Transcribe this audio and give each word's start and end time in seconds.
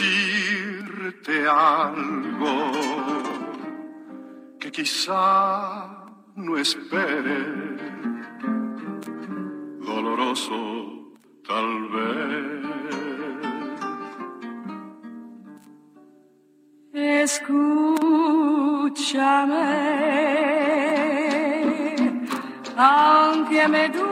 Decirte 0.00 1.46
algo 1.46 2.72
que 4.58 4.70
quizá 4.70 6.06
no 6.36 6.56
espere. 6.56 7.40
Doloroso, 9.80 11.12
tal 11.46 11.88
vez. 11.90 12.60
Escúchame, 17.22 17.66
aunque 22.76 23.68
me 23.68 23.88
duele 23.88 24.09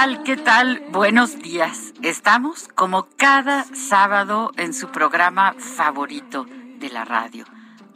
¿Qué 0.00 0.38
tal? 0.38 0.82
Buenos 0.92 1.40
días. 1.40 1.92
Estamos 2.00 2.68
como 2.74 3.06
cada 3.18 3.64
sábado 3.74 4.50
en 4.56 4.72
su 4.72 4.88
programa 4.88 5.52
favorito 5.58 6.46
de 6.78 6.88
la 6.88 7.04
radio, 7.04 7.44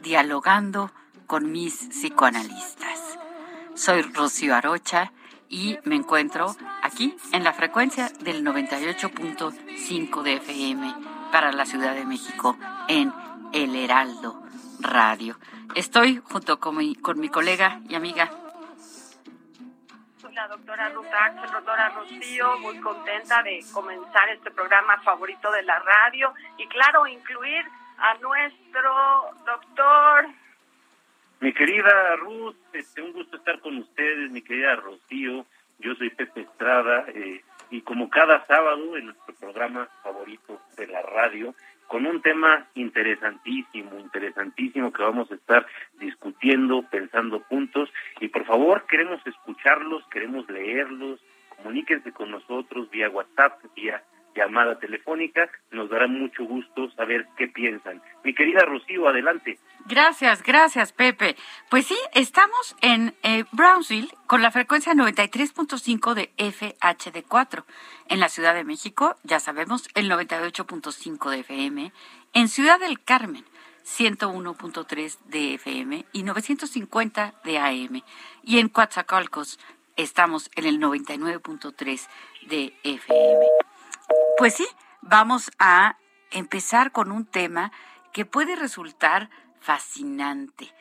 dialogando 0.03 0.91
con 1.25 1.51
mis 1.51 1.87
psicoanalistas. 1.89 3.17
Soy 3.73 4.03
Rocío 4.03 4.53
Arocha 4.53 5.13
y 5.49 5.79
me 5.83 5.95
encuentro 5.95 6.55
aquí 6.83 7.15
en 7.31 7.43
la 7.43 7.53
frecuencia 7.53 8.11
del 8.19 8.45
98.5 8.45 10.21
de 10.21 10.33
FM 10.35 10.95
para 11.31 11.51
la 11.53 11.65
Ciudad 11.65 11.95
de 11.95 12.05
México 12.05 12.55
en 12.87 13.11
El 13.51 13.75
Heraldo 13.75 14.43
Radio. 14.79 15.39
Estoy 15.73 16.21
junto 16.23 16.59
con 16.59 16.93
con 17.01 17.19
mi 17.19 17.29
colega 17.29 17.81
y 17.89 17.95
amiga 17.95 18.44
la 20.35 20.47
doctora 20.49 20.89
Ruth 20.89 21.13
Axel, 21.13 21.49
doctora 21.49 21.89
Rocío, 21.89 22.57
muy 22.59 22.77
contenta 22.81 23.41
de 23.41 23.63
comenzar 23.71 24.27
este 24.29 24.51
programa 24.51 24.99
favorito 25.01 25.49
de 25.49 25.63
la 25.63 25.79
radio 25.79 26.33
y 26.57 26.67
claro, 26.67 27.07
incluir 27.07 27.63
a 27.97 28.15
nuestro 28.15 29.31
doctor 29.45 30.25
mi 31.39 31.53
querida 31.53 32.15
Ruth, 32.17 32.55
este, 32.73 33.01
un 33.01 33.13
gusto 33.13 33.37
estar 33.37 33.59
con 33.59 33.77
ustedes, 33.77 34.31
mi 34.31 34.41
querida 34.41 34.75
Rocío. 34.75 35.45
Yo 35.79 35.95
soy 35.95 36.09
Pepe 36.09 36.41
Estrada 36.41 37.05
eh, 37.09 37.41
y 37.69 37.81
como 37.81 38.09
cada 38.09 38.45
sábado 38.45 38.97
en 38.97 39.07
nuestro 39.07 39.35
programa 39.35 39.87
favorito 40.03 40.59
de 40.75 40.87
la 40.87 41.01
radio, 41.01 41.53
con 41.87 42.05
un 42.05 42.21
tema 42.21 42.67
interesantísimo, 42.75 43.99
interesantísimo 43.99 44.91
que 44.91 45.03
vamos 45.03 45.31
a 45.31 45.35
estar 45.35 45.65
discutiendo, 45.99 46.83
pensando 46.89 47.41
juntos. 47.41 47.89
Y 48.19 48.29
por 48.29 48.45
favor, 48.45 48.85
queremos 48.87 49.25
escucharlos, 49.25 50.05
queremos 50.07 50.49
leerlos, 50.49 51.19
comuníquense 51.55 52.11
con 52.11 52.31
nosotros 52.31 52.89
vía 52.89 53.09
WhatsApp, 53.09 53.63
vía 53.75 54.03
llamada 54.35 54.77
telefónica. 54.79 55.49
Nos 55.71 55.89
dará 55.89 56.07
mucho 56.07 56.43
gusto 56.43 56.91
saber 56.91 57.27
qué 57.37 57.47
piensan. 57.47 58.01
Mi 58.23 58.33
querida 58.33 58.61
Rocío, 58.61 59.07
adelante. 59.07 59.57
Gracias, 59.87 60.43
gracias, 60.43 60.91
Pepe. 60.91 61.35
Pues 61.69 61.85
sí, 61.85 61.97
estamos 62.13 62.75
en 62.81 63.13
eh, 63.23 63.45
Brownsville 63.51 64.11
con 64.27 64.41
la 64.41 64.51
frecuencia 64.51 64.93
93.5 64.93 66.13
de 66.13 66.31
FHD4. 66.37 67.63
En 68.09 68.19
la 68.19 68.29
Ciudad 68.29 68.53
de 68.53 68.63
México, 68.63 69.15
ya 69.23 69.39
sabemos, 69.39 69.87
el 69.95 70.09
98.5 70.09 71.29
de 71.29 71.39
FM. 71.39 71.91
En 72.33 72.47
Ciudad 72.47 72.79
del 72.79 72.99
Carmen, 72.99 73.45
101.3 73.85 75.19
de 75.25 75.53
FM 75.55 76.05
y 76.11 76.23
950 76.23 77.35
de 77.43 77.59
AM. 77.59 78.01
Y 78.43 78.59
en 78.59 78.69
Coatzacoalcos, 78.69 79.59
estamos 79.95 80.49
en 80.55 80.65
el 80.65 80.79
99.3 80.79 82.07
de 82.47 82.73
FM. 82.83 83.64
Pues 84.37 84.55
sí, 84.55 84.67
vamos 85.01 85.51
a 85.59 85.97
empezar 86.31 86.91
con 86.91 87.11
un 87.11 87.25
tema 87.25 87.71
que 88.13 88.25
puede 88.25 88.55
resultar 88.55 89.29
fascinante, 89.59 90.73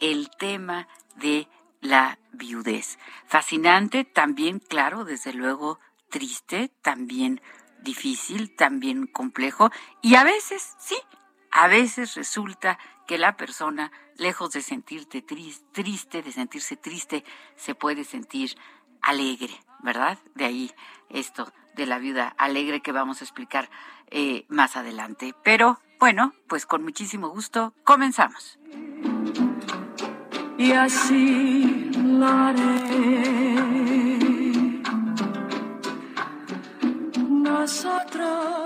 el 0.00 0.30
tema 0.30 0.88
de 1.16 1.48
la 1.80 2.18
viudez. 2.32 2.98
Fascinante, 3.26 4.04
también, 4.04 4.58
claro, 4.60 5.04
desde 5.04 5.32
luego 5.32 5.78
triste, 6.10 6.70
también 6.82 7.40
difícil, 7.80 8.54
también 8.54 9.06
complejo, 9.06 9.70
y 10.00 10.14
a 10.14 10.24
veces, 10.24 10.76
sí, 10.78 10.96
a 11.50 11.66
veces 11.66 12.14
resulta 12.14 12.78
que 13.06 13.18
la 13.18 13.36
persona, 13.36 13.90
lejos 14.16 14.52
de 14.52 14.62
sentirte 14.62 15.22
triste, 15.22 16.22
de 16.22 16.32
sentirse 16.32 16.76
triste, 16.76 17.24
se 17.56 17.74
puede 17.74 18.04
sentir 18.04 18.56
alegre, 19.00 19.60
¿verdad? 19.82 20.18
De 20.34 20.44
ahí 20.44 20.72
esto 21.10 21.52
de 21.74 21.86
la 21.86 21.98
viuda 21.98 22.34
alegre 22.38 22.80
que 22.80 22.92
vamos 22.92 23.20
a 23.20 23.24
explicar 23.24 23.68
eh, 24.10 24.44
más 24.48 24.76
adelante. 24.76 25.34
Pero 25.42 25.80
bueno, 25.98 26.32
pues 26.48 26.66
con 26.66 26.82
muchísimo 26.82 27.28
gusto 27.28 27.74
comenzamos. 27.84 28.58
Y 30.58 30.72
así 30.72 31.90
lo 31.96 32.26
haré. 32.26 33.22
Nosotros. 37.28 38.62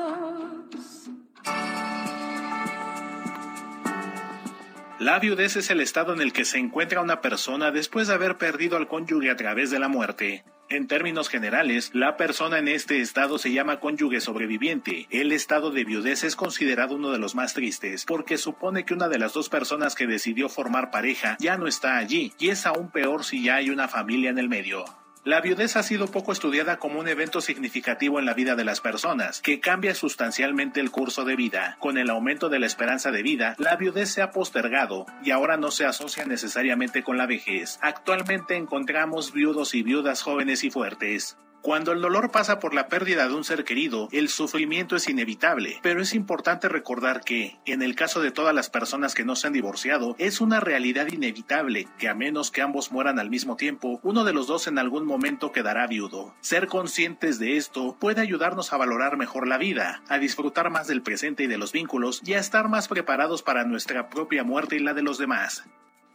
La 4.99 5.19
viudez 5.19 5.57
es 5.57 5.71
el 5.71 5.81
estado 5.81 6.15
en 6.15 6.21
el 6.21 6.33
que 6.33 6.45
se 6.45 6.59
encuentra 6.59 7.03
una 7.03 7.21
persona 7.21 7.71
después 7.71 8.09
de 8.09 8.15
haber 8.15 8.39
perdido 8.39 8.77
al 8.77 8.89
cónyuge 8.89 9.31
a 9.31 9.37
través 9.37 9.71
de 9.71 9.79
la 9.79 9.89
muerte. 9.89 10.45
En 10.69 10.89
términos 10.89 11.29
generales, 11.29 11.91
la 11.95 12.17
persona 12.17 12.59
en 12.59 12.67
este 12.67 13.01
estado 13.01 13.39
se 13.39 13.53
llama 13.53 13.79
cónyuge 13.79 14.21
sobreviviente. 14.21 15.07
El 15.11 15.31
estado 15.31 15.71
de 15.71 15.85
viudez 15.85 16.25
es 16.25 16.35
considerado 16.35 16.97
uno 16.97 17.13
de 17.13 17.19
los 17.19 17.37
más 17.37 17.55
tristes 17.55 18.05
porque 18.05 18.37
supone 18.37 18.85
que 18.85 18.95
una 18.95 19.09
de 19.09 19.21
las 19.21 19.33
dos 19.33 19.49
personas 19.49 19.95
que 19.95 20.09
decidió 20.09 20.49
formar 20.49 20.91
pareja 20.91 21.37
ya 21.39 21.57
no 21.57 21.69
está 21.69 21.99
allí 21.99 22.33
y 22.41 22.49
es 22.49 22.67
aún 22.67 22.91
peor 22.91 23.25
si 23.25 23.45
ya 23.45 23.57
hay 23.57 23.71
una 23.71 23.87
familia 23.87 24.31
en 24.31 24.39
el 24.39 24.49
medio. 24.49 24.85
La 25.27 25.41
viudez 25.41 25.75
ha 25.75 25.83
sido 25.83 26.07
poco 26.07 26.31
estudiada 26.31 26.77
como 26.77 27.01
un 27.01 27.09
evento 27.09 27.41
significativo 27.41 28.21
en 28.21 28.27
la 28.27 28.35
vida 28.35 28.55
de 28.55 28.63
las 28.63 28.81
personas, 28.81 29.41
que 29.41 29.59
cambia 29.59 29.93
sustancialmente 29.93 30.79
el 30.79 30.93
curso 30.93 31.25
de 31.25 31.35
vida. 31.35 31.77
Con 31.81 31.99
el 31.99 32.11
aumento 32.11 32.49
de 32.49 32.61
la 32.61 32.67
esperanza 32.67 33.11
de 33.11 33.25
vida, 33.25 33.57
la 33.59 33.75
viudez 33.75 34.09
se 34.09 34.23
ha 34.23 34.31
postergado 34.31 35.05
y 35.25 35.33
ahora 35.33 35.57
no 35.57 35.73
se 35.73 35.85
asocia 35.85 36.27
necesariamente 36.27 37.03
con 37.03 37.19
la 37.19 37.27
vejez. 37.27 37.81
Actualmente 37.83 38.55
encontramos 38.55 39.33
viudos 39.33 39.75
y 39.75 39.83
viudas 39.83 40.23
jóvenes 40.23 40.63
y 40.63 40.71
fuertes. 40.71 41.37
Cuando 41.63 41.93
el 41.93 42.01
dolor 42.01 42.31
pasa 42.31 42.61
por 42.61 42.75
la 42.75 42.89
pérdida 42.89 43.27
de 43.27 43.35
un 43.35 43.43
ser 43.43 43.65
querido, 43.65 44.09
el 44.13 44.29
sufrimiento 44.29 44.95
es 44.95 45.09
inevitable, 45.09 45.81
pero 45.83 46.01
es 46.01 46.15
importante 46.15 46.69
recordar 46.69 47.23
que, 47.23 47.57
en 47.67 47.83
el 47.83 47.97
caso 47.97 48.21
de 48.21 48.31
todas 48.31 48.55
las 48.55 48.71
personas 48.71 49.15
que 49.15 49.25
no 49.25 49.35
se 49.35 49.49
han 49.49 49.53
divorciado, 49.53 50.15
es 50.19 50.41
una 50.41 50.61
realidad 50.61 51.09
inevitable 51.09 51.89
que 51.99 52.09
a 52.09 52.15
menos 52.15 52.51
que 52.51 52.63
ambos 52.63 52.93
mueran 52.93 53.19
al 53.19 53.31
mismo 53.31 53.57
tiempo, 53.57 53.99
uno 54.05 54.25
de 54.25 54.33
los 54.33 54.47
dos 54.47 54.69
en 54.69 54.79
algún 54.79 55.07
momento 55.07 55.51
quedará 55.51 55.87
viudo. 55.87 56.35
Ser 56.41 56.69
conscientes 56.69 57.39
de 57.41 57.57
esto 57.57 57.97
puede 57.99 58.21
ayudarnos 58.21 58.73
a 58.73 58.77
valorar 58.77 59.17
mejor 59.17 59.49
la 59.49 59.59
vida, 59.59 60.03
a 60.09 60.19
disfrutar 60.19 60.71
más 60.71 60.87
del 60.87 61.03
presente 61.03 61.45
y 61.45 61.47
de 61.49 61.59
los 61.59 61.73
vínculos 61.73 62.23
y 62.25 62.35
a 62.35 62.39
estar 62.39 62.69
más 62.69 62.87
preparados 62.87 63.43
para 63.43 63.65
nuestra 63.65 64.09
propia 64.09 64.45
muerte 64.45 64.77
y 64.77 64.81
la 64.81 64.95
de 64.95 65.03
los 65.03 65.19
demás. 65.19 65.65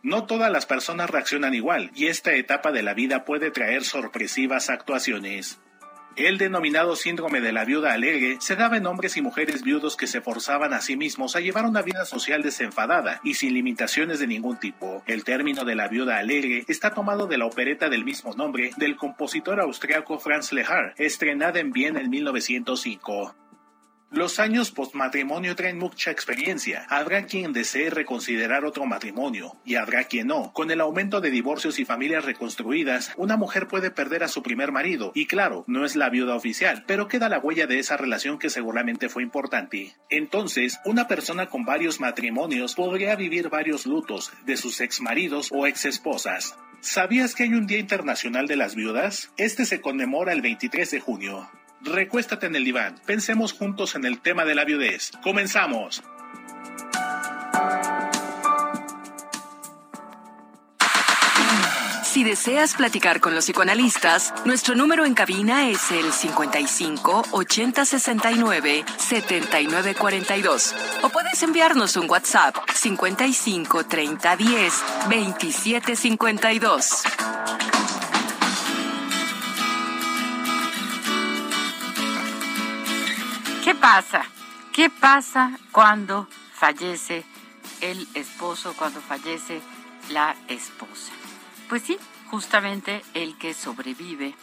No 0.03 0.25
todas 0.25 0.51
las 0.51 0.65
personas 0.65 1.09
reaccionan 1.09 1.53
igual, 1.53 1.91
y 1.95 2.07
esta 2.07 2.33
etapa 2.33 2.71
de 2.71 2.81
la 2.81 2.93
vida 2.93 3.23
puede 3.23 3.51
traer 3.51 3.83
sorpresivas 3.83 4.69
actuaciones. 4.69 5.59
El 6.17 6.37
denominado 6.37 6.97
síndrome 6.97 7.39
de 7.39 7.53
la 7.53 7.63
viuda 7.63 7.93
alegre 7.93 8.35
se 8.41 8.57
daba 8.57 8.75
en 8.75 8.85
hombres 8.85 9.15
y 9.15 9.21
mujeres 9.21 9.63
viudos 9.63 9.95
que 9.95 10.07
se 10.07 10.19
forzaban 10.19 10.73
a 10.73 10.81
sí 10.81 10.97
mismos 10.97 11.35
a 11.35 11.39
llevar 11.39 11.65
una 11.65 11.83
vida 11.83 12.03
social 12.03 12.41
desenfadada 12.41 13.21
y 13.23 13.35
sin 13.35 13.53
limitaciones 13.53 14.19
de 14.19 14.27
ningún 14.27 14.57
tipo. 14.57 15.03
El 15.07 15.23
término 15.23 15.63
de 15.63 15.75
la 15.75 15.87
viuda 15.87 16.17
alegre 16.17 16.65
está 16.67 16.93
tomado 16.93 17.27
de 17.27 17.37
la 17.37 17.45
opereta 17.45 17.87
del 17.87 18.03
mismo 18.03 18.33
nombre 18.33 18.71
del 18.75 18.97
compositor 18.97 19.61
austriaco 19.61 20.19
Franz 20.19 20.51
Lehár, 20.51 20.95
estrenada 20.97 21.61
en 21.61 21.71
Viena 21.71 22.01
en 22.01 22.09
1905. 22.09 23.35
Los 24.13 24.39
años 24.39 24.71
postmatrimonio 24.71 25.55
traen 25.55 25.79
mucha 25.79 26.11
experiencia. 26.11 26.85
Habrá 26.89 27.27
quien 27.27 27.53
desee 27.53 27.89
reconsiderar 27.89 28.65
otro 28.65 28.85
matrimonio 28.85 29.55
y 29.63 29.75
habrá 29.75 30.03
quien 30.03 30.27
no. 30.27 30.51
Con 30.51 30.69
el 30.69 30.81
aumento 30.81 31.21
de 31.21 31.31
divorcios 31.31 31.79
y 31.79 31.85
familias 31.85 32.25
reconstruidas, 32.25 33.13
una 33.15 33.37
mujer 33.37 33.69
puede 33.69 33.89
perder 33.89 34.25
a 34.25 34.27
su 34.27 34.43
primer 34.43 34.73
marido 34.73 35.13
y 35.15 35.27
claro, 35.27 35.63
no 35.65 35.85
es 35.85 35.95
la 35.95 36.09
viuda 36.09 36.35
oficial, 36.35 36.83
pero 36.85 37.07
queda 37.07 37.29
la 37.29 37.39
huella 37.39 37.67
de 37.67 37.79
esa 37.79 37.95
relación 37.95 38.37
que 38.37 38.49
seguramente 38.49 39.07
fue 39.07 39.23
importante. 39.23 39.95
Entonces, 40.09 40.81
una 40.83 41.07
persona 41.07 41.45
con 41.45 41.63
varios 41.63 42.01
matrimonios 42.01 42.75
podría 42.75 43.15
vivir 43.15 43.47
varios 43.47 43.85
lutos 43.85 44.33
de 44.45 44.57
sus 44.57 44.81
exmaridos 44.81 45.47
o 45.53 45.67
exesposas. 45.67 46.57
¿Sabías 46.81 47.33
que 47.33 47.43
hay 47.43 47.53
un 47.53 47.65
Día 47.65 47.79
Internacional 47.79 48.47
de 48.47 48.57
las 48.57 48.75
Viudas? 48.75 49.31
Este 49.37 49.63
se 49.65 49.79
conmemora 49.79 50.33
el 50.33 50.41
23 50.41 50.91
de 50.91 50.99
junio. 50.99 51.49
Recuéstate 51.83 52.45
en 52.45 52.55
el 52.55 52.63
diván. 52.63 52.95
Pensemos 53.05 53.53
juntos 53.53 53.95
en 53.95 54.05
el 54.05 54.19
tema 54.21 54.45
de 54.45 54.55
la 54.55 54.65
viudez. 54.65 55.11
Comenzamos. 55.23 56.03
Si 62.11 62.25
deseas 62.25 62.75
platicar 62.75 63.21
con 63.21 63.33
los 63.33 63.45
psicoanalistas, 63.45 64.33
nuestro 64.43 64.75
número 64.75 65.05
en 65.05 65.13
cabina 65.13 65.69
es 65.69 65.91
el 65.91 66.11
55 66.11 67.23
80 67.31 67.85
69 67.85 68.83
79 68.97 69.95
42. 69.95 70.75
O 71.03 71.09
puedes 71.09 71.41
enviarnos 71.41 71.95
un 71.95 72.09
WhatsApp 72.09 72.55
55 72.73 73.85
30 73.85 74.35
10 74.35 74.73
27 75.09 75.95
52. 75.95 77.03
¿Qué 83.63 83.75
pasa? 83.75 84.25
¿Qué 84.73 84.89
pasa 84.89 85.55
cuando 85.71 86.27
fallece 86.51 87.23
el 87.81 88.07
esposo, 88.15 88.73
cuando 88.75 88.99
fallece 89.01 89.61
la 90.09 90.35
esposa? 90.47 91.13
Pues 91.69 91.83
sí, 91.83 91.99
justamente 92.31 93.03
el 93.13 93.37
que 93.37 93.53
sobrevive, 93.53 94.33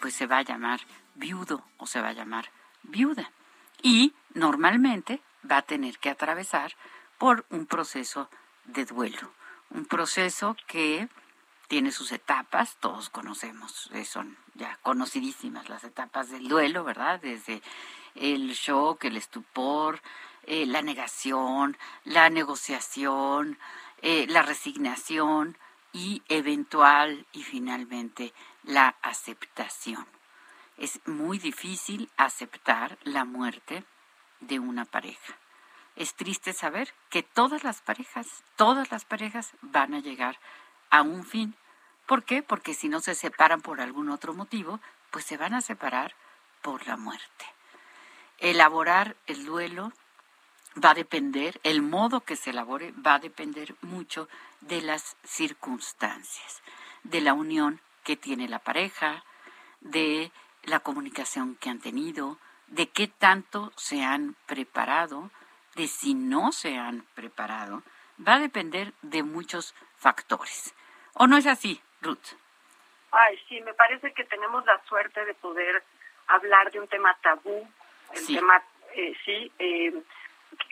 pues 0.00 0.14
se 0.14 0.26
va 0.26 0.38
a 0.38 0.42
llamar 0.42 0.80
viudo 1.14 1.62
o 1.76 1.86
se 1.86 2.00
va 2.00 2.08
a 2.08 2.14
llamar 2.14 2.50
viuda. 2.84 3.30
Y 3.82 4.14
normalmente 4.32 5.20
va 5.48 5.58
a 5.58 5.62
tener 5.62 5.98
que 5.98 6.08
atravesar 6.08 6.72
por 7.18 7.44
un 7.50 7.66
proceso 7.66 8.30
de 8.64 8.86
duelo, 8.86 9.30
un 9.68 9.84
proceso 9.84 10.56
que 10.66 11.10
tiene 11.68 11.92
sus 11.92 12.12
etapas, 12.12 12.78
todos 12.80 13.10
conocemos, 13.10 13.90
eh, 13.92 14.06
son 14.06 14.38
ya 14.54 14.78
conocidísimas 14.80 15.68
las 15.68 15.84
etapas 15.84 16.30
del 16.30 16.48
duelo, 16.48 16.82
¿verdad? 16.82 17.20
Desde 17.20 17.62
el 18.14 18.52
shock, 18.52 19.04
el 19.04 19.16
estupor, 19.16 20.00
eh, 20.50 20.64
la 20.64 20.80
negación, 20.80 21.76
la 22.04 22.30
negociación, 22.30 23.58
eh, 24.00 24.26
la 24.28 24.40
resignación 24.40 25.58
y 25.92 26.22
eventual 26.28 27.26
y 27.32 27.42
finalmente 27.42 28.32
la 28.62 28.96
aceptación. 29.02 30.06
Es 30.78 31.00
muy 31.06 31.38
difícil 31.38 32.10
aceptar 32.16 32.98
la 33.02 33.26
muerte 33.26 33.84
de 34.40 34.58
una 34.58 34.86
pareja. 34.86 35.36
Es 35.96 36.14
triste 36.14 36.54
saber 36.54 36.94
que 37.10 37.22
todas 37.22 37.62
las 37.62 37.82
parejas, 37.82 38.44
todas 38.56 38.90
las 38.90 39.04
parejas 39.04 39.52
van 39.60 39.92
a 39.92 40.00
llegar 40.00 40.38
a 40.88 41.02
un 41.02 41.26
fin. 41.26 41.56
¿Por 42.06 42.24
qué? 42.24 42.42
Porque 42.42 42.72
si 42.72 42.88
no 42.88 43.00
se 43.00 43.14
separan 43.14 43.60
por 43.60 43.82
algún 43.82 44.08
otro 44.08 44.32
motivo, 44.32 44.80
pues 45.10 45.26
se 45.26 45.36
van 45.36 45.52
a 45.52 45.60
separar 45.60 46.14
por 46.62 46.86
la 46.86 46.96
muerte 46.96 47.57
elaborar 48.38 49.16
el 49.26 49.44
duelo 49.44 49.92
va 50.82 50.90
a 50.90 50.94
depender, 50.94 51.60
el 51.64 51.82
modo 51.82 52.20
que 52.20 52.36
se 52.36 52.50
elabore 52.50 52.92
va 52.92 53.14
a 53.14 53.18
depender 53.18 53.74
mucho 53.82 54.28
de 54.60 54.80
las 54.80 55.16
circunstancias, 55.24 56.62
de 57.02 57.20
la 57.20 57.32
unión 57.32 57.80
que 58.04 58.16
tiene 58.16 58.48
la 58.48 58.60
pareja, 58.60 59.24
de 59.80 60.30
la 60.62 60.80
comunicación 60.80 61.56
que 61.56 61.70
han 61.70 61.80
tenido, 61.80 62.38
de 62.68 62.88
qué 62.88 63.08
tanto 63.08 63.72
se 63.76 64.04
han 64.04 64.36
preparado, 64.46 65.30
de 65.74 65.86
si 65.86 66.14
no 66.14 66.52
se 66.52 66.76
han 66.76 67.02
preparado, 67.14 67.82
va 68.26 68.34
a 68.34 68.40
depender 68.40 68.92
de 69.02 69.22
muchos 69.22 69.74
factores. 69.96 70.74
¿O 71.14 71.26
no 71.26 71.36
es 71.36 71.46
así, 71.46 71.80
Ruth? 72.02 72.36
Ay, 73.10 73.38
sí, 73.48 73.60
me 73.62 73.74
parece 73.74 74.12
que 74.12 74.24
tenemos 74.24 74.64
la 74.66 74.80
suerte 74.84 75.24
de 75.24 75.34
poder 75.34 75.82
hablar 76.26 76.70
de 76.70 76.80
un 76.80 76.88
tema 76.88 77.16
tabú 77.22 77.66
el 78.14 78.26
tema, 78.26 78.62
eh, 78.94 79.14
sí, 79.24 79.52
eh, 79.58 79.92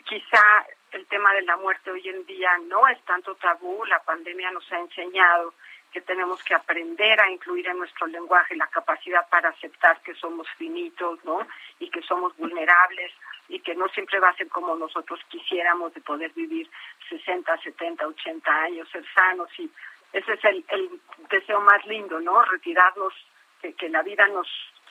quizá 0.05 0.67
el 0.93 1.07
tema 1.07 1.33
de 1.35 1.43
la 1.43 1.57
muerte 1.57 1.91
hoy 1.91 2.09
en 2.09 2.25
día 2.27 2.51
no 2.67 2.87
es 2.89 3.01
tanto 3.05 3.35
tabú, 3.37 3.85
la 3.85 4.03
pandemia 4.03 4.51
nos 4.51 4.71
ha 4.73 4.79
enseñado 4.79 5.55
que 5.93 6.01
tenemos 6.01 6.43
que 6.45 6.55
aprender 6.55 7.21
a 7.21 7.31
incluir 7.31 7.67
en 7.69 7.79
nuestro 7.79 8.07
lenguaje 8.07 8.57
la 8.57 8.67
capacidad 8.67 9.27
para 9.29 9.51
aceptar 9.51 10.01
que 10.03 10.15
somos 10.15 10.47
finitos, 10.59 11.25
¿no? 11.25 11.47
Y 11.79 11.89
que 11.89 12.03
somos 12.03 12.37
vulnerables 12.37 13.13
y 13.49 13.61
que 13.61 13.75
no 13.75 13.89
siempre 13.89 14.19
va 14.19 14.29
a 14.29 14.37
ser 14.37 14.49
como 14.49 14.77
nosotros 14.77 15.21
quisiéramos 15.29 15.95
de 15.95 16.01
poder 16.01 16.33
vivir 16.33 16.69
60, 17.09 17.57
70, 17.59 18.07
80 18.07 18.63
años, 18.63 18.89
ser 18.91 19.05
sanos 19.15 19.49
y 19.59 19.71
ese 20.13 20.33
es 20.35 20.45
el, 20.45 20.65
el 20.69 21.01
deseo 21.31 21.61
más 21.61 21.85
lindo, 21.87 22.21
¿no? 22.21 22.43
Retirarnos, 22.43 23.13
que, 23.61 23.75
que 23.75 23.89
la 23.89 24.03
vida 24.03 24.27
nos 24.29 24.49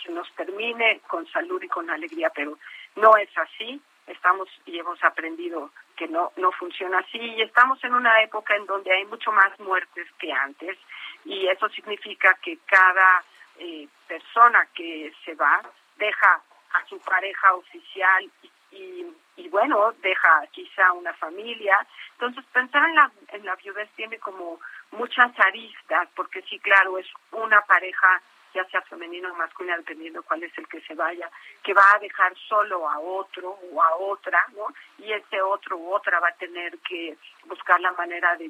nos 0.10 0.32
termine 0.36 1.02
con 1.08 1.26
salud 1.28 1.62
y 1.62 1.68
con 1.68 1.90
alegría, 1.90 2.32
pero 2.34 2.58
no 2.96 3.18
es 3.18 3.30
así. 3.38 3.82
Estamos 4.08 4.48
y 4.66 4.78
hemos 4.78 5.04
aprendido 5.04 5.72
que 5.96 6.08
no 6.08 6.32
no 6.38 6.52
funciona 6.52 7.00
así 7.00 7.18
y 7.18 7.42
estamos 7.42 7.84
en 7.84 7.96
una 7.96 8.22
época 8.22 8.56
en 8.56 8.66
donde 8.68 8.92
hay 8.92 9.06
mucho 9.06 9.32
más 9.32 9.60
muertes 9.60 10.08
que 10.20 10.32
antes 10.32 10.78
y 11.24 11.48
eso 11.48 11.68
significa 11.70 12.38
que 12.44 12.60
cada 12.68 13.24
eh, 13.58 13.88
persona 14.08 14.68
que 14.76 15.12
se 15.24 15.34
va 15.34 15.62
deja 15.98 16.42
a 16.74 16.86
su 16.88 17.00
pareja 17.00 17.54
oficial 17.54 18.30
y, 18.72 19.06
y, 19.38 19.50
bueno, 19.50 19.94
deja 20.02 20.46
quizá 20.52 20.92
una 20.92 21.14
familia. 21.14 21.76
Entonces, 22.14 22.44
pensar 22.52 22.88
en 22.90 22.96
la, 22.96 23.12
en 23.30 23.46
la 23.46 23.56
viudez 23.56 23.90
tiene 23.96 24.20
como 24.20 24.60
muchas 24.92 25.32
aristas, 25.40 26.10
porque 26.16 26.42
sí, 26.44 26.60
claro, 26.60 26.98
es 26.98 27.08
una 27.32 27.62
pareja 27.62 28.22
ya 28.56 28.66
sea 28.70 28.82
femenino 28.84 29.32
o 29.32 29.36
masculino, 29.36 29.76
dependiendo 29.78 30.24
cuál 30.24 30.42
es 30.44 30.58
el 30.58 30.68
que 30.68 30.80
se 30.82 30.96
vaya, 30.96 31.30
que 31.62 31.74
va 31.74 31.94
a 31.94 32.00
dejar 32.00 32.34
solo 32.48 32.90
a 32.90 32.98
otro 33.00 33.60
o 33.72 33.84
a 33.84 33.96
otra, 33.98 34.44
¿no? 34.56 34.68
Y 34.98 35.12
ese 35.12 35.42
otro 35.42 35.78
u 35.78 35.94
otra 35.94 36.20
va 36.22 36.30
a 36.30 36.36
tener 36.36 36.80
que 36.80 37.18
buscar 37.46 37.80
la 37.82 37.92
manera 37.92 38.36
de, 38.38 38.50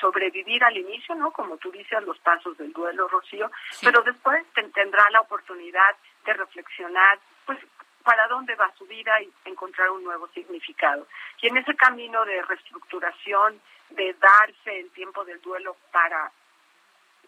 sobrevivir 0.00 0.64
al 0.64 0.76
inicio, 0.76 1.14
¿no? 1.14 1.30
Como 1.30 1.56
tú 1.58 1.70
dices, 1.70 2.02
los 2.02 2.18
pasos 2.18 2.58
del 2.58 2.72
duelo, 2.72 3.06
Rocío, 3.06 3.48
pero 3.82 4.02
después 4.02 4.44
tendrá 4.74 5.08
la 5.10 5.20
oportunidad 5.20 5.96
de 6.24 6.32
reflexionar, 6.32 7.20
pues, 7.44 7.58
para 8.02 8.26
dónde 8.26 8.56
va 8.56 8.72
su 8.76 8.84
vida 8.86 9.22
y 9.22 9.32
encontrar 9.44 9.90
un 9.90 10.02
nuevo 10.02 10.26
significado. 10.34 11.06
Y 11.40 11.46
en 11.46 11.56
ese 11.58 11.76
camino 11.76 12.24
de 12.24 12.42
reestructuración, 12.42 13.60
de 13.90 14.12
darse 14.14 14.80
el 14.80 14.90
tiempo 14.90 15.24
del 15.24 15.40
duelo 15.40 15.76
para 15.92 16.32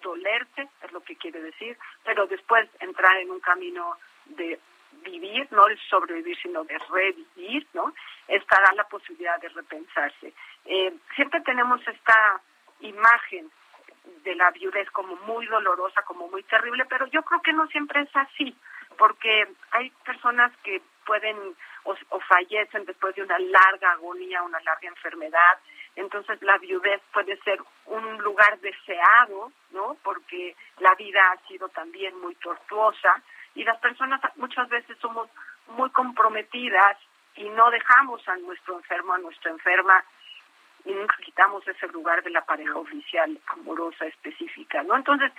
dolerse, 0.00 0.68
es 0.82 0.92
lo 0.92 1.00
que 1.00 1.16
quiere 1.16 1.40
decir, 1.40 1.76
pero 2.04 2.26
después 2.26 2.68
entrar 2.80 3.16
en 3.18 3.30
un 3.30 3.40
camino 3.40 3.96
de 4.26 4.58
vivir, 5.04 5.46
no 5.50 5.64
de 5.66 5.76
sobrevivir, 5.88 6.36
sino 6.40 6.64
de 6.64 6.78
revivir, 6.90 7.66
¿no? 7.74 7.94
Estará 8.26 8.72
la 8.74 8.84
posibilidad 8.84 9.40
de 9.40 9.48
repensarse. 9.48 10.32
Eh, 10.64 10.94
siempre 11.14 11.40
tenemos 11.42 11.80
esta 11.86 12.40
imagen 12.80 13.50
de 14.24 14.34
la 14.34 14.50
viudez 14.50 14.90
como 14.90 15.16
muy 15.16 15.46
dolorosa, 15.46 16.02
como 16.02 16.28
muy 16.28 16.42
terrible, 16.44 16.84
pero 16.88 17.06
yo 17.06 17.22
creo 17.22 17.40
que 17.42 17.52
no 17.52 17.66
siempre 17.68 18.02
es 18.02 18.16
así, 18.16 18.56
porque 18.96 19.48
hay 19.72 19.90
personas 20.04 20.52
que 20.62 20.80
pueden 21.04 21.36
o, 21.84 21.96
o 22.10 22.20
fallecen 22.20 22.84
después 22.84 23.14
de 23.14 23.22
una 23.22 23.38
larga 23.38 23.92
agonía, 23.92 24.42
una 24.42 24.60
larga 24.60 24.88
enfermedad, 24.88 25.58
entonces 25.98 26.40
la 26.42 26.58
viudez 26.58 27.00
puede 27.12 27.36
ser 27.42 27.58
un 27.86 28.18
lugar 28.18 28.58
deseado, 28.60 29.52
¿no? 29.72 29.96
Porque 30.02 30.54
la 30.78 30.94
vida 30.94 31.20
ha 31.32 31.48
sido 31.48 31.68
también 31.70 32.18
muy 32.20 32.34
tortuosa 32.36 33.22
y 33.54 33.64
las 33.64 33.78
personas 33.78 34.20
muchas 34.36 34.68
veces 34.68 34.96
somos 34.98 35.28
muy 35.68 35.90
comprometidas 35.90 36.96
y 37.34 37.48
no 37.50 37.70
dejamos 37.70 38.26
a 38.28 38.36
nuestro 38.36 38.76
enfermo, 38.76 39.14
a 39.14 39.18
nuestra 39.18 39.50
enferma 39.50 40.04
y 40.84 40.92
nunca 40.92 41.16
quitamos 41.24 41.66
ese 41.66 41.88
lugar 41.88 42.22
de 42.22 42.30
la 42.30 42.44
pareja 42.44 42.76
oficial 42.76 43.38
amorosa 43.48 44.06
específica, 44.06 44.82
¿no? 44.84 44.96
Entonces, 44.96 45.32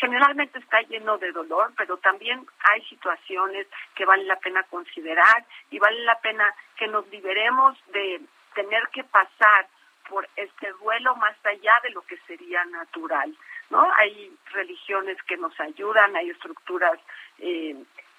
generalmente 0.00 0.58
está 0.58 0.80
lleno 0.82 1.18
de 1.18 1.32
dolor, 1.32 1.72
pero 1.76 1.98
también 1.98 2.44
hay 2.70 2.82
situaciones 2.86 3.66
que 3.94 4.04
vale 4.04 4.24
la 4.24 4.36
pena 4.36 4.62
considerar 4.64 5.44
y 5.70 5.78
vale 5.78 6.00
la 6.04 6.18
pena 6.20 6.52
que 6.76 6.88
nos 6.88 7.06
liberemos 7.08 7.76
de 7.92 8.20
tener 8.54 8.88
que 8.88 9.04
pasar 9.04 9.68
por 10.08 10.28
este 10.36 10.72
duelo 10.72 11.14
más 11.16 11.36
allá 11.44 11.72
de 11.82 11.90
lo 11.90 12.02
que 12.02 12.16
sería 12.26 12.64
natural, 12.66 13.36
¿no? 13.70 13.86
Hay 13.96 14.36
religiones 14.52 15.20
que 15.22 15.36
nos 15.36 15.58
ayudan, 15.60 16.16
hay 16.16 16.30
estructuras 16.30 16.98
eh, 17.38 17.76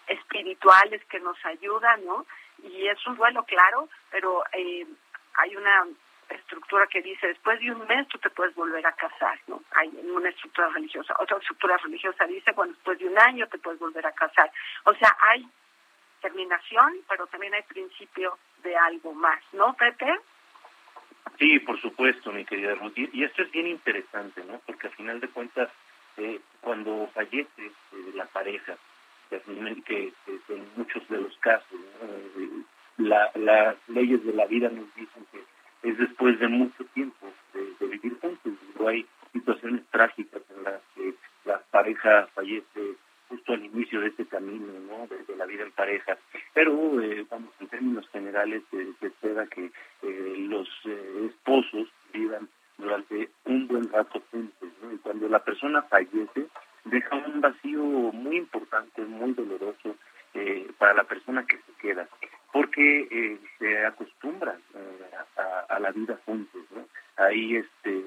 espirituales 0.08 1.04
que 1.06 1.20
nos 1.20 1.38
ayudan, 1.46 2.06
¿no? 2.06 2.26
Y 2.64 2.88
es 2.88 3.06
un 3.08 3.16
duelo, 3.16 3.44
claro, 3.44 3.88
pero 4.10 4.44
eh, 4.54 4.86
hay 5.36 5.56
una 5.56 5.88
estructura 6.30 6.88
que 6.88 7.02
dice 7.02 7.28
después 7.28 7.60
de 7.60 7.72
un 7.72 7.86
mes 7.88 8.08
tú 8.10 8.18
te 8.18 8.30
puedes 8.30 8.54
volver 8.56 8.86
a 8.86 8.92
casar, 8.94 9.40
¿no? 9.48 9.62
Hay 9.72 9.88
una 9.88 10.30
estructura 10.30 10.70
religiosa. 10.70 11.16
Otra 11.20 11.38
estructura 11.38 11.78
religiosa 11.78 12.26
dice, 12.26 12.52
bueno, 12.52 12.74
después 12.74 13.00
de 13.00 13.08
un 13.08 13.20
año 13.20 13.48
te 13.48 13.60
puedes 13.60 13.80
volver 13.80 14.06
a 14.06 14.12
casar. 14.12 14.52
O 14.86 14.94
sea, 14.96 15.16
hay 15.22 15.48
terminación, 16.22 16.98
pero 17.08 17.28
también 17.28 17.54
hay 17.54 17.64
principio 17.64 18.38
de 18.64 18.76
algo 18.76 19.14
más, 19.14 19.42
¿no, 19.54 19.74
Pepe? 19.76 20.20
Sí, 21.38 21.60
por 21.60 21.80
supuesto, 21.82 22.32
mi 22.32 22.46
querida 22.46 22.76
Ruth. 22.76 22.94
Y 22.96 23.24
esto 23.24 23.44
es 23.44 23.52
bien 23.52 23.68
interesante, 23.68 24.44
¿no? 24.46 24.60
Porque 24.66 24.88
al 24.88 24.94
final 24.94 25.20
de 25.20 25.28
cuentas, 25.30 25.70
eh, 26.18 26.40
cuando 26.62 27.10
fallece 27.14 27.66
eh, 27.66 27.72
la 28.16 28.26
pareja, 28.26 28.78
que, 29.30 29.40
que, 29.86 30.14
en 30.50 30.68
muchos 30.76 31.08
de 31.10 31.22
los 31.22 31.38
casos, 31.38 31.80
eh, 32.02 32.50
la, 32.98 33.32
las 33.36 33.76
leyes 33.90 34.24
de 34.26 34.34
la 34.34 34.46
vida 34.46 34.70
nos 34.70 34.94
dicen 34.96 35.26
que 35.32 35.44
es 35.90 35.98
después 35.98 36.40
de 36.40 36.48
mucho 36.48 36.84
tiempo 36.94 37.32
de, 37.54 37.88
vivir 37.88 38.18
juntos. 38.20 38.54
hay 38.88 39.06
situaciones 39.34 39.86
trágicas 39.92 40.42
en 40.56 40.64
las 40.64 40.82
que 40.96 41.14
la 41.46 41.60
pareja 41.72 42.28
fallece 42.34 42.96
justo 43.30 43.54
al 43.54 43.66
inicio 43.66 44.02
de 44.02 44.08
este 44.08 44.26
camino, 44.26 44.68
¿no? 44.88 45.08
De, 45.08 45.36
la 45.36 45.46
vida 45.46 45.64
en 45.64 45.72
pareja. 45.72 46.18
Pero, 46.54 47.02
eh, 47.02 47.26
vamos, 47.30 47.54
en 47.60 47.68
términos 47.68 48.08
generales, 48.10 48.64
eh, 48.72 48.92
se 49.00 49.08
espera 49.08 49.46
que 49.48 49.72
eh, 50.02 50.36
los 50.50 50.68
eh, 50.86 51.30
esposos 51.30 51.88
vivan 52.12 52.48
durante 52.78 53.30
un 53.46 53.68
buen 53.68 53.92
rato 53.92 54.22
juntos, 54.32 54.70
¿no? 54.82 54.94
Y 54.94 54.98
cuando 54.98 55.28
la 55.30 55.44
persona 55.44 55.82
fallece, 55.84 56.48
deja 56.86 57.16
un 57.16 57.42
vacío 57.42 57.84
muy 57.84 58.38
importante, 58.38 59.02
muy 59.04 59.34
doloroso 59.34 59.96
para 60.78 60.94
la 60.94 61.04
persona 61.04 61.44
que 61.48 61.58
se 61.58 61.74
queda, 61.82 62.08
porque 62.54 63.40
se 63.58 63.86
acostumbran 63.88 64.62
a, 65.36 65.76
a, 65.76 65.80
la 65.80 65.90
vida 65.90 66.20
juntos, 66.26 66.62
¿no? 66.76 66.86
Ahí 67.16 67.56
este, 67.56 68.04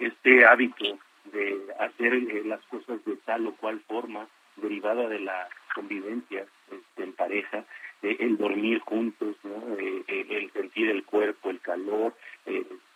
este 0.00 0.44
hábito 0.46 0.98
de 1.26 1.60
hacer 1.78 2.12
las 2.46 2.60
cosas 2.66 3.04
de 3.04 3.16
tal 3.18 3.46
o 3.46 3.54
cual 3.54 3.80
forma, 3.86 4.26
derivada 4.60 5.08
de 5.08 5.20
la 5.20 5.48
convivencia 5.74 6.46
este, 6.70 7.02
en 7.02 7.12
pareja, 7.12 7.64
eh, 8.02 8.16
el 8.20 8.38
dormir 8.38 8.80
juntos, 8.80 9.36
¿no? 9.42 9.76
Eh, 9.78 10.04
eh, 10.08 10.26
el 10.30 10.50
sentir 10.52 10.88
el 10.88 11.04
cuerpo, 11.04 11.50
el 11.50 11.60
calor, 11.60 12.14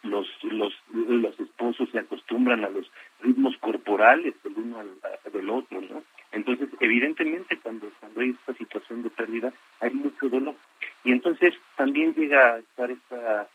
los, 0.02 0.26
los, 0.44 0.74
los 0.92 1.40
esposos 1.40 1.88
se 1.90 1.98
acostumbran 1.98 2.64
a 2.64 2.70
los 2.70 2.90
ritmos 3.20 3.56
corporales 3.58 4.34
del 4.42 4.54
uno 4.56 4.80
al, 4.80 5.32
del 5.32 5.50
otro, 5.50 5.80
¿no? 5.80 6.02
Entonces, 6.32 6.68
evidentemente, 6.80 7.58
cuando, 7.58 7.90
cuando 8.00 8.20
hay 8.20 8.30
esta 8.30 8.54
situación 8.54 9.02
de 9.02 9.10
pérdida, 9.10 9.52
hay 9.80 9.90
mucho 9.90 10.28
dolor. 10.28 10.56
Y 11.04 11.12
entonces 11.12 11.54
también 11.76 12.14
llega 12.14 12.54
a 12.54 12.58
estar 12.58 12.90
esta 12.90 13.48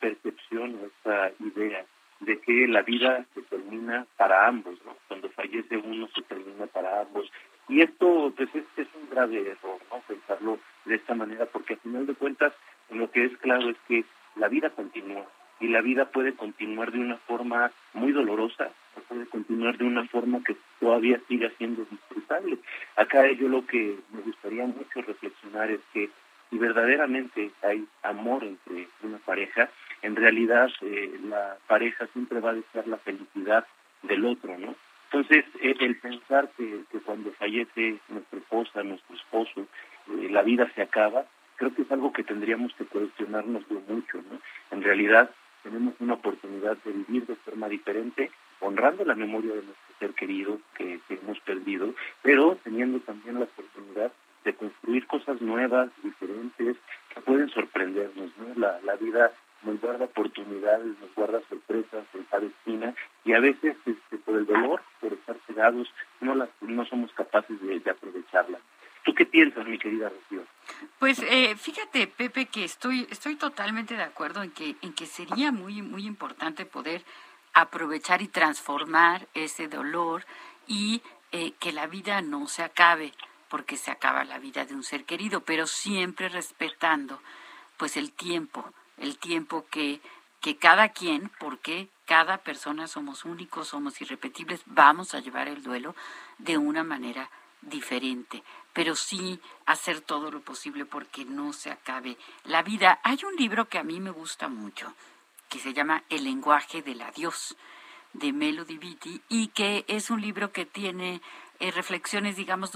percepción, 0.00 0.78
esta 0.86 1.32
idea 1.40 1.84
de 2.20 2.40
que 2.40 2.66
la 2.68 2.82
vida 2.82 3.26
se 3.34 3.42
termina 3.42 4.06
para 4.16 4.46
ambos, 4.46 4.78
¿no? 4.84 4.96
Cuando 5.08 5.28
fallece 5.30 5.76
uno 5.76 6.08
se 6.14 6.22
termina 6.22 6.66
para 6.66 7.02
ambos. 7.02 7.30
Y 7.68 7.80
esto, 7.80 8.32
pues, 8.36 8.48
es, 8.54 8.88
un 8.94 9.10
grave 9.10 9.40
error, 9.40 9.78
¿no? 9.90 10.00
Pensarlo 10.06 10.58
de 10.84 10.96
esta 10.96 11.14
manera, 11.14 11.46
porque 11.46 11.74
al 11.74 11.80
final 11.80 12.06
de 12.06 12.14
cuentas, 12.14 12.52
lo 12.90 13.10
que 13.10 13.24
es 13.24 13.36
claro 13.38 13.70
es 13.70 13.76
que 13.88 14.04
la 14.36 14.48
vida 14.48 14.70
continúa 14.70 15.24
y 15.60 15.68
la 15.68 15.80
vida 15.80 16.06
puede 16.06 16.34
continuar 16.34 16.92
de 16.92 16.98
una 16.98 17.16
forma 17.18 17.70
muy 17.94 18.12
dolorosa 18.12 18.70
puede 19.08 19.26
continuar 19.26 19.76
de 19.78 19.84
una 19.84 20.06
forma 20.08 20.42
que 20.42 20.56
todavía 20.80 21.20
siga 21.28 21.50
siendo 21.58 21.84
disfrutable. 21.90 22.58
Acá 22.96 23.30
yo 23.32 23.48
lo 23.48 23.66
que 23.66 23.96
me 24.12 24.20
gustaría 24.22 24.64
mucho 24.66 25.02
reflexionar 25.02 25.70
es 25.70 25.80
que 25.92 26.10
si 26.50 26.58
verdaderamente 26.58 27.50
hay 27.62 27.86
amor 28.02 28.44
entre 28.44 28.88
una 29.02 29.18
pareja, 29.18 29.70
en 30.02 30.16
realidad 30.16 30.70
eh, 30.82 31.18
la 31.24 31.56
pareja 31.66 32.06
siempre 32.08 32.40
va 32.40 32.50
a 32.50 32.54
desear 32.54 32.86
la 32.86 32.98
felicidad 32.98 33.66
del 34.02 34.24
otro, 34.26 34.56
¿no? 34.58 34.74
Entonces, 35.14 35.44
eh, 35.62 35.76
el 35.78 35.96
pensar 35.98 36.50
que, 36.56 36.82
cuando 37.06 37.30
fallece 37.34 38.00
nuestra 38.08 38.36
esposa, 38.36 38.82
nuestro 38.82 39.14
esposo, 39.14 39.60
eh, 40.08 40.28
la 40.28 40.42
vida 40.42 40.68
se 40.74 40.82
acaba, 40.82 41.24
creo 41.54 41.72
que 41.72 41.82
es 41.82 41.92
algo 41.92 42.12
que 42.12 42.24
tendríamos 42.24 42.74
que 42.74 42.84
cuestionarnos 42.84 43.62
mucho, 43.86 44.16
¿no? 44.16 44.40
En 44.72 44.82
realidad, 44.82 45.30
tenemos 45.62 45.94
una 46.00 46.14
oportunidad 46.14 46.76
de 46.84 46.90
vivir 46.90 47.26
de 47.26 47.36
forma 47.36 47.68
diferente, 47.68 48.32
honrando 48.58 49.04
la 49.04 49.14
memoria 49.14 49.54
de 49.54 49.62
nuestro 49.62 49.94
ser 50.00 50.14
querido 50.14 50.58
que, 50.76 50.98
hemos 51.08 51.38
perdido, 51.40 51.94
pero 52.22 52.58
teniendo 52.64 52.98
también 52.98 53.38
la 53.38 53.44
oportunidad 53.44 54.10
de 54.44 54.54
construir 54.54 55.06
cosas 55.06 55.40
nuevas, 55.40 55.90
diferentes, 56.02 56.76
que 57.14 57.20
pueden 57.20 57.50
sorprendernos, 57.50 58.32
¿no? 58.36 58.52
La, 58.56 58.80
la 58.80 58.96
vida 58.96 59.30
nos 59.64 59.80
guarda 59.80 60.04
oportunidades, 60.06 60.98
nos 61.00 61.14
guarda 61.14 61.40
sorpresas 61.48 62.04
cada 62.34 62.46
esquina 62.46 62.94
y 63.24 63.32
a 63.32 63.40
veces 63.40 63.76
este, 63.86 64.18
por 64.18 64.36
el 64.36 64.46
dolor, 64.46 64.82
por 65.00 65.16
no, 66.20 66.48
no 66.60 66.86
somos 66.86 67.12
capaces 67.12 67.60
de, 67.60 67.80
de 67.80 67.90
aprovecharla. 67.90 68.58
¿Tú 69.04 69.14
qué 69.14 69.26
piensas, 69.26 69.66
mi 69.66 69.78
querida 69.78 70.08
Rocío? 70.08 70.44
Pues 70.98 71.18
eh, 71.28 71.54
fíjate, 71.56 72.06
Pepe, 72.06 72.46
que 72.46 72.64
estoy, 72.64 73.06
estoy 73.10 73.36
totalmente 73.36 73.96
de 73.96 74.02
acuerdo 74.02 74.42
en 74.42 74.50
que, 74.50 74.76
en 74.80 74.94
que 74.94 75.04
sería 75.04 75.52
muy, 75.52 75.82
muy 75.82 76.06
importante 76.06 76.64
poder 76.64 77.04
aprovechar 77.52 78.22
y 78.22 78.28
transformar 78.28 79.28
ese 79.34 79.68
dolor 79.68 80.24
y 80.66 81.02
eh, 81.32 81.52
que 81.60 81.72
la 81.72 81.86
vida 81.86 82.22
no 82.22 82.46
se 82.46 82.62
acabe, 82.62 83.12
porque 83.48 83.76
se 83.76 83.90
acaba 83.90 84.24
la 84.24 84.38
vida 84.38 84.64
de 84.64 84.74
un 84.74 84.82
ser 84.82 85.04
querido, 85.04 85.40
pero 85.40 85.66
siempre 85.66 86.30
respetando 86.30 87.20
pues 87.76 87.96
el 87.96 88.10
tiempo, 88.12 88.72
el 88.96 89.18
tiempo 89.18 89.66
que, 89.70 90.00
que 90.44 90.58
cada 90.58 90.90
quien, 90.90 91.30
porque 91.38 91.88
cada 92.04 92.36
persona 92.36 92.86
somos 92.86 93.24
únicos, 93.24 93.68
somos 93.68 93.98
irrepetibles, 94.02 94.60
vamos 94.66 95.14
a 95.14 95.20
llevar 95.20 95.48
el 95.48 95.62
duelo 95.62 95.96
de 96.36 96.58
una 96.58 96.84
manera 96.84 97.30
diferente, 97.62 98.42
pero 98.74 98.94
sí 98.94 99.40
hacer 99.64 100.02
todo 100.02 100.30
lo 100.30 100.42
posible 100.42 100.84
porque 100.84 101.24
no 101.24 101.54
se 101.54 101.70
acabe 101.70 102.18
la 102.44 102.62
vida. 102.62 103.00
Hay 103.04 103.20
un 103.24 103.36
libro 103.36 103.70
que 103.70 103.78
a 103.78 103.84
mí 103.84 104.00
me 104.00 104.10
gusta 104.10 104.48
mucho, 104.48 104.92
que 105.48 105.60
se 105.60 105.72
llama 105.72 106.04
El 106.10 106.24
lenguaje 106.24 106.82
del 106.82 107.00
adiós, 107.00 107.56
de 108.12 108.34
Melody 108.34 108.76
Beatty, 108.76 109.22
y 109.30 109.48
que 109.48 109.86
es 109.88 110.10
un 110.10 110.20
libro 110.20 110.52
que 110.52 110.66
tiene 110.66 111.22
eh, 111.58 111.70
reflexiones, 111.70 112.36
digamos, 112.36 112.72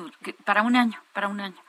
para 0.46 0.62
un 0.62 0.75
año, 0.75 1.02
para 1.12 1.28
un 1.28 1.40
año. 1.40 1.62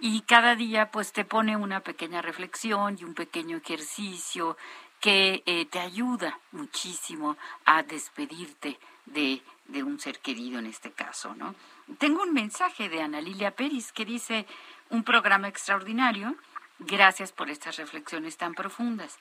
Y 0.00 0.22
cada 0.22 0.56
día 0.56 0.90
pues 0.90 1.12
te 1.12 1.24
pone 1.24 1.56
una 1.56 1.78
pequeña 1.80 2.20
reflexión 2.20 2.96
y 2.98 3.04
un 3.04 3.14
pequeño 3.14 3.58
ejercicio 3.58 4.56
que 5.04 5.42
eh, 5.44 5.66
te 5.66 5.80
ayuda 5.80 6.38
muchísimo 6.52 7.36
a 7.66 7.82
despedirte 7.82 8.78
de, 9.04 9.42
de, 9.66 9.82
un 9.82 10.00
ser 10.00 10.18
querido 10.20 10.58
en 10.58 10.64
este 10.64 10.92
caso, 10.92 11.34
¿no? 11.34 11.54
Tengo 11.98 12.22
un 12.22 12.32
mensaje 12.32 12.88
de 12.88 13.02
Ana 13.02 13.20
Lilia 13.20 13.50
Pérez 13.50 13.92
que 13.92 14.06
dice 14.06 14.46
un 14.88 15.04
programa 15.04 15.48
extraordinario, 15.48 16.36
gracias 16.78 17.32
por 17.32 17.50
estas 17.50 17.76
reflexiones 17.76 18.38
tan 18.38 18.54
profundas. 18.54 19.18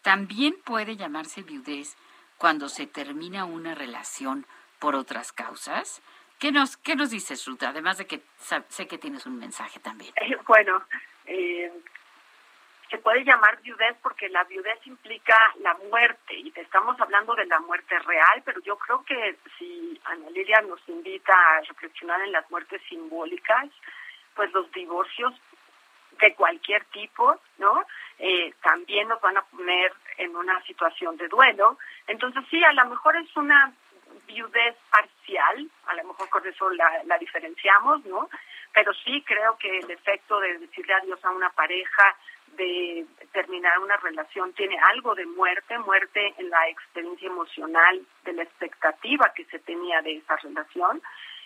También 0.00 0.56
puede 0.64 0.96
llamarse 0.96 1.42
viudez 1.42 1.98
cuando 2.38 2.70
se 2.70 2.86
termina 2.86 3.44
una 3.44 3.74
relación 3.74 4.46
por 4.78 4.94
otras 4.94 5.32
causas. 5.32 6.00
¿Qué 6.38 6.52
nos, 6.52 6.78
qué 6.78 6.96
nos 6.96 7.10
dices, 7.10 7.44
Ruth? 7.44 7.64
Además 7.64 7.98
de 7.98 8.06
que 8.06 8.22
sé 8.70 8.86
que 8.86 8.96
tienes 8.96 9.26
un 9.26 9.38
mensaje 9.38 9.78
también. 9.78 10.14
Eh, 10.16 10.38
bueno, 10.46 10.82
eh, 11.26 11.70
se 12.90 12.98
puede 12.98 13.24
llamar 13.24 13.60
viudez 13.60 13.96
porque 14.02 14.28
la 14.28 14.44
viudez 14.44 14.78
implica 14.86 15.36
la 15.60 15.74
muerte 15.90 16.34
y 16.34 16.50
te 16.50 16.62
estamos 16.62 16.98
hablando 17.00 17.34
de 17.34 17.46
la 17.46 17.60
muerte 17.60 17.98
real, 18.00 18.42
pero 18.44 18.60
yo 18.62 18.76
creo 18.78 19.04
que 19.04 19.36
si 19.58 20.00
Ana 20.04 20.30
Lilia 20.30 20.60
nos 20.62 20.80
invita 20.88 21.32
a 21.32 21.60
reflexionar 21.60 22.20
en 22.22 22.32
las 22.32 22.50
muertes 22.50 22.80
simbólicas, 22.88 23.68
pues 24.34 24.52
los 24.52 24.70
divorcios 24.72 25.34
de 26.20 26.34
cualquier 26.34 26.84
tipo, 26.86 27.38
¿no? 27.58 27.84
Eh, 28.18 28.52
también 28.62 29.08
nos 29.08 29.20
van 29.20 29.36
a 29.36 29.42
poner 29.42 29.92
en 30.16 30.34
una 30.34 30.60
situación 30.62 31.16
de 31.16 31.28
duelo. 31.28 31.78
Entonces 32.06 32.42
sí, 32.50 32.62
a 32.64 32.72
lo 32.72 32.86
mejor 32.86 33.16
es 33.16 33.36
una 33.36 33.72
viudez 34.26 34.76
parcial, 34.90 35.68
a 35.86 35.94
lo 35.94 36.04
mejor 36.04 36.28
con 36.30 36.46
eso 36.46 36.70
la, 36.70 37.02
la 37.04 37.18
diferenciamos, 37.18 38.04
¿no? 38.06 38.28
Pero 38.72 38.92
sí 38.94 39.22
creo 39.26 39.56
que 39.58 39.78
el 39.78 39.90
efecto 39.90 40.40
de 40.40 40.58
decirle 40.58 40.94
adiós 40.94 41.24
a 41.24 41.30
una 41.30 41.50
pareja, 41.50 42.16
de 42.58 43.06
terminar 43.32 43.78
una 43.78 43.96
relación 43.96 44.52
tiene 44.52 44.76
algo 44.92 45.14
de 45.14 45.24
muerte, 45.24 45.78
muerte 45.78 46.34
en 46.36 46.50
la 46.50 46.68
experiencia 46.68 47.28
emocional, 47.28 48.04
de 48.24 48.32
la 48.34 48.42
expectativa 48.42 49.32
que 49.34 49.46
se 49.46 49.58
tenía 49.60 50.02
de 50.02 50.16
esa 50.16 50.36
relación. 50.36 51.00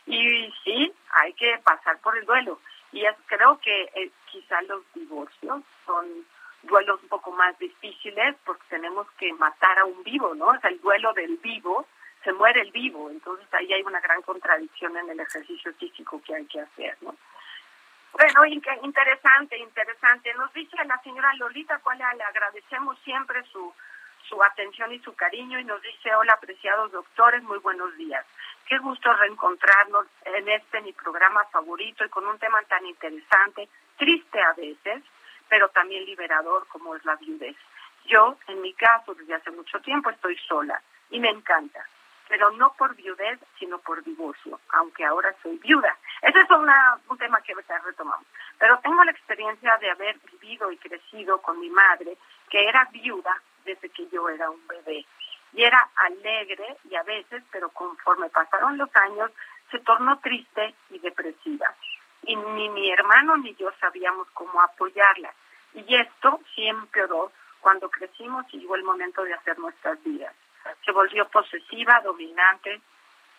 Y 0.07 0.53
sí, 0.65 0.93
hay 1.11 1.33
que 1.35 1.59
pasar 1.63 1.99
por 2.01 2.19
el 2.19 2.27
duelo. 2.27 2.59
Y 2.91 3.05
es, 3.05 3.15
creo 3.27 3.59
que 3.61 3.83
eh, 3.95 4.11
quizá 4.27 4.61
los 4.63 4.83
divorcios 4.95 5.63
son 5.87 6.07
duelos 6.63 7.01
un 7.03 7.09
poco 7.09 7.31
más 7.33 7.59
difíciles 7.59 8.35
porque 8.45 8.65
tenemos 8.69 9.07
que 9.13 9.33
matar 9.35 9.79
a 9.79 9.85
un 9.85 10.03
vivo, 10.03 10.35
¿no? 10.35 10.47
O 10.47 10.59
sea, 10.59 10.71
el 10.71 10.81
duelo 10.81 11.13
del 11.13 11.37
vivo, 11.37 11.87
se 12.25 12.33
muere 12.33 12.61
el 12.61 12.73
vivo. 12.73 13.11
Entonces 13.11 13.47
ahí 13.53 13.73
hay 13.73 13.83
una 13.83 14.01
gran 14.01 14.23
contradicción 14.23 14.97
en 14.97 15.11
el 15.11 15.21
ejercicio 15.21 15.73
físico 15.75 16.21
que 16.25 16.35
hay 16.35 16.47
que 16.47 16.61
hacer, 16.61 16.97
¿no? 17.03 17.15
Bueno, 18.13 18.45
interesante, 18.45 19.57
interesante. 19.59 20.35
Nos 20.35 20.53
dice 20.53 20.77
la 20.85 20.99
señora 20.99 21.33
Lolita, 21.35 21.79
cual 21.79 21.99
le 21.99 22.25
agradecemos 22.25 22.99
siempre 23.01 23.43
su, 23.45 23.73
su 24.29 24.43
atención 24.43 24.93
y 24.93 24.99
su 24.99 25.15
cariño, 25.15 25.59
y 25.59 25.65
nos 25.65 25.81
dice, 25.81 26.15
hola, 26.15 26.35
apreciados 26.35 26.93
doctores, 26.93 27.43
muy 27.43 27.59
buenos 27.59 27.97
días. 27.97 28.25
Qué 28.67 28.79
gusto 28.79 29.13
reencontrarnos 29.15 30.07
en 30.25 30.49
este 30.49 30.83
mi 30.83 30.93
programa 30.93 31.45
favorito 31.47 32.05
y 32.05 32.11
con 32.11 32.27
un 32.27 32.39
tema 32.39 32.63
tan 32.69 32.85
interesante, 32.87 33.69
triste 33.97 34.41
a 34.41 34.53
veces, 34.53 35.03
pero 35.49 35.69
también 35.71 36.05
liberador 36.05 36.67
como 36.69 36.95
es 36.95 37.05
la 37.05 37.17
viudez. 37.17 37.57
Yo, 38.05 38.37
en 38.49 38.61
mi 38.61 38.75
caso, 38.75 39.15
desde 39.15 39.35
hace 39.35 39.51
mucho 39.51 39.81
tiempo 39.81 40.11
estoy 40.11 40.37
sola 40.39 40.81
y 41.11 41.19
me 41.19 41.31
encanta 41.31 41.87
pero 42.29 42.51
no 42.53 42.73
por 42.75 42.95
viudez, 42.95 43.39
sino 43.59 43.79
por 43.79 44.03
divorcio, 44.03 44.61
aunque 44.71 45.05
ahora 45.05 45.35
soy 45.43 45.59
viuda. 45.59 45.97
Ese 46.23 46.41
es 46.41 46.51
una, 46.51 46.99
un 47.09 47.19
tema 47.19 47.41
que 47.43 47.55
retomamos. 47.55 48.27
Pero 48.59 48.79
tengo 48.79 49.03
la 49.05 49.11
experiencia 49.11 49.77
de 49.79 49.91
haber 49.91 50.19
vivido 50.31 50.71
y 50.71 50.79
crecido 50.79 51.41
con 51.43 51.59
mi 51.61 51.71
madre, 51.71 52.17
que 52.49 52.65
era 52.65 52.89
viuda 52.93 53.41
desde 53.65 53.89
que 53.91 54.09
yo 54.09 54.29
era 54.29 54.51
un 54.51 54.67
bebé. 54.67 55.05
Y 55.55 55.63
era 55.63 55.89
alegre 55.97 56.77
y 56.89 56.95
a 56.95 57.03
veces, 57.03 57.43
pero 57.51 57.69
conforme 57.71 58.31
pasaron 58.31 58.79
los 58.79 58.95
años, 58.97 59.31
se 59.71 59.79
tornó 59.81 60.19
triste 60.21 60.75
y 60.91 60.99
depresiva. 60.99 61.75
Y 62.23 62.37
ni 62.37 62.69
mi 62.71 62.91
hermano 62.91 63.37
ni 63.37 63.55
yo 63.57 63.71
sabíamos 63.81 64.29
cómo 64.33 64.61
apoyarla. 64.63 65.35
Y 65.75 65.95
esto 65.97 66.41
sí 66.55 66.67
empeoró 66.67 67.33
cuando 67.61 67.91
crecimos 67.91 68.47
y 68.53 68.61
llegó 68.61 68.77
el 68.77 68.85
momento 68.85 69.23
de 69.25 69.35
hacer 69.35 69.59
nuestras 69.59 70.03
vidas 70.03 70.35
se 70.85 70.93
volvió 70.93 71.29
posesiva, 71.29 72.01
dominante, 72.01 72.81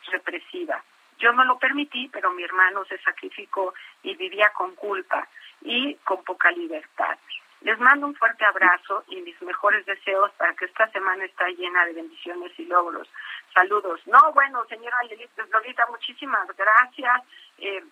represiva. 0.08 0.84
Yo 1.20 1.32
no 1.32 1.44
lo 1.46 1.58
permití, 1.58 2.10
pero 2.10 2.32
mi 2.32 2.44
hermano 2.44 2.84
se 2.86 2.98
sacrificó 3.00 3.74
y 4.02 4.16
vivía 4.16 4.50
con 4.50 4.76
culpa 4.76 5.28
y 5.62 5.96
con 6.04 6.24
poca 6.24 6.52
libertad. 6.52 7.18
Les 7.62 7.80
mando 7.80 8.08
un 8.08 8.16
fuerte 8.16 8.44
abrazo 8.44 9.06
y 9.08 9.22
mis 9.22 9.42
mejores 9.42 9.86
deseos 9.86 10.32
para 10.34 10.54
que 10.54 10.66
esta 10.66 10.90
semana 10.90 11.24
esté 11.24 11.56
llena 11.56 11.86
de 11.86 11.94
bendiciones 11.94 12.52
y 12.60 12.66
logros. 12.66 13.08
Saludos. 13.54 14.02
No, 14.06 14.34
bueno, 14.34 14.66
señora 14.66 14.98
Lolita, 15.50 15.86
muchísimas 15.90 16.46
gracias. 16.58 17.22
Eh, 17.60 17.84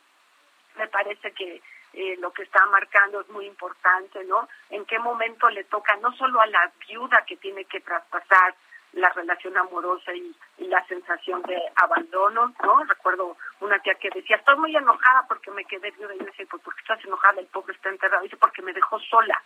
me 0.76 0.88
parece 0.90 1.32
que 1.32 1.62
eh, 1.94 2.18
lo 2.20 2.34
que 2.34 2.44
está 2.44 2.66
marcando 2.66 3.22
es 3.22 3.30
muy 3.30 3.46
importante, 3.46 4.24
¿no? 4.26 4.50
En 4.70 4.86
qué 4.86 5.00
momento 5.00 5.50
le 5.50 5.64
toca 5.66 5.96
no 5.98 6.12
solo 6.18 6.42
a 6.42 6.48
la 6.48 6.72
viuda 6.88 7.24
que 7.26 7.38
tiene 7.38 7.64
que 7.64 7.80
traspasar 7.80 8.56
la 8.94 9.10
relación 9.10 9.58
amorosa 9.58 10.14
y, 10.14 10.36
la 10.58 10.86
sensación 10.88 11.42
de 11.44 11.60
abandono, 11.76 12.54
¿no? 12.64 12.84
Recuerdo 12.86 13.36
una 13.60 13.78
tía 13.80 13.96
que 13.96 14.10
decía, 14.10 14.38
estoy 14.38 14.56
muy 14.58 14.74
enojada 14.76 15.26
porque 15.28 15.52
me 15.52 15.66
quedé 15.66 15.92
viuda. 15.92 16.16
Y 16.16 16.20
yo 16.20 16.26
decía, 16.26 16.46
pues, 16.50 16.64
¿por 16.64 16.74
qué 16.76 16.82
estás 16.82 17.04
enojada? 17.04 17.42
El 17.42 17.48
pobre 17.48 17.74
está 17.74 17.90
enterrado. 17.90 18.24
dice, 18.24 18.38
porque 18.38 18.62
me 18.62 18.72
dejó 18.72 18.98
sola. 19.00 19.42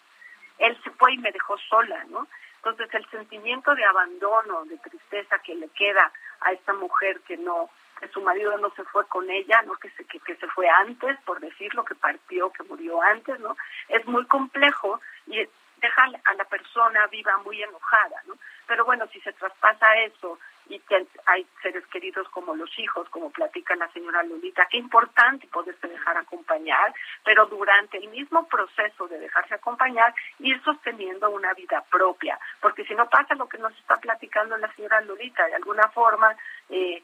Él 0.60 0.78
se 0.84 0.92
fue 0.92 1.14
y 1.14 1.18
me 1.18 1.32
dejó 1.32 1.58
sola, 1.58 2.04
¿no? 2.10 2.28
Entonces, 2.58 2.94
el 2.94 3.10
sentimiento 3.10 3.74
de 3.74 3.86
abandono, 3.86 4.66
de 4.66 4.78
tristeza 4.78 5.40
que 5.40 5.56
le 5.56 5.70
queda 5.70 6.12
a 6.42 6.52
esta 6.52 6.74
mujer 6.74 7.22
que 7.22 7.38
no, 7.38 7.70
que 8.00 8.08
su 8.10 8.22
marido 8.22 8.58
no 8.58 8.70
se 8.72 8.84
fue 8.84 9.08
con 9.08 9.30
ella, 9.32 9.62
¿no? 9.64 9.76
Que 9.76 9.90
se, 9.92 10.06
que, 10.06 10.20
que 10.20 10.36
se 10.36 10.48
fue 10.48 10.68
antes, 10.70 11.18
por 11.26 11.40
decirlo, 11.40 11.86
que 11.86 11.96
partió, 11.96 12.52
que 12.52 12.64
murió 12.64 13.02
antes, 13.02 13.40
¿no? 13.40 13.56
Es 13.90 14.06
muy 14.06 14.26
complejo 14.28 15.00
y 15.28 15.48
deja 15.78 16.04
a 16.04 16.34
la 16.34 16.46
persona 16.46 17.08
viva 17.08 17.38
muy 17.40 17.62
enojada, 17.62 18.22
¿no? 18.28 18.36
Pero 18.68 18.86
bueno, 18.86 19.08
si 19.12 19.20
se 19.22 19.34
traspasa 19.34 19.96
eso 19.98 20.40
y 20.68 20.80
que 20.80 21.06
hay 21.28 21.46
seres 21.62 21.86
queridos 21.88 22.28
como 22.30 22.56
los 22.56 22.78
hijos, 22.80 23.08
como 23.10 23.30
platica 23.30 23.76
la 23.76 23.92
señora 23.92 24.24
Lolita, 24.24 24.68
qué 24.72 24.78
importante 24.78 25.48
poderse 25.48 25.88
dejar 25.88 26.18
acompañar, 26.18 26.94
pero 27.24 27.46
durante 27.46 27.98
el 27.98 28.08
mismo 28.10 28.48
proceso 28.48 29.08
de 29.08 29.20
dejarse 29.20 29.56
acompañar, 29.56 30.14
ir 30.40 30.62
sosteniendo 30.64 31.30
una 31.30 31.54
vida 31.54 31.84
propia, 31.92 32.40
porque 32.62 32.84
si 32.86 32.96
no 32.96 33.08
pasa 33.08 33.36
lo 33.36 33.48
que 33.48 33.60
nos 33.60 33.78
está 33.78 33.98
platicando 33.98 34.58
la 34.58 34.74
señora 34.74 35.02
Lolita, 35.02 35.46
de 35.46 35.56
alguna 35.56 35.88
forma, 35.90 36.36
eh, 36.70 37.04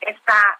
esta 0.00 0.58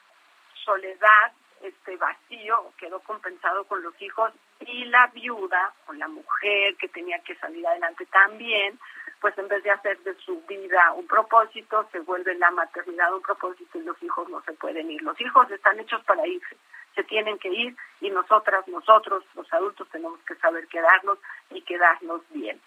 soledad 0.64 1.32
este 1.62 1.96
vacío 1.96 2.72
quedó 2.76 3.00
compensado 3.00 3.64
con 3.64 3.82
los 3.82 4.00
hijos 4.00 4.32
y 4.66 4.84
la 4.86 5.06
viuda 5.08 5.72
con 5.86 5.98
la 5.98 6.08
mujer 6.08 6.76
que 6.76 6.88
tenía 6.88 7.18
que 7.20 7.34
salir 7.36 7.66
adelante 7.66 8.06
también, 8.06 8.78
pues 9.20 9.36
en 9.38 9.48
vez 9.48 9.62
de 9.62 9.70
hacer 9.70 9.98
de 10.00 10.14
su 10.14 10.40
vida 10.46 10.92
un 10.92 11.06
propósito, 11.06 11.88
se 11.92 12.00
vuelve 12.00 12.34
la 12.36 12.50
maternidad 12.50 13.14
un 13.14 13.22
propósito 13.22 13.78
y 13.78 13.82
los 13.82 14.00
hijos 14.02 14.28
no 14.28 14.40
se 14.42 14.52
pueden 14.52 14.90
ir. 14.90 15.02
Los 15.02 15.20
hijos 15.20 15.50
están 15.50 15.78
hechos 15.80 16.02
para 16.04 16.26
irse, 16.26 16.56
se 16.94 17.04
tienen 17.04 17.38
que 17.38 17.48
ir 17.48 17.76
y 18.00 18.10
nosotras, 18.10 18.66
nosotros, 18.68 19.24
los 19.34 19.52
adultos, 19.52 19.88
tenemos 19.90 20.20
que 20.20 20.34
saber 20.36 20.66
quedarnos 20.68 21.18
y 21.50 21.60
quedarnos 21.62 22.22
bien. 22.30 22.60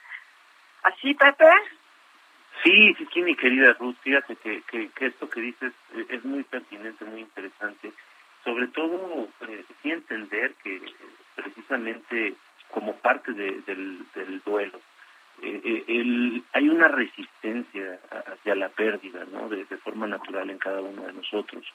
¿Así, 0.84 1.14
Pepe? 1.14 1.50
Sí, 2.64 2.94
sí, 2.96 3.08
sí, 3.14 3.22
mi 3.22 3.36
querida 3.36 3.74
Ruth, 3.74 3.96
fíjate 4.02 4.36
que, 4.36 4.62
que 4.64 5.06
esto 5.06 5.30
que 5.30 5.42
dices 5.42 5.74
es 6.10 6.24
muy 6.26 6.44
pertinente, 6.44 7.06
muy 7.06 7.22
interesante 7.22 7.94
sobre 8.44 8.68
todo 8.68 9.28
eh, 9.48 9.66
sí 9.82 9.92
entender 9.92 10.54
que 10.64 10.82
precisamente 11.36 12.36
como 12.72 12.96
parte 12.96 13.34
del, 13.34 14.06
duelo 14.46 14.80
eh, 15.42 15.62
eh, 15.64 15.84
el, 15.88 16.44
hay 16.54 16.70
una 16.70 16.88
resistencia 16.88 18.00
hacia 18.28 18.56
la 18.56 18.70
pérdida 18.70 19.26
¿no? 19.32 19.50
de, 19.50 19.66
forma 19.78 20.08
natural 20.08 20.50
en 20.50 20.58
cada 20.58 20.82
uno 20.82 21.04
de 21.04 21.14
nosotros 21.14 21.66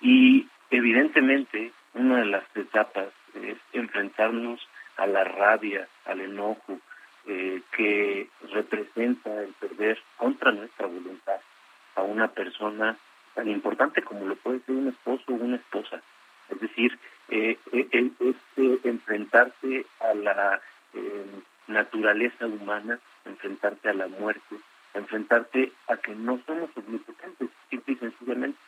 y 0.00 0.48
evidentemente 0.70 1.72
una 1.94 2.18
de 2.18 2.26
las 2.26 2.44
etapas 2.56 3.08
es 3.34 3.56
enfrentarnos 3.72 4.60
a 4.96 5.06
la 5.06 5.24
rabia 5.24 5.88
al 6.04 6.20
enojo 6.20 6.78
eh, 7.26 7.62
que 7.74 8.28
representa 8.52 9.42
el 9.42 9.52
perder 9.54 9.98
contra 10.16 10.52
nuestra 10.52 10.86
voluntad 10.86 11.40
a 11.96 12.02
una 12.02 12.28
persona 12.28 12.98
tan 13.34 13.48
importante 13.48 14.02
como 14.02 14.26
lo 14.26 14.36
puede 14.36 14.60
ser 14.60 14.74
un 14.74 14.88
esposo 14.88 15.24
o 15.28 15.34
una 15.34 15.56
esposa. 15.56 16.02
Es 16.50 16.60
decir, 16.60 16.98
eh, 17.28 17.58
eh, 17.72 17.88
eh 17.92 18.80
enfrentarse 18.84 19.86
a 20.00 20.14
la 20.14 20.60
eh, 20.92 21.26
naturaleza 21.68 22.46
humana, 22.46 22.98
enfrentarse 23.24 23.88
a 23.88 23.94
la 23.94 24.08
muerte, 24.08 24.56
enfrentarte 24.94 25.72
a 25.88 25.96
que 25.96 26.14
no 26.14 26.40
somos 26.46 26.70
omnipotentes, 26.76 27.48
simple 27.70 27.94
y 27.94 27.96
sencillamente. 27.96 28.58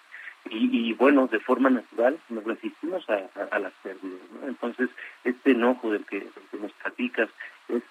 Y, 0.48 0.92
bueno, 0.92 1.26
de 1.26 1.40
forma 1.40 1.70
natural 1.70 2.20
nos 2.28 2.44
resistimos 2.44 3.04
a, 3.10 3.58
las 3.58 3.72
pérdidas. 3.82 4.20
Entonces, 4.46 4.88
este 5.24 5.50
enojo 5.50 5.90
del 5.90 6.04
que, 6.06 6.24
nos 6.60 6.70
platicas 6.74 7.28
es, 7.68 7.82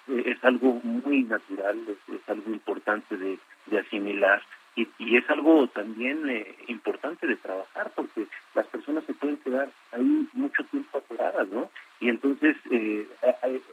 algo 0.42 0.80
muy 0.82 1.24
natural, 1.24 1.78
es, 1.86 2.28
algo 2.28 2.50
importante 2.50 3.18
de 3.18 3.78
asimilar 3.78 4.42
y, 4.76 4.86
y 4.98 5.16
es 5.16 5.28
algo 5.30 5.66
también 5.68 6.28
eh, 6.28 6.54
importante 6.68 7.26
de 7.26 7.36
trabajar 7.36 7.90
porque 7.94 8.26
las 8.54 8.66
personas 8.66 9.04
se 9.04 9.14
pueden 9.14 9.38
quedar 9.38 9.70
ahí 9.92 10.28
mucho 10.34 10.62
tiempo 10.64 10.98
atoradas, 10.98 11.48
¿no? 11.48 11.70
Y 11.98 12.10
entonces 12.10 12.56
eh, 12.70 13.08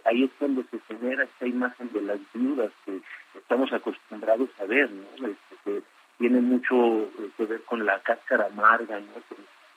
ahí 0.06 0.24
es 0.24 0.32
cuando 0.40 0.64
se 0.72 0.80
genera 0.88 1.26
esta 1.26 1.46
imagen 1.46 1.92
de 1.92 2.02
las 2.02 2.20
viudas 2.34 2.72
que 2.86 3.02
estamos 3.38 3.72
acostumbrados 3.74 4.50
a 4.60 4.64
ver, 4.64 4.90
¿no? 4.92 5.28
Este, 5.28 5.56
que 5.66 5.84
tiene 6.18 6.40
mucho 6.40 6.76
eh, 6.76 7.30
que 7.36 7.46
ver 7.46 7.62
con 7.64 7.86
la 7.86 8.00
cáscara 8.00 8.46
amarga, 8.46 9.00
¿no? 9.00 9.14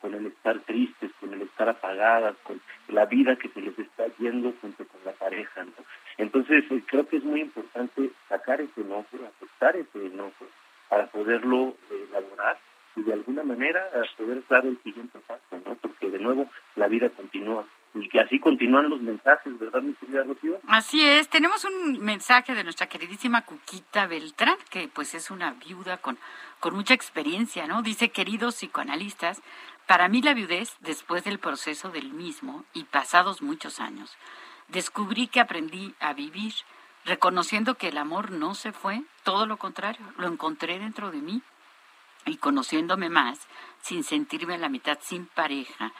Con, 0.00 0.14
el 0.14 0.26
estar 0.26 0.60
tristes, 0.60 1.10
con 1.18 1.34
el 1.34 1.42
estar 1.42 1.68
apagadas, 1.68 2.36
con 2.44 2.60
la 2.86 3.06
vida 3.06 3.34
que 3.34 3.48
se 3.48 3.60
les 3.60 3.76
está 3.76 4.06
yendo 4.18 4.54
junto 4.60 4.86
con 4.86 5.00
la 5.04 5.10
pareja, 5.10 5.64
¿no? 5.64 5.72
Entonces, 6.16 6.64
eh, 6.70 6.82
creo 6.86 7.08
que 7.08 7.16
es 7.16 7.24
muy 7.24 7.40
importante 7.40 8.10
sacar 8.28 8.60
ese 8.60 8.82
enojo, 8.82 9.08
aceptar 9.26 9.74
ese 9.74 10.06
enojo 10.06 10.46
para 10.88 11.06
poderlo 11.06 11.76
eh, 11.90 12.06
elaborar 12.08 12.58
y 12.96 13.02
de 13.02 13.12
alguna 13.12 13.42
manera 13.42 13.90
poder 14.16 14.42
dar 14.48 14.64
el 14.64 14.80
siguiente 14.82 15.18
paso, 15.26 15.42
¿no? 15.64 15.74
Porque 15.76 16.10
de 16.10 16.18
nuevo 16.18 16.48
la 16.76 16.88
vida 16.88 17.10
continúa 17.10 17.66
y 17.94 18.08
que 18.08 18.20
así 18.20 18.38
continúan 18.38 18.90
los 18.90 19.00
mensajes, 19.00 19.58
¿verdad, 19.58 19.82
mi 19.82 19.94
querida 19.94 20.22
Rocío? 20.24 20.58
Así 20.68 21.02
es, 21.02 21.28
tenemos 21.28 21.64
un 21.64 21.98
mensaje 22.00 22.54
de 22.54 22.64
nuestra 22.64 22.88
queridísima 22.88 23.42
Cuquita 23.42 24.06
Beltrán, 24.06 24.56
que 24.70 24.88
pues 24.88 25.14
es 25.14 25.30
una 25.30 25.52
viuda 25.52 25.98
con, 25.98 26.18
con 26.60 26.74
mucha 26.74 26.94
experiencia, 26.94 27.66
¿no? 27.66 27.82
Dice, 27.82 28.10
queridos 28.10 28.56
psicoanalistas, 28.56 29.42
para 29.86 30.08
mí 30.08 30.20
la 30.20 30.34
viudez, 30.34 30.76
después 30.80 31.24
del 31.24 31.38
proceso 31.38 31.90
del 31.90 32.12
mismo 32.12 32.64
y 32.74 32.84
pasados 32.84 33.40
muchos 33.40 33.80
años, 33.80 34.16
descubrí 34.68 35.28
que 35.28 35.40
aprendí 35.40 35.94
a 36.00 36.12
vivir, 36.12 36.52
reconociendo 37.06 37.76
que 37.76 37.88
el 37.88 37.96
amor 37.96 38.30
no 38.30 38.54
se 38.54 38.72
fue, 38.72 39.02
todo 39.22 39.46
lo 39.46 39.56
contrario, 39.56 40.04
lo 40.18 40.28
encontré 40.28 40.78
dentro 40.78 41.10
de 41.10 41.22
mí 41.22 41.42
y 42.26 42.36
conociéndome 42.36 43.08
más, 43.08 43.38
sin 43.80 44.04
sentirme 44.04 44.56
a 44.56 44.58
la 44.58 44.68
mitad 44.68 44.98
sin 45.00 45.26
pareja, 45.26 45.92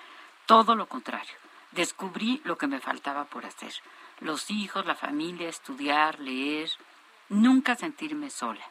todo 0.44 0.74
lo 0.74 0.86
contrario 0.86 1.32
descubrí 1.76 2.40
lo 2.44 2.58
que 2.58 2.66
me 2.66 2.80
faltaba 2.80 3.26
por 3.26 3.46
hacer. 3.46 3.72
Los 4.20 4.50
hijos, 4.50 4.86
la 4.86 4.94
familia, 4.96 5.48
estudiar, 5.48 6.18
leer, 6.18 6.70
nunca 7.28 7.76
sentirme 7.76 8.30
sola. 8.30 8.64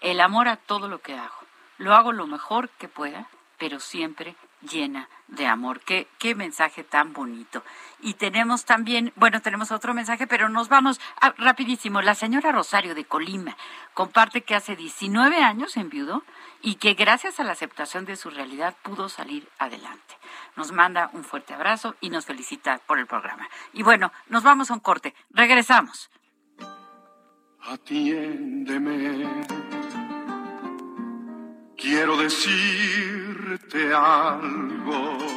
El 0.00 0.20
amor 0.20 0.48
a 0.48 0.56
todo 0.56 0.88
lo 0.88 1.00
que 1.00 1.14
hago. 1.14 1.38
Lo 1.78 1.94
hago 1.94 2.12
lo 2.12 2.26
mejor 2.26 2.68
que 2.70 2.88
pueda, 2.88 3.28
pero 3.58 3.80
siempre 3.80 4.36
llena 4.62 5.08
de 5.28 5.46
amor. 5.46 5.80
Qué, 5.80 6.08
qué 6.18 6.34
mensaje 6.34 6.84
tan 6.84 7.12
bonito. 7.12 7.62
Y 8.00 8.14
tenemos 8.14 8.64
también, 8.64 9.12
bueno, 9.16 9.42
tenemos 9.42 9.72
otro 9.72 9.94
mensaje, 9.94 10.26
pero 10.26 10.48
nos 10.48 10.68
vamos 10.68 11.00
rapidísimo. 11.38 12.02
La 12.02 12.14
señora 12.14 12.52
Rosario 12.52 12.94
de 12.94 13.04
Colima 13.04 13.56
comparte 13.94 14.42
que 14.42 14.54
hace 14.54 14.76
19 14.76 15.42
años 15.42 15.76
enviudó 15.76 16.22
y 16.62 16.76
que 16.76 16.94
gracias 16.94 17.40
a 17.40 17.44
la 17.44 17.52
aceptación 17.52 18.04
de 18.04 18.16
su 18.16 18.30
realidad 18.30 18.76
pudo 18.82 19.08
salir 19.08 19.48
adelante. 19.58 20.14
Nos 20.56 20.72
manda 20.72 21.10
un 21.12 21.24
fuerte 21.24 21.54
abrazo 21.54 21.96
y 22.00 22.10
nos 22.10 22.26
felicita 22.26 22.78
por 22.86 22.98
el 22.98 23.06
programa. 23.06 23.48
Y 23.72 23.82
bueno, 23.82 24.12
nos 24.28 24.42
vamos 24.42 24.70
a 24.70 24.74
un 24.74 24.80
corte. 24.80 25.14
Regresamos. 25.30 26.10
Atiéndeme. 27.62 29.69
Quiero 31.80 32.16
decirte 32.16 33.94
algo 33.94 35.30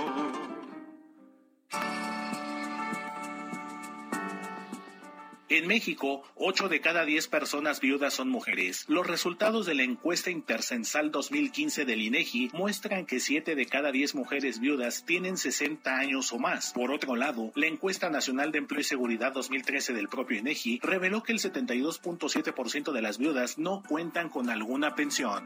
En 5.54 5.68
México, 5.68 6.24
8 6.34 6.68
de 6.68 6.82
cada 6.82 7.06
10 7.06 7.28
personas 7.28 7.80
viudas 7.80 8.16
son 8.16 8.28
mujeres. 8.28 8.86
Los 8.88 9.06
resultados 9.06 9.68
de 9.68 9.76
la 9.76 9.84
encuesta 9.84 10.32
intercensal 10.32 11.12
2015 11.12 11.86
del 11.86 12.02
INEGI 12.02 12.50
muestran 12.54 13.06
que 13.06 13.20
7 13.20 13.54
de 13.54 13.68
cada 13.68 13.92
10 13.92 14.16
mujeres 14.16 14.60
viudas 14.60 15.06
tienen 15.06 15.38
60 15.38 15.96
años 15.96 16.34
o 16.34 16.40
más. 16.40 16.74
Por 16.74 16.92
otro 16.92 17.16
lado, 17.16 17.52
la 17.54 17.68
encuesta 17.68 18.10
nacional 18.10 18.52
de 18.52 18.58
empleo 18.58 18.82
y 18.82 18.84
seguridad 18.84 19.32
2013 19.32 19.94
del 19.94 20.10
propio 20.10 20.40
INEGI 20.40 20.80
reveló 20.82 21.22
que 21.22 21.34
el 21.34 21.40
72.7% 21.40 22.92
de 22.92 23.02
las 23.04 23.20
viudas 23.20 23.60
no 23.60 23.84
cuentan 23.88 24.30
con 24.30 24.50
alguna 24.50 24.96
pensión. 24.96 25.46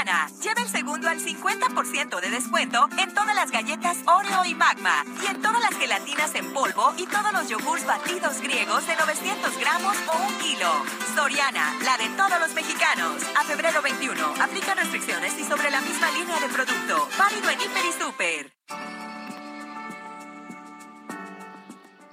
Lleva 0.00 0.62
el 0.62 0.68
segundo 0.68 1.10
al 1.10 1.20
50% 1.20 2.20
de 2.22 2.30
descuento 2.30 2.88
en 2.96 3.12
todas 3.12 3.34
las 3.34 3.50
galletas 3.50 3.98
Oreo 4.06 4.46
y 4.46 4.54
Magma 4.54 5.04
y 5.22 5.26
en 5.26 5.42
todas 5.42 5.60
las 5.60 5.78
gelatinas 5.78 6.34
en 6.36 6.54
polvo 6.54 6.94
y 6.96 7.04
todos 7.04 7.30
los 7.34 7.48
yogurts 7.50 7.84
batidos 7.84 8.40
griegos 8.40 8.86
de 8.86 8.96
900 8.96 9.58
gramos 9.58 9.94
o 10.08 10.26
un 10.26 10.38
kilo. 10.38 10.70
Soriana, 11.14 11.74
la 11.84 11.98
de 11.98 12.08
todos 12.16 12.40
los 12.40 12.54
mexicanos. 12.54 13.22
A 13.38 13.44
febrero 13.44 13.82
21, 13.82 14.34
aplica 14.40 14.74
restricciones 14.74 15.38
y 15.38 15.44
sobre 15.44 15.70
la 15.70 15.82
misma 15.82 16.10
línea 16.12 16.40
de 16.40 16.48
producto. 16.48 17.06
Válido 17.18 17.50
en 17.50 17.60
Hiper 17.60 17.84
y 17.84 18.02
Super. 18.02 18.89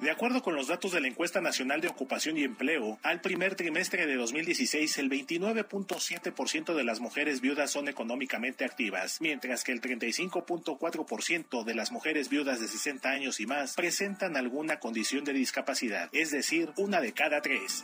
De 0.08 0.14
acuerdo 0.14 0.42
con 0.42 0.56
los 0.56 0.70
datos 0.70 0.94
de 0.94 1.02
la 1.02 1.10
encuesta 1.10 1.42
nacional 1.42 1.82
de 1.82 1.90
ocupación 1.90 2.38
y 2.38 2.46
empleo, 2.46 2.98
al 3.04 3.20
primer 3.20 3.56
trimestre 3.56 4.06
de 4.06 4.16
2016 4.16 5.00
el 5.00 5.10
29.7% 5.10 6.76
de 6.76 6.84
las 6.86 7.02
mujeres 7.02 7.42
viudas 7.42 7.72
son 7.72 7.90
económicamente 7.90 8.64
activas, 8.64 9.20
mientras 9.20 9.66
que 9.66 9.74
el 9.74 9.82
35.4% 9.82 11.66
de 11.66 11.76
las 11.76 11.92
mujeres 11.92 12.30
viudas 12.30 12.62
de 12.62 12.70
60 12.70 13.10
años 13.10 13.42
y 13.42 13.48
más 13.48 13.76
presentan 13.76 14.38
alguna 14.38 14.80
condición 14.80 15.26
de 15.26 15.34
discapacidad, 15.34 16.08
es 16.14 16.32
decir, 16.32 16.72
una 16.78 17.02
de 17.02 17.12
cada 17.12 17.42
tres. 17.42 17.84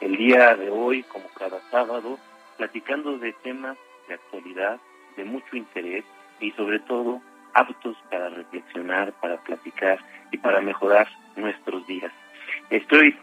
El 0.00 0.16
día 0.16 0.54
de 0.54 0.70
hoy, 0.70 1.02
como 1.04 1.28
cada 1.30 1.60
sábado, 1.70 2.18
platicando 2.56 3.18
de 3.18 3.32
temas 3.32 3.76
de 4.06 4.14
actualidad 4.14 4.78
de 5.16 5.24
mucho 5.24 5.56
interés 5.56 6.04
y 6.40 6.52
sobre 6.52 6.78
todo 6.80 7.20
aptos 7.54 7.96
para 8.10 8.28
reflexionar, 8.28 9.12
para 9.20 9.36
platicar 9.38 9.98
y 10.30 10.38
para 10.38 10.60
mejorar 10.60 11.08
nuestros 11.36 11.86
días. 11.86 12.12
Estoy 12.70 13.16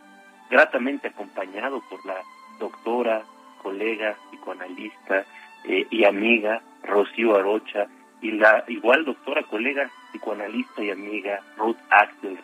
gratamente 0.50 1.08
acompañado 1.08 1.82
por 1.90 2.06
la 2.06 2.22
doctora, 2.60 3.24
colega, 3.62 4.16
psicoanalista 4.30 5.26
eh, 5.64 5.88
y 5.90 6.04
amiga 6.04 6.62
Rocío 6.84 7.36
Arocha 7.36 7.88
y 8.22 8.32
la 8.32 8.64
igual 8.68 9.06
doctora, 9.06 9.44
colega, 9.44 9.90
psicoanalista 10.12 10.84
y 10.84 10.92
amiga 10.92 11.42
Ruth 11.58 11.78
Axel. 11.90 12.38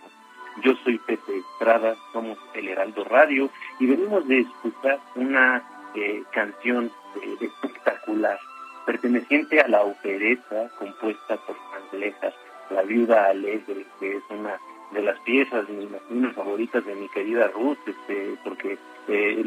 Yo 0.64 0.76
soy 0.84 0.98
Pepe 1.00 1.38
Estrada, 1.38 1.96
somos 2.12 2.38
El 2.54 2.68
Heraldo 2.68 3.04
Radio 3.06 3.50
y 3.80 3.86
venimos 3.88 4.28
de 4.28 4.40
escuchar 4.40 5.00
una 5.16 5.64
eh, 5.96 6.24
canción 6.32 6.92
eh, 7.22 7.36
espectacular 7.40 8.38
perteneciente 8.86 9.62
a 9.62 9.68
la 9.68 9.84
opereta 9.84 10.70
compuesta 10.78 11.38
por 11.38 11.56
Anglejas, 11.82 12.34
La 12.70 12.82
Viuda 12.84 13.26
Alegre, 13.28 13.86
que 14.00 14.18
es 14.18 14.24
una 14.30 14.60
de 14.92 15.02
las 15.02 15.20
piezas, 15.22 15.68
mis, 15.70 15.90
mis 16.10 16.34
favoritas 16.34 16.86
de 16.86 16.96
mi 16.96 17.08
querida 17.10 17.48
Ruth, 17.48 17.78
este, 17.86 18.36
porque 18.44 18.78
eh, 19.08 19.42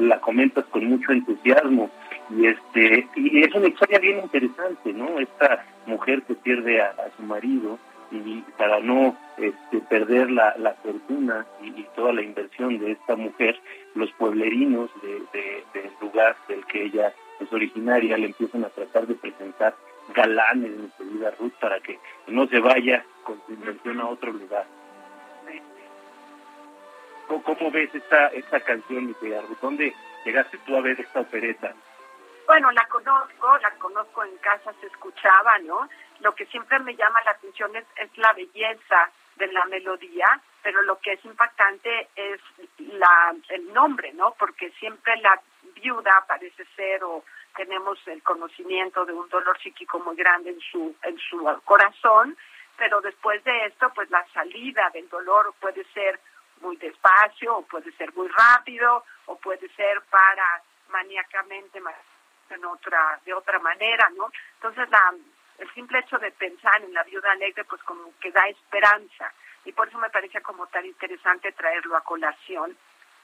la, 0.00 0.20
comentas 0.20 0.64
con 0.66 0.84
mucho 0.84 1.12
entusiasmo 1.12 1.90
y 2.30 2.46
este 2.46 3.08
y 3.16 3.42
es 3.42 3.54
una 3.54 3.68
historia 3.68 3.98
bien 3.98 4.20
interesante, 4.20 4.92
¿no? 4.92 5.18
Esta 5.18 5.64
mujer 5.86 6.22
que 6.22 6.34
pierde 6.34 6.80
a, 6.80 6.94
su 7.16 7.22
marido 7.22 7.78
y 8.12 8.44
para 8.58 8.80
no 8.80 9.16
este, 9.38 9.78
perder 9.88 10.30
la, 10.30 10.54
fortuna 10.82 11.46
y, 11.62 11.82
toda 11.96 12.12
la 12.12 12.22
inversión 12.22 12.78
de 12.78 12.92
esta 12.92 13.16
mujer, 13.16 13.58
los 13.94 14.10
pueblerinos 14.12 14.90
de, 15.02 15.64
del 15.72 15.90
lugar 16.00 16.36
del 16.48 16.64
que 16.66 16.84
ella 16.84 17.12
es 17.40 17.52
originaria 17.52 18.18
le 18.18 18.26
empiezan 18.26 18.64
a 18.64 18.68
tratar 18.68 19.06
de 19.06 19.14
presentar 19.14 19.74
galanes, 20.14 20.70
mi 20.70 20.88
querida 20.90 21.30
Ruth, 21.38 21.54
para 21.60 21.80
que 21.80 21.98
no 22.26 22.46
se 22.48 22.60
vaya 22.60 23.04
con 23.24 23.40
su 23.46 23.52
inversión 23.52 24.00
a 24.00 24.08
otro 24.08 24.32
lugar. 24.32 24.66
¿Cómo, 27.44 27.70
ves 27.70 27.94
esta, 27.94 28.26
esta 28.28 28.60
canción, 28.60 29.06
mi 29.06 29.14
querida 29.14 29.40
Ruth? 29.42 29.58
¿Dónde 29.62 29.94
llegaste 30.24 30.58
tú 30.66 30.76
a 30.76 30.82
ver 30.82 31.00
esta 31.00 31.20
opereta? 31.20 31.74
Bueno, 32.46 32.70
la 32.72 32.86
conozco, 32.88 33.58
la 33.58 33.70
conozco 33.78 34.24
en 34.24 34.36
casa, 34.38 34.72
se 34.80 34.86
escuchaba, 34.86 35.58
¿no? 35.60 35.88
Lo 36.20 36.34
que 36.34 36.46
siempre 36.46 36.78
me 36.80 36.94
llama 36.94 37.22
la 37.24 37.32
atención 37.32 37.74
es, 37.76 37.84
es 37.96 38.16
la 38.18 38.32
belleza 38.32 39.10
de 39.36 39.46
la 39.48 39.64
melodía, 39.66 40.40
pero 40.62 40.82
lo 40.82 40.98
que 40.98 41.12
es 41.12 41.24
impactante 41.24 42.08
es 42.14 42.40
la, 42.78 43.34
el 43.48 43.72
nombre, 43.72 44.12
¿no? 44.12 44.34
Porque 44.38 44.70
siempre 44.72 45.16
la 45.16 45.40
viuda 45.74 46.24
parece 46.26 46.64
ser 46.76 47.02
o 47.04 47.24
tenemos 47.56 47.98
el 48.06 48.22
conocimiento 48.22 49.04
de 49.04 49.12
un 49.12 49.28
dolor 49.28 49.58
psíquico 49.60 49.98
muy 50.00 50.16
grande 50.16 50.50
en 50.50 50.60
su, 50.60 50.94
en 51.02 51.18
su 51.18 51.60
corazón, 51.64 52.36
pero 52.76 53.00
después 53.00 53.42
de 53.44 53.66
esto, 53.66 53.90
pues 53.94 54.10
la 54.10 54.24
salida 54.32 54.90
del 54.90 55.08
dolor 55.08 55.54
puede 55.60 55.84
ser 55.92 56.18
muy 56.60 56.76
despacio, 56.76 57.56
o 57.58 57.62
puede 57.62 57.92
ser 57.92 58.12
muy 58.14 58.28
rápido, 58.28 59.04
o 59.26 59.36
puede 59.36 59.68
ser 59.74 60.00
para 60.10 60.62
maníacamente 60.88 61.80
en 62.52 62.64
otra, 62.64 63.20
de 63.24 63.34
otra 63.34 63.58
manera, 63.58 64.08
¿no? 64.16 64.30
Entonces 64.54 64.88
la, 64.90 65.14
el 65.58 65.72
simple 65.74 66.00
hecho 66.00 66.18
de 66.18 66.30
pensar 66.32 66.82
en 66.82 66.92
la 66.92 67.04
viuda 67.04 67.32
alegre, 67.32 67.64
pues 67.64 67.82
como 67.82 68.12
que 68.20 68.30
da 68.32 68.46
esperanza, 68.48 69.32
y 69.64 69.72
por 69.72 69.88
eso 69.88 69.98
me 69.98 70.10
parece 70.10 70.40
como 70.42 70.66
tan 70.66 70.84
interesante 70.84 71.52
traerlo 71.52 71.96
a 71.96 72.02
colación. 72.02 72.76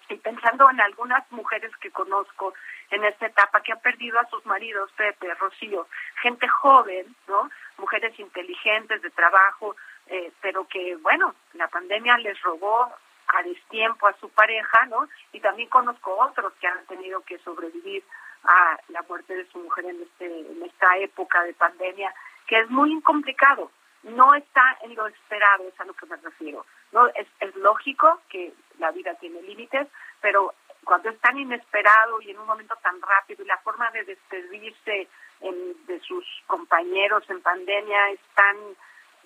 Y 0.08 0.14
pensando 0.16 0.70
en 0.70 0.80
algunas 0.80 1.30
mujeres 1.32 1.70
que 1.78 1.90
conozco 1.90 2.54
en 2.90 3.04
esta 3.04 3.26
etapa 3.26 3.60
que 3.60 3.72
han 3.72 3.80
perdido 3.80 4.18
a 4.18 4.28
sus 4.28 4.44
maridos, 4.46 4.90
Pepe, 4.96 5.34
Rocío, 5.34 5.86
gente 6.22 6.48
joven, 6.48 7.14
¿no? 7.26 7.50
Mujeres 7.76 8.18
inteligentes 8.18 9.02
de 9.02 9.10
trabajo, 9.10 9.76
eh, 10.06 10.32
pero 10.40 10.66
que, 10.66 10.96
bueno, 10.96 11.34
la 11.52 11.68
pandemia 11.68 12.16
les 12.18 12.40
robó 12.40 12.90
a 13.26 13.42
destiempo 13.42 14.06
a 14.06 14.14
su 14.14 14.30
pareja, 14.30 14.86
¿no? 14.86 15.06
Y 15.32 15.40
también 15.40 15.68
conozco 15.68 16.16
otros 16.16 16.54
que 16.54 16.66
han 16.66 16.86
tenido 16.86 17.20
que 17.24 17.38
sobrevivir 17.40 18.02
a 18.44 18.78
la 18.88 19.02
muerte 19.02 19.34
de 19.34 19.46
su 19.50 19.58
mujer 19.58 19.86
en, 19.86 20.02
este, 20.02 20.26
en 20.26 20.62
esta 20.62 20.96
época 20.98 21.42
de 21.42 21.54
pandemia, 21.54 22.14
que 22.46 22.58
es 22.60 22.70
muy 22.70 23.00
complicado. 23.02 23.70
No 24.02 24.32
está 24.34 24.78
en 24.82 24.94
lo 24.94 25.06
esperado, 25.06 25.64
es 25.68 25.80
a 25.80 25.84
lo 25.84 25.94
que 25.94 26.06
me 26.06 26.16
refiero. 26.16 26.64
No 26.92 27.06
es, 27.08 27.26
es 27.40 27.54
lógico 27.56 28.20
que 28.28 28.52
la 28.78 28.90
vida 28.92 29.14
tiene 29.14 29.42
límites, 29.42 29.88
pero 30.20 30.54
cuando 30.84 31.10
es 31.10 31.20
tan 31.20 31.38
inesperado 31.38 32.20
y 32.22 32.30
en 32.30 32.38
un 32.38 32.46
momento 32.46 32.74
tan 32.82 33.00
rápido 33.02 33.42
y 33.42 33.46
la 33.46 33.58
forma 33.58 33.90
de 33.90 34.04
despedirse 34.04 35.08
de 35.40 36.00
sus 36.00 36.24
compañeros 36.46 37.28
en 37.28 37.42
pandemia 37.42 38.10
es 38.10 38.20
tan 38.34 38.56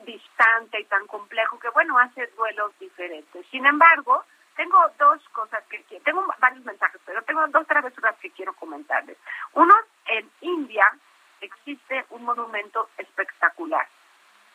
distante 0.05 0.81
y 0.81 0.85
tan 0.85 1.07
complejo 1.07 1.59
que, 1.59 1.69
bueno, 1.71 1.99
hace 1.99 2.27
duelos 2.37 2.73
diferentes. 2.79 3.47
Sin 3.51 3.65
embargo, 3.65 4.25
tengo 4.57 4.79
dos 4.99 5.29
cosas 5.31 5.63
que 5.69 5.83
quiero, 5.85 6.05
tengo 6.05 6.27
varios 6.39 6.65
mensajes, 6.65 7.01
pero 7.05 7.23
tengo 7.23 7.47
dos 7.49 7.67
travesuras 7.67 8.17
que 8.19 8.31
quiero 8.31 8.53
comentarles. 8.55 9.17
Uno, 9.55 9.75
en 10.07 10.31
India 10.41 10.87
existe 11.41 12.05
un 12.11 12.25
monumento 12.25 12.89
espectacular 12.99 13.87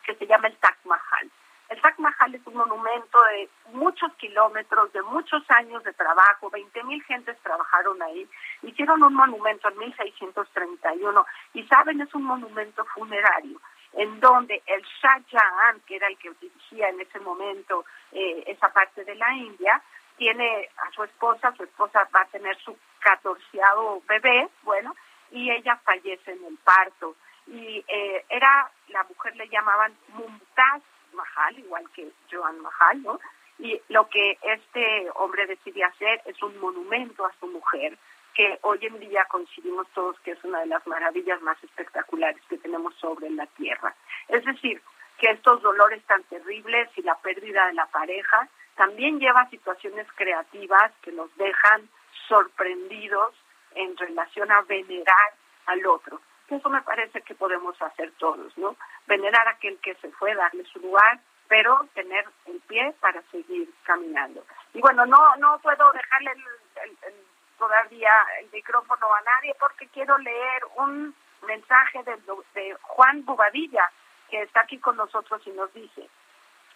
que 0.04 0.14
se 0.14 0.26
llama 0.26 0.48
el 0.48 0.56
Taj 0.56 0.76
Mahal. 0.84 1.30
El 1.68 1.80
Taj 1.82 1.98
Mahal 1.98 2.34
es 2.34 2.46
un 2.46 2.54
monumento 2.54 3.18
de 3.24 3.50
muchos 3.72 4.10
kilómetros, 4.14 4.90
de 4.92 5.02
muchos 5.02 5.42
años 5.50 5.84
de 5.84 5.92
trabajo, 5.92 6.48
20 6.48 6.82
mil 6.84 7.02
gentes 7.04 7.38
trabajaron 7.42 8.00
ahí, 8.02 8.26
hicieron 8.62 9.02
un 9.02 9.14
monumento 9.14 9.68
en 9.68 9.78
1631 9.78 11.26
y 11.52 11.66
saben, 11.66 12.00
es 12.00 12.14
un 12.14 12.24
monumento 12.24 12.84
funerario 12.86 13.60
en 13.98 14.20
donde 14.20 14.62
el 14.66 14.80
Shah 15.02 15.20
Jahan, 15.28 15.80
que 15.80 15.96
era 15.96 16.06
el 16.06 16.16
que 16.18 16.30
dirigía 16.40 16.88
en 16.88 17.00
ese 17.00 17.18
momento 17.18 17.84
eh, 18.12 18.44
esa 18.46 18.72
parte 18.72 19.04
de 19.04 19.16
la 19.16 19.34
India, 19.34 19.82
tiene 20.16 20.68
a 20.76 20.90
su 20.92 21.02
esposa, 21.02 21.52
su 21.56 21.64
esposa 21.64 22.08
va 22.14 22.20
a 22.20 22.26
tener 22.26 22.56
su 22.58 22.76
catorceavo 23.00 24.00
bebé, 24.06 24.48
bueno, 24.62 24.94
y 25.32 25.50
ella 25.50 25.80
fallece 25.84 26.30
en 26.30 26.44
el 26.44 26.56
parto. 26.58 27.16
Y 27.48 27.84
eh, 27.88 28.24
era, 28.28 28.70
la 28.88 29.02
mujer 29.02 29.34
le 29.34 29.48
llamaban 29.48 29.92
Mumtaz 30.14 30.82
Mahal, 31.12 31.58
igual 31.58 31.84
que 31.92 32.08
Joan 32.30 32.60
Mahal, 32.60 33.02
¿no? 33.02 33.18
Y 33.58 33.80
lo 33.88 34.08
que 34.08 34.38
este 34.42 35.08
hombre 35.16 35.46
decide 35.46 35.82
hacer 35.82 36.22
es 36.24 36.40
un 36.40 36.56
monumento 36.60 37.26
a 37.26 37.32
su 37.40 37.48
mujer, 37.48 37.98
que 38.38 38.56
hoy 38.62 38.78
en 38.82 39.00
día 39.00 39.24
coincidimos 39.24 39.88
todos 39.94 40.16
que 40.20 40.30
es 40.30 40.44
una 40.44 40.60
de 40.60 40.66
las 40.66 40.86
maravillas 40.86 41.42
más 41.42 41.62
espectaculares 41.64 42.40
que 42.48 42.56
tenemos 42.56 42.94
sobre 42.94 43.28
la 43.30 43.46
tierra. 43.46 43.92
Es 44.28 44.44
decir, 44.44 44.80
que 45.18 45.28
estos 45.32 45.60
dolores 45.60 46.04
tan 46.04 46.22
terribles 46.22 46.88
y 46.94 47.02
la 47.02 47.16
pérdida 47.16 47.66
de 47.66 47.72
la 47.72 47.86
pareja 47.86 48.48
también 48.76 49.18
lleva 49.18 49.40
a 49.40 49.50
situaciones 49.50 50.06
creativas 50.14 50.92
que 51.02 51.10
nos 51.10 51.36
dejan 51.36 51.88
sorprendidos 52.28 53.34
en 53.74 53.96
relación 53.96 54.52
a 54.52 54.62
venerar 54.62 55.32
al 55.66 55.84
otro. 55.86 56.20
Eso 56.48 56.70
me 56.70 56.82
parece 56.82 57.22
que 57.22 57.34
podemos 57.34 57.82
hacer 57.82 58.12
todos, 58.18 58.56
¿no? 58.56 58.76
Venerar 59.08 59.48
a 59.48 59.52
aquel 59.52 59.78
que 59.80 59.96
se 59.96 60.12
fue, 60.12 60.36
darle 60.36 60.62
su 60.66 60.78
lugar, 60.78 61.18
pero 61.48 61.88
tener 61.92 62.24
el 62.46 62.60
pie 62.68 62.94
para 63.00 63.20
seguir 63.32 63.68
caminando. 63.82 64.44
Y 64.74 64.80
bueno, 64.80 65.04
no 65.06 65.34
no 65.38 65.58
puedo 65.58 65.90
dejarle 65.92 66.30
el 67.04 67.27
todavía 67.58 68.10
el 68.40 68.50
micrófono 68.50 69.06
a 69.14 69.20
nadie 69.22 69.54
porque 69.58 69.88
quiero 69.88 70.16
leer 70.18 70.62
un 70.76 71.14
mensaje 71.46 72.02
de, 72.04 72.76
Juan 72.82 73.24
Bubadilla, 73.24 73.90
que 74.30 74.42
está 74.42 74.60
aquí 74.60 74.78
con 74.78 74.96
nosotros 74.96 75.40
y 75.46 75.50
nos 75.50 75.72
dice, 75.72 76.08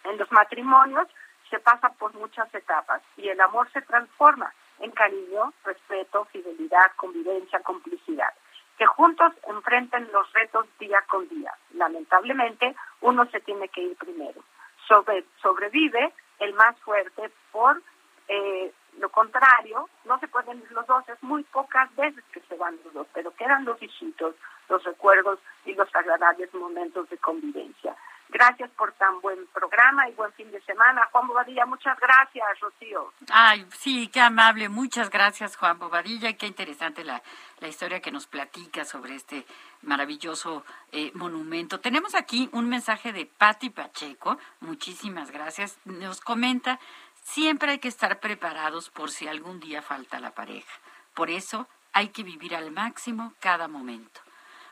en 0.03 0.17
los 0.17 0.31
matrimonios 0.31 1.07
se 1.49 1.59
pasa 1.59 1.89
por 1.89 2.13
muchas 2.15 2.53
etapas 2.53 3.01
y 3.17 3.29
el 3.29 3.39
amor 3.41 3.71
se 3.71 3.81
transforma 3.81 4.53
en 4.79 4.91
cariño, 4.91 5.53
respeto, 5.63 6.25
fidelidad, 6.25 6.91
convivencia, 6.95 7.59
complicidad, 7.59 8.33
que 8.77 8.85
juntos 8.85 9.33
enfrenten 9.47 10.11
los 10.11 10.31
retos 10.33 10.65
día 10.79 11.03
con 11.07 11.27
día. 11.29 11.53
Lamentablemente, 11.73 12.75
uno 13.01 13.25
se 13.27 13.39
tiene 13.41 13.69
que 13.69 13.81
ir 13.81 13.97
primero. 13.97 14.41
Sobre, 14.87 15.23
sobrevive 15.41 16.11
el 16.39 16.53
más 16.53 16.77
fuerte 16.79 17.31
por 17.51 17.81
eh, 18.27 18.73
lo 18.99 19.09
contrario, 19.09 19.89
no 20.05 20.19
se 20.19 20.27
pueden 20.27 20.59
ir 20.59 20.71
los 20.71 20.85
dos, 20.87 21.07
es 21.09 21.21
muy 21.23 21.43
pocas 21.43 21.93
veces 21.95 22.23
que 22.31 22.41
se 22.41 22.55
van 22.55 22.77
los 22.83 22.93
dos, 22.93 23.07
pero 23.13 23.33
quedan 23.35 23.65
los 23.65 23.79
visitos, 23.79 24.35
los 24.69 24.83
recuerdos 24.83 25.39
y 25.65 25.73
los 25.73 25.93
agradables 25.95 26.53
momentos 26.53 27.09
de 27.09 27.17
convivencia. 27.17 27.95
Gracias 28.33 28.71
por 28.71 28.91
tan 28.93 29.21
buen 29.21 29.45
programa 29.53 30.09
y 30.09 30.13
buen 30.13 30.33
fin 30.33 30.49
de 30.49 30.59
semana. 30.61 31.07
Juan 31.11 31.27
Bobadilla, 31.27 31.67
muchas 31.67 31.99
gracias, 31.99 32.59
Rocío. 32.59 33.13
Ay, 33.29 33.63
sí, 33.77 34.07
qué 34.07 34.21
amable. 34.21 34.69
Muchas 34.69 35.11
gracias, 35.11 35.55
Juan 35.55 35.77
Bobadilla. 35.77 36.33
Qué 36.33 36.47
interesante 36.47 37.03
la, 37.03 37.21
la 37.59 37.67
historia 37.67 37.99
que 37.99 38.11
nos 38.11 38.25
platica 38.25 38.85
sobre 38.85 39.13
este 39.13 39.45
maravilloso 39.83 40.65
eh, 40.91 41.11
monumento. 41.13 41.79
Tenemos 41.79 42.15
aquí 42.15 42.49
un 42.53 42.69
mensaje 42.69 43.13
de 43.13 43.27
Patti 43.27 43.69
Pacheco. 43.69 44.39
Muchísimas 44.61 45.29
gracias. 45.29 45.77
Nos 45.85 46.19
comenta 46.19 46.79
Siempre 47.23 47.71
hay 47.71 47.79
que 47.79 47.87
estar 47.87 48.19
preparados 48.19 48.89
por 48.89 49.09
si 49.09 49.27
algún 49.27 49.59
día 49.59 49.81
falta 49.81 50.19
la 50.19 50.35
pareja. 50.35 50.71
Por 51.13 51.29
eso 51.29 51.67
hay 51.93 52.09
que 52.09 52.23
vivir 52.23 52.55
al 52.55 52.71
máximo 52.71 53.33
cada 53.39 53.67
momento. 53.67 54.21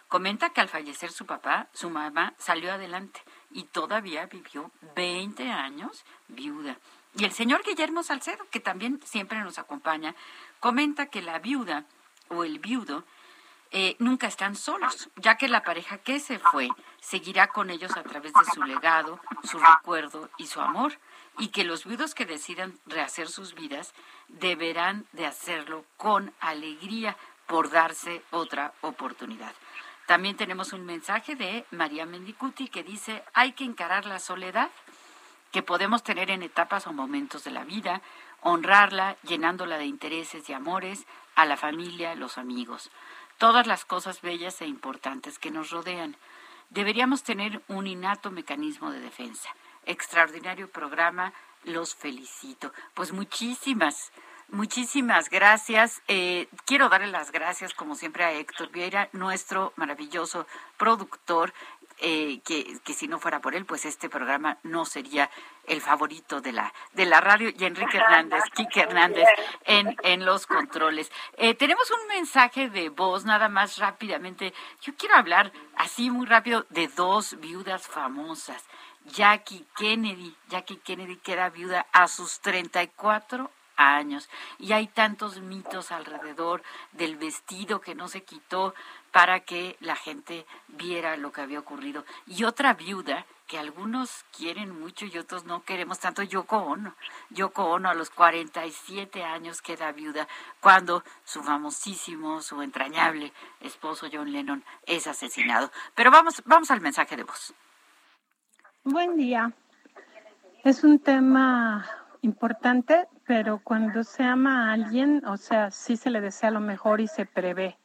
Comenta 0.08 0.50
que 0.50 0.60
al 0.60 0.68
fallecer 0.68 1.12
su 1.12 1.26
papá, 1.26 1.68
su 1.74 1.90
mamá 1.90 2.34
salió 2.38 2.74
adelante 2.74 3.22
y 3.50 3.64
todavía 3.64 4.26
vivió 4.26 4.70
20 4.96 5.50
años 5.50 6.04
viuda. 6.28 6.78
Y 7.16 7.24
el 7.24 7.32
señor 7.32 7.64
Guillermo 7.64 8.04
Salcedo, 8.04 8.46
que 8.52 8.60
también 8.60 9.00
siempre 9.06 9.40
nos 9.40 9.58
acompaña, 9.58 10.14
comenta 10.60 11.06
que 11.06 11.22
la 11.22 11.40
viuda 11.40 11.86
o 12.28 12.44
el 12.44 12.60
viudo 12.60 13.06
eh, 13.72 13.96
nunca 14.00 14.28
están 14.28 14.58
solos, 14.58 15.10
ya 15.16 15.38
que 15.38 15.48
la 15.48 15.64
pareja 15.64 15.98
que 15.98 16.20
se 16.20 16.40
fue 16.40 16.68
seguirá 17.00 17.48
con 17.48 17.70
ellos 17.70 17.96
a 17.96 18.04
través 18.04 18.34
de 18.34 18.44
su 18.54 18.64
legado, 18.64 19.20
su 19.44 19.60
recuerdo 19.60 20.30
y 20.38 20.48
su 20.48 20.60
amor, 20.60 20.98
y 21.40 21.50
que 21.50 21.64
los 21.64 21.86
viudos 21.86 22.14
que 22.14 22.26
decidan 22.26 22.78
rehacer 22.86 23.28
sus 23.28 23.56
vidas 23.56 23.94
deberán 24.28 25.06
de 25.14 25.26
hacerlo 25.26 25.86
con 25.98 26.34
alegría 26.40 27.18
por 27.48 27.70
darse 27.70 28.22
otra 28.32 28.74
oportunidad. 28.82 29.54
También 30.06 30.36
tenemos 30.36 30.74
un 30.74 30.86
mensaje 30.86 31.36
de 31.36 31.66
María 31.72 32.06
Mendicuti 32.06 32.68
que 32.68 32.84
dice, 32.84 33.24
hay 33.34 33.54
que 33.54 33.64
encarar 33.64 34.06
la 34.06 34.20
soledad 34.20 34.70
que 35.52 35.64
podemos 35.64 36.04
tener 36.04 36.32
en 36.32 36.44
etapas 36.44 36.88
o 36.88 36.94
momentos 36.94 37.44
de 37.44 37.52
la 37.52 37.64
vida, 37.64 38.02
honrarla 38.42 39.18
llenándola 39.24 39.78
de 39.78 39.86
intereses 39.86 40.50
y 40.50 40.54
amores 40.54 41.06
a 41.36 41.46
la 41.46 41.58
familia, 41.58 42.16
los 42.16 42.38
amigos 42.38 42.92
todas 43.42 43.66
las 43.66 43.86
cosas 43.86 44.22
bellas 44.22 44.62
e 44.62 44.68
importantes 44.68 45.40
que 45.40 45.50
nos 45.50 45.72
rodean. 45.72 46.16
Deberíamos 46.70 47.24
tener 47.24 47.64
un 47.68 47.88
innato 47.88 48.30
mecanismo 48.30 48.92
de 48.92 49.00
defensa. 49.00 49.50
Extraordinario 49.86 50.70
programa, 50.70 51.34
los 51.64 51.96
felicito. 51.96 52.72
Pues 52.94 53.12
muchísimas, 53.12 54.12
muchísimas 54.50 55.30
gracias. 55.30 56.02
Eh, 56.08 56.48
quiero 56.66 56.90
darle 56.90 57.08
las 57.08 57.32
gracias, 57.32 57.74
como 57.74 57.96
siempre, 57.96 58.24
a 58.24 58.32
Héctor 58.32 58.70
Vieira, 58.70 59.10
nuestro 59.14 59.74
maravilloso 59.76 60.46
productor, 60.78 61.54
eh, 62.04 62.42
que, 62.44 62.80
que, 62.84 62.94
si 62.94 63.08
no 63.08 63.20
fuera 63.20 63.42
por 63.42 63.54
él, 63.54 63.66
pues 63.66 63.86
este 63.86 64.10
programa 64.10 64.58
no 64.64 64.86
sería 64.86 65.30
el 65.68 65.82
favorito 65.82 66.42
de 66.42 66.52
la, 66.52 66.74
de 66.94 67.06
la 67.06 67.22
radio, 67.22 67.52
y 67.56 67.64
Enrique 67.64 67.98
Hernández, 68.00 68.44
Kike 68.56 68.82
Hernández 68.82 69.28
en, 69.66 69.96
en 70.02 70.26
los 70.26 70.48
controles. 70.48 71.12
Eh, 71.38 71.54
tenemos 71.54 71.92
un 71.92 72.08
mensaje 72.08 72.70
de 72.70 72.90
voz, 72.90 73.24
nada 73.24 73.50
más 73.50 73.78
rápidamente. 73.78 74.52
Yo 74.82 74.96
quiero 74.96 75.16
hablar 75.16 75.52
así 75.76 76.10
muy 76.10 76.26
rápido 76.26 76.66
de 76.70 76.88
dos 76.88 77.40
viudas 77.40 77.86
famosas. 77.88 78.64
Jackie 79.06 79.66
Kennedy, 79.76 80.36
Jackie 80.50 80.78
Kennedy 80.78 81.18
que 81.18 81.34
era 81.34 81.50
viuda 81.50 81.88
a 81.92 82.08
sus 82.08 82.40
34 82.40 83.50
años 83.76 84.30
y 84.60 84.74
hay 84.74 84.88
tantos 84.88 85.40
mitos 85.40 85.92
alrededor 85.92 86.64
del 86.94 87.18
vestido 87.18 87.82
que 87.82 87.96
no 87.96 88.08
se 88.08 88.24
quitó 88.24 88.74
para 89.12 89.42
que 89.42 89.76
la 89.80 89.96
gente 89.96 90.46
viera 90.68 91.18
lo 91.18 91.32
que 91.32 91.42
había 91.42 91.60
ocurrido. 91.60 92.06
Y 92.28 92.44
otra 92.44 92.74
viuda 92.74 93.26
que 93.48 93.60
algunos 93.60 94.24
quieren 94.32 94.80
mucho 94.80 95.06
y 95.06 95.18
otros 95.18 95.44
no 95.44 95.64
queremos 95.64 96.00
tanto, 96.00 96.24
Yoko 96.24 96.58
Ono. 96.58 96.96
Yoko 97.32 97.66
Ono 97.66 97.90
a 97.90 97.94
los 97.94 98.10
47 98.10 99.24
años 99.24 99.62
queda 99.62 99.92
viuda 99.92 100.28
cuando 100.62 101.04
su 101.26 101.44
famosísimo, 101.44 102.42
su 102.42 102.62
entrañable 102.62 103.34
esposo 103.60 104.08
John 104.12 104.32
Lennon 104.32 104.64
es 104.86 105.08
asesinado. 105.08 105.70
Pero 105.96 106.12
vamos, 106.12 106.42
vamos 106.46 106.72
al 106.72 106.80
mensaje 106.80 107.18
de 107.18 107.24
voz. 107.24 107.54
Buen 108.84 109.16
día. 109.16 109.54
Es 110.64 110.84
un 110.84 110.98
tema 110.98 111.86
importante, 112.24 113.08
pero 113.28 113.62
cuando 113.64 114.04
se 114.04 114.24
ama 114.24 114.70
a 114.70 114.74
alguien, 114.74 115.24
o 115.28 115.38
sea, 115.38 115.70
sí 115.70 115.96
se 115.98 116.10
le 116.10 116.20
desea 116.20 116.50
lo 116.50 116.62
mejor 116.62 117.00
y 117.00 117.08
se 117.08 117.28
prevé. 117.28 117.78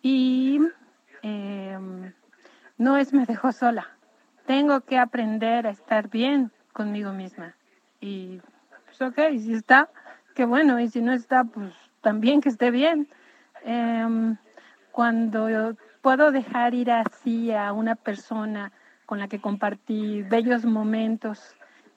Y 0.00 0.58
em, 1.20 2.14
no 2.78 2.96
es 2.96 3.12
me 3.12 3.26
dejó 3.26 3.52
sola. 3.52 3.88
Tengo 4.46 4.80
que 4.80 4.96
aprender 4.96 5.66
a 5.66 5.70
estar 5.70 6.08
bien 6.08 6.50
conmigo 6.72 7.12
misma. 7.12 7.54
Y 8.00 8.40
pues 8.86 9.02
ok, 9.02 9.18
si 9.38 9.52
está, 9.52 9.90
qué 10.34 10.46
bueno. 10.46 10.80
Y 10.80 10.88
si 10.88 11.02
no 11.02 11.12
está, 11.12 11.44
pues 11.44 11.74
también 12.00 12.40
que 12.40 12.48
esté 12.48 12.70
bien. 12.70 13.06
Em, 13.64 14.38
cuando 14.92 15.76
puedo 16.00 16.32
dejar 16.32 16.72
ir 16.72 16.90
así 16.90 17.52
a 17.52 17.74
una 17.74 17.96
persona 17.96 18.72
con 19.06 19.18
la 19.18 19.28
que 19.28 19.40
compartí 19.40 20.22
bellos 20.22 20.64
momentos 20.64 21.56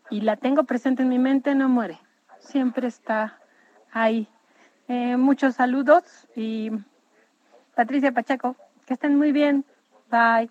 y 0.09 0.21
la 0.21 0.37
tengo 0.37 0.63
presente 0.63 1.03
en 1.03 1.09
mi 1.09 1.19
mente, 1.19 1.55
no 1.55 1.67
muere. 1.67 1.99
Siempre 2.39 2.87
está 2.87 3.39
ahí. 3.91 4.27
Eh, 4.87 5.17
muchos 5.17 5.55
saludos 5.55 6.27
y 6.35 6.71
Patricia 7.75 8.11
Pacheco, 8.11 8.55
que 8.85 8.93
estén 8.93 9.17
muy 9.17 9.31
bien. 9.31 9.65
Bye. 10.09 10.49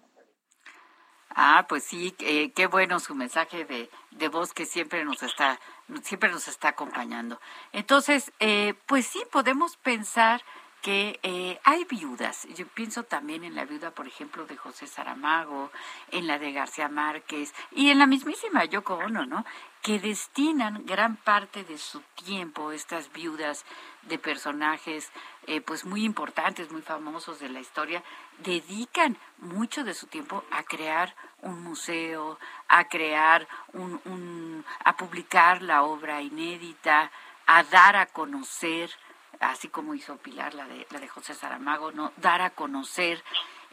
Ah, 1.31 1.67
pues 1.69 1.85
sí, 1.85 2.15
eh, 2.21 2.53
qué 2.53 2.67
bueno 2.67 2.99
su 2.99 3.15
mensaje 3.15 3.65
de, 3.65 3.91
de 4.11 4.29
voz 4.29 4.53
que 4.53 4.65
siempre 4.65 5.05
nos 5.05 5.23
está, 5.23 5.61
siempre 6.03 6.31
nos 6.31 6.49
está 6.49 6.69
acompañando. 6.69 7.41
Entonces, 7.73 8.33
eh, 8.41 8.75
pues 8.87 9.07
sí, 9.07 9.23
podemos 9.31 9.77
pensar 9.77 10.43
que 10.83 11.19
eh, 11.23 11.59
hay 11.65 11.85
viudas. 11.85 12.47
Yo 12.55 12.67
pienso 12.69 13.03
también 13.03 13.45
en 13.45 13.55
la 13.55 13.65
viuda, 13.65 13.91
por 13.91 14.07
ejemplo, 14.07 14.47
de 14.47 14.57
José 14.57 14.87
Saramago, 14.87 15.71
en 16.11 16.27
la 16.27 16.39
de 16.39 16.53
García 16.53 16.89
Márquez 16.89 17.53
y 17.73 17.91
en 17.91 17.99
la 17.99 18.07
mismísima 18.07 18.65
Yoko 18.65 18.95
Ono, 18.95 19.27
¿no? 19.27 19.45
Que 19.83 19.99
destinan 19.99 20.87
gran 20.87 21.17
parte 21.17 21.65
de 21.65 21.79
su 21.79 22.01
tiempo, 22.25 22.73
estas 22.73 23.13
viudas 23.13 23.65
de 24.03 24.19
personajes 24.19 25.11
eh, 25.47 25.61
pues 25.61 25.85
muy 25.85 26.05
importantes, 26.05 26.71
muy 26.71 26.83
famosos 26.83 27.41
de 27.41 27.49
la 27.49 27.61
historia, 27.61 28.03
dedican 28.39 29.17
mucho 29.39 29.85
de 29.85 29.95
su 29.95 30.07
tiempo 30.07 30.45
a 30.51 30.63
crear 30.63 31.15
un 31.43 31.63
museo, 31.63 32.39
a 32.69 32.89
crear 32.89 33.49
un, 33.73 34.01
un 34.05 34.65
a 34.85 34.97
publicar 34.97 35.63
la 35.63 35.83
obra 35.83 36.23
inédita, 36.23 37.11
a 37.47 37.63
dar 37.65 37.97
a 37.97 38.07
conocer 38.07 38.91
así 39.41 39.69
como 39.69 39.95
hizo 39.95 40.17
Pilar, 40.19 40.55
la 40.55 40.67
de, 40.67 40.87
la 40.91 41.01
de 41.01 41.09
José 41.09 41.35
Saramago, 41.35 41.93
¿no? 41.93 42.13
dar 42.17 42.43
a 42.43 42.51
conocer 42.51 43.23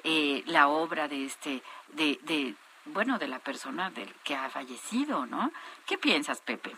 eh, 0.03 0.43
la 0.47 0.67
obra 0.67 1.07
de 1.07 1.25
este, 1.25 1.61
de, 1.93 2.19
de, 2.23 2.53
bueno, 2.85 3.17
de 3.17 3.27
la 3.27 3.39
persona 3.39 3.89
del 3.89 4.09
que 4.23 4.35
ha 4.35 4.49
fallecido, 4.49 5.25
¿no? 5.25 5.51
¿Qué 5.87 5.97
piensas, 5.97 6.41
Pepe? 6.41 6.71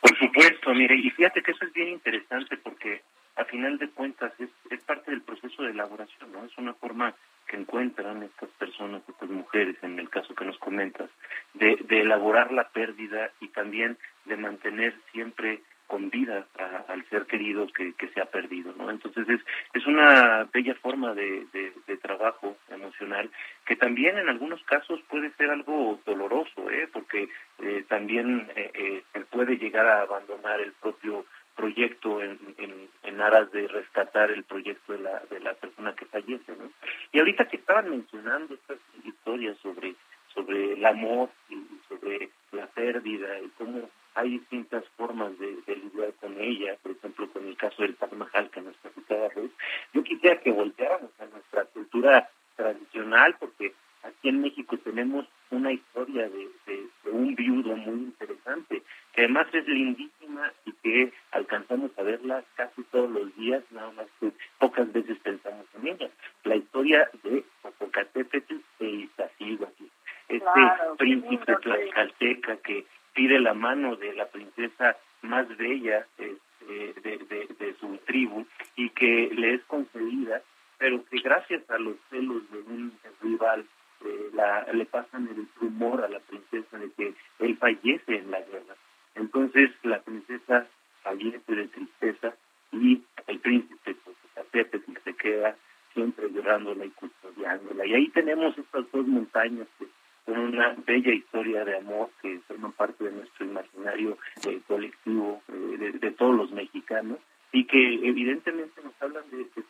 Por 0.00 0.18
supuesto, 0.18 0.74
mire, 0.74 0.96
y 0.96 1.10
fíjate 1.10 1.42
que 1.42 1.52
eso 1.52 1.64
es 1.64 1.72
bien 1.72 1.88
interesante 1.88 2.56
porque 2.58 3.02
a 3.36 3.44
final 3.44 3.78
de 3.78 3.88
cuentas 3.90 4.32
es, 4.38 4.50
es 4.70 4.80
parte 4.82 5.10
del 5.10 5.22
proceso 5.22 5.62
de 5.62 5.70
elaboración, 5.70 6.32
¿no? 6.32 6.44
Es 6.44 6.56
una 6.58 6.74
forma 6.74 7.14
que 7.46 7.56
encuentran 7.56 8.22
estas 8.22 8.50
personas, 8.50 9.02
estas 9.08 9.30
mujeres, 9.30 9.76
en 9.82 9.98
el 9.98 10.10
caso 10.10 10.34
que 10.34 10.44
nos 10.44 10.58
comentas, 10.58 11.08
de, 11.54 11.76
de 11.88 12.00
elaborar 12.00 12.52
la 12.52 12.68
pérdida 12.68 13.30
y 13.40 13.48
también 13.48 13.96
de 14.24 14.36
mantener 14.36 14.94
siempre 15.12 15.62
con 15.86 16.10
vida 16.10 16.46
al 16.88 17.04
ser 17.08 17.26
querido 17.26 17.66
que, 17.68 17.94
se 18.12 18.20
ha 18.20 18.26
perdido, 18.26 18.72
¿no? 18.76 18.90
Entonces 18.90 19.28
es, 19.28 19.40
es 19.74 19.86
una 19.86 20.48
bella 20.52 20.74
forma 20.76 21.14
de, 21.14 21.46
de, 21.52 21.96
trabajo 21.96 22.56
emocional 22.70 23.30
que 23.64 23.74
también 23.74 24.16
en 24.18 24.28
algunos 24.28 24.62
casos 24.64 25.00
puede 25.08 25.32
ser 25.32 25.50
algo 25.50 25.98
doloroso, 26.06 26.70
¿eh? 26.70 26.88
Porque 26.92 27.28
eh, 27.58 27.84
también 27.88 28.48
eh, 28.54 28.70
eh, 28.74 29.02
él 29.14 29.24
puede 29.26 29.56
llegar 29.56 29.86
a 29.86 30.02
abandonar 30.02 30.60
el 30.60 30.72
propio 30.72 31.24
proyecto 31.56 32.22
en, 32.22 32.38
en, 32.58 32.88
en, 33.02 33.20
aras 33.20 33.50
de 33.50 33.66
rescatar 33.66 34.30
el 34.30 34.44
proyecto 34.44 34.92
de 34.92 35.00
la, 35.00 35.20
de 35.30 35.40
la 35.40 35.54
persona 35.54 35.94
que 35.94 36.04
fallece, 36.04 36.52
¿no? 36.56 36.70
Y 37.12 37.18
ahorita 37.18 37.48
que 37.48 37.56
estaban 37.56 37.90
mencionando 37.90 38.54
estas 38.54 38.78
historias 39.04 39.56
sobre 39.58 39.96
sobre 40.36 40.74
el 40.74 40.84
amor 40.84 41.30
y 41.48 41.56
sobre 41.88 42.28
la 42.52 42.66
pérdida 42.66 43.40
y 43.40 43.48
cómo 43.56 43.88
hay 44.14 44.30
distintas 44.30 44.84
formas 44.96 45.36
de, 45.38 45.56
de, 45.66 45.76
lidiar 45.76 46.12
con 46.20 46.38
ella, 46.40 46.76
por 46.82 46.92
ejemplo, 46.92 47.28
con 47.32 47.46
el 47.46 47.56
caso 47.56 47.82
del 47.82 47.96
Taj 47.96 48.12
Mahal 48.12 48.50
que 48.50 48.60
nos 48.60 48.76
platicaba 48.76 49.28
Ruth. 49.30 49.52
Yo 49.92 50.02
quisiera 50.04 50.40
que 50.40 50.52
volteáramos 50.52 51.10
a 51.20 51.26
nuestra 51.26 51.64
cultura 51.66 52.30
tradicional, 52.56 53.36
porque 53.38 53.74
aquí 54.02 54.28
en 54.28 54.40
México 54.40 54.78
tenemos 54.78 55.26
una 55.50 55.72
historia 55.72 56.28
de, 56.28 56.48
de, 56.66 56.86
de, 57.04 57.10
un 57.10 57.34
viudo 57.34 57.76
muy 57.76 58.04
interesante, 58.04 58.82
que 59.12 59.22
además 59.22 59.46
es 59.52 59.66
lindísima 59.66 60.52
y 60.64 60.72
que 60.72 61.12
alcanzamos 61.32 61.90
a 61.98 62.02
verla 62.02 62.42
casi 62.54 62.82
todos 62.84 63.10
los 63.10 63.34
días, 63.36 63.62
nada 63.70 63.90
más 63.92 64.06
que 64.20 64.32
pocas 64.58 64.90
veces 64.92 65.18
pensamos 65.18 65.66
en 65.78 65.88
ella. 65.88 66.10
La 66.44 66.56
historia 66.56 67.10
de 67.22 67.44
Popocatépetl 67.62 68.54
e 68.80 68.86
Iztaccíhuatl, 68.86 69.84
este 70.28 70.44
claro, 70.44 70.96
príncipe 70.96 71.56
tlaxcalteca 71.62 72.56
que 72.58 72.84
pide 73.14 73.38
la 73.38 73.54
mano 73.54 73.96
de 73.96 74.12
la 74.14 74.26
princesa 74.26 74.96
más 75.22 75.46
bella 75.56 76.06
eh, 76.18 76.36
de, 76.66 77.18
de, 77.18 77.46
de, 77.58 77.74
su 77.78 77.96
tribu 77.98 78.44
y 78.74 78.90
que 78.90 79.30
le 79.32 79.54
es 79.54 79.64
concedida, 79.64 80.42
pero 80.78 81.04
que 81.04 81.20
gracias 81.20 81.68
a 81.70 81.78
los 81.78 81.94
celos 82.10 82.42
de 82.50 82.58
un 82.58 82.92
rival 83.22 83.64
eh, 84.04 84.30
la, 84.34 84.66
le 84.72 84.84
pasan 84.86 85.28
el 85.28 85.48
rumor 85.60 86.04
a 86.04 86.08
la 86.08 86.20
princesa 86.20 86.76
de 86.76 86.90
que 86.92 87.14
él 87.38 87.56
fallece 87.56 88.16
en 88.16 88.30
la 88.30 88.40
guerra. 88.40 88.74
Entonces 89.14 89.70
la 89.84 90.00
princesa 90.00 90.66
fallece 91.02 91.54
de 91.54 91.68
tristeza 91.68 92.34
y 92.72 93.02
el 93.28 93.38
príncipe 93.38 93.96
pues, 94.04 94.16
se 94.52 95.02
se 95.04 95.14
queda 95.14 95.56
siempre 95.94 96.30
llorándola 96.30 96.84
y 96.84 96.90
custodiándola. 96.90 97.86
Y 97.86 97.94
ahí 97.94 98.08
tenemos 98.08 98.58
estas 98.58 98.90
dos 98.90 99.06
montañas 99.06 99.68
que 99.78 99.86
con 100.26 100.38
una 100.38 100.76
bella 100.84 101.12
historia 101.12 101.64
de 101.64 101.76
amor 101.76 102.10
que 102.20 102.40
forma 102.48 102.70
parte 102.72 103.04
de 103.04 103.12
nuestro 103.12 103.46
imaginario 103.46 104.18
eh, 104.46 104.60
colectivo 104.66 105.40
eh, 105.48 105.76
de, 105.78 105.92
de, 105.92 106.10
todos 106.10 106.34
los 106.34 106.50
mexicanos 106.50 107.18
y 107.52 107.64
que 107.64 107.78
evidentemente 108.06 108.82
nos 108.82 108.92
hablan 109.00 109.22
de, 109.30 109.38
de 109.38 109.62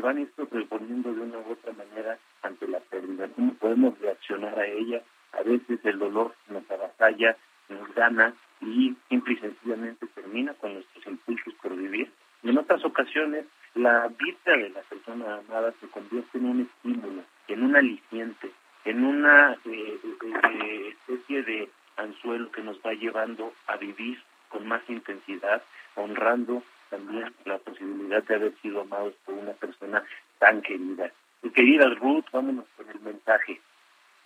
van 0.00 0.18
a 0.18 0.20
ir 0.20 0.30
reponiendo 0.52 1.12
de 1.12 1.20
una 1.22 1.38
u 1.38 1.52
otra 1.52 1.72
manera 1.72 2.18
ante 2.42 2.68
la 2.68 2.78
pérdida, 2.80 3.28
cómo 3.34 3.54
podemos 3.54 3.98
reaccionar 3.98 4.56
a 4.56 4.66
ella. 4.66 5.02
A 5.32 5.42
veces 5.42 5.80
el 5.84 5.98
dolor 5.98 6.34
nos 6.48 6.70
avasalla, 6.70 7.36
nos 7.70 7.92
gana 7.94 8.34
y 8.60 8.94
simple 9.08 9.32
y 9.32 9.38
sencillamente 9.38 10.06
termina 10.14 10.52
con 10.54 10.74
nuestros 10.74 11.06
impulsos 11.06 11.54
por 11.54 11.74
vivir. 11.74 12.12
Y 12.42 12.50
en 12.50 12.58
otras 12.58 12.84
ocasiones 12.84 13.46
la 13.74 14.08
vida 14.08 14.56
de 14.56 14.70
la 14.70 14.80
persona 14.82 15.38
amada 15.38 15.74
se 15.80 15.85
convierte 15.96 16.36
en 16.36 16.44
un 16.44 16.60
estímulo, 16.60 17.22
en 17.48 17.62
un 17.62 17.74
aliciente, 17.74 18.50
en 18.84 19.02
una 19.02 19.56
eh, 19.64 19.98
eh, 20.04 20.88
especie 20.90 21.42
de 21.42 21.70
anzuelo 21.96 22.52
que 22.52 22.60
nos 22.60 22.76
va 22.80 22.92
llevando 22.92 23.54
a 23.66 23.76
vivir 23.76 24.22
con 24.50 24.68
más 24.68 24.82
intensidad, 24.88 25.62
honrando 25.94 26.62
también 26.90 27.34
la 27.46 27.56
posibilidad 27.58 28.22
de 28.24 28.34
haber 28.34 28.54
sido 28.60 28.82
amados 28.82 29.14
por 29.24 29.36
una 29.36 29.52
persona 29.54 30.04
tan 30.38 30.60
querida. 30.60 31.10
Querida 31.54 31.88
Ruth, 31.94 32.26
vámonos 32.30 32.66
con 32.76 32.90
el 32.90 33.00
mensaje. 33.00 33.58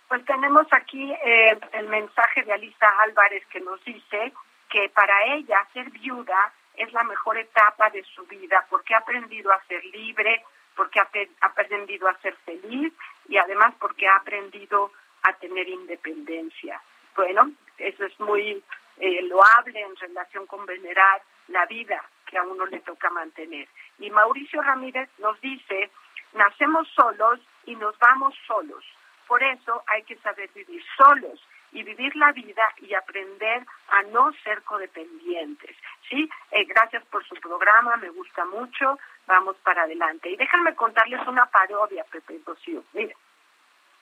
Pues 0.09 0.25
tenemos 0.25 0.67
aquí 0.71 1.09
eh, 1.09 1.57
el 1.71 1.87
mensaje 1.87 2.43
de 2.43 2.51
Alisa 2.51 2.89
Álvarez 3.05 3.45
que 3.47 3.61
nos 3.61 3.81
dice 3.85 4.33
que 4.69 4.89
para 4.89 5.35
ella 5.35 5.65
ser 5.71 5.89
viuda 5.91 6.53
es 6.75 6.91
la 6.91 7.03
mejor 7.03 7.37
etapa 7.37 7.89
de 7.91 8.03
su 8.03 8.25
vida 8.25 8.65
porque 8.69 8.93
ha 8.93 8.97
aprendido 8.97 9.53
a 9.53 9.63
ser 9.69 9.85
libre, 9.85 10.43
porque 10.81 10.99
ha, 10.99 11.45
aprendido 11.45 12.07
a 12.07 12.17
ser 12.21 12.35
feliz 12.37 12.91
y 13.29 13.37
además 13.37 13.75
porque 13.79 14.07
ha 14.07 14.15
aprendido 14.15 14.91
a 15.21 15.33
tener 15.33 15.69
independencia. 15.69 16.81
Bueno, 17.15 17.51
eso 17.77 18.03
es 18.03 18.19
muy 18.19 18.63
eh, 18.97 19.21
loable 19.21 19.79
en 19.79 19.95
relación 19.95 20.47
con 20.47 20.65
venerar 20.65 21.21
la 21.49 21.67
vida 21.67 22.03
que 22.25 22.39
a 22.39 22.41
uno 22.41 22.65
le 22.65 22.79
toca 22.79 23.11
mantener. 23.11 23.67
Y 23.99 24.09
Mauricio 24.09 24.59
Ramírez 24.63 25.07
nos 25.19 25.39
dice, 25.39 25.91
nacemos 26.33 26.87
solos 26.95 27.39
y 27.67 27.75
nos 27.75 27.95
vamos 27.99 28.33
solos. 28.47 28.83
Por 29.27 29.43
eso 29.43 29.83
hay 29.85 30.01
que 30.01 30.15
saber 30.15 30.49
vivir 30.55 30.83
solos 30.97 31.47
y 31.71 31.83
vivir 31.83 32.15
la 32.15 32.31
vida 32.31 32.63
y 32.77 32.93
aprender 32.93 33.65
a 33.89 34.03
no 34.03 34.31
ser 34.43 34.61
codependientes. 34.63 35.75
¿sí? 36.09 36.29
Eh, 36.51 36.65
gracias 36.65 37.05
por 37.05 37.25
su 37.25 37.35
programa, 37.35 37.97
me 37.97 38.09
gusta 38.09 38.45
mucho, 38.45 38.99
vamos 39.27 39.55
para 39.63 39.83
adelante. 39.83 40.29
Y 40.29 40.35
déjenme 40.35 40.75
contarles 40.75 41.25
una 41.27 41.45
parodia, 41.45 42.03
Pepe 42.11 42.39
Rocío. 42.45 42.83
Miren, 42.93 43.15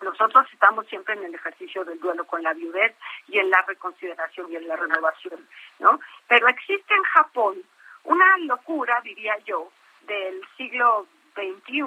nosotros 0.01 0.47
estamos 0.53 0.87
siempre 0.87 1.13
en 1.15 1.25
el 1.25 1.35
ejercicio 1.35 1.83
del 1.83 1.99
duelo 1.99 2.25
con 2.25 2.41
la 2.41 2.53
viudez 2.53 2.95
y 3.27 3.37
en 3.37 3.49
la 3.49 3.61
reconsideración 3.63 4.51
y 4.51 4.55
en 4.55 4.67
la 4.67 4.75
renovación, 4.75 5.47
¿no? 5.79 5.99
Pero 6.27 6.47
existe 6.47 6.93
en 6.93 7.03
Japón 7.03 7.61
una 8.05 8.37
locura, 8.39 9.01
diría 9.03 9.37
yo, 9.45 9.71
del 10.07 10.41
siglo 10.55 11.05
XXI, 11.35 11.83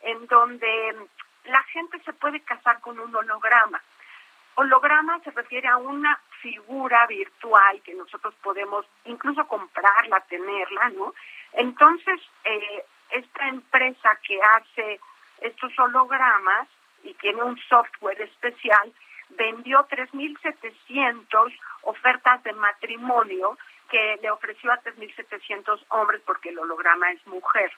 en 0.00 0.26
donde 0.26 0.96
la 1.44 1.62
gente 1.64 2.00
se 2.04 2.12
puede 2.14 2.40
casar 2.40 2.80
con 2.80 2.98
un 2.98 3.14
holograma. 3.14 3.82
Holograma 4.54 5.18
se 5.20 5.30
refiere 5.30 5.68
a 5.68 5.78
una 5.78 6.18
figura 6.40 7.06
virtual 7.06 7.80
que 7.82 7.94
nosotros 7.94 8.34
podemos 8.42 8.84
incluso 9.04 9.46
comprarla, 9.46 10.20
tenerla, 10.28 10.90
¿no? 10.90 11.14
Entonces, 11.52 12.20
eh, 12.44 12.84
esta 13.10 13.48
empresa 13.48 14.18
que 14.26 14.38
hace 14.42 15.00
estos 15.40 15.78
hologramas 15.78 16.68
y 17.02 17.14
tiene 17.14 17.42
un 17.42 17.58
software 17.68 18.20
especial, 18.20 18.92
vendió 19.30 19.86
3.700 19.88 21.52
ofertas 21.82 22.42
de 22.42 22.52
matrimonio 22.52 23.58
que 23.90 24.18
le 24.22 24.30
ofreció 24.30 24.72
a 24.72 24.80
3.700 24.82 25.84
hombres 25.88 26.22
porque 26.24 26.50
el 26.50 26.58
holograma 26.58 27.10
es 27.10 27.26
mujer. 27.26 27.72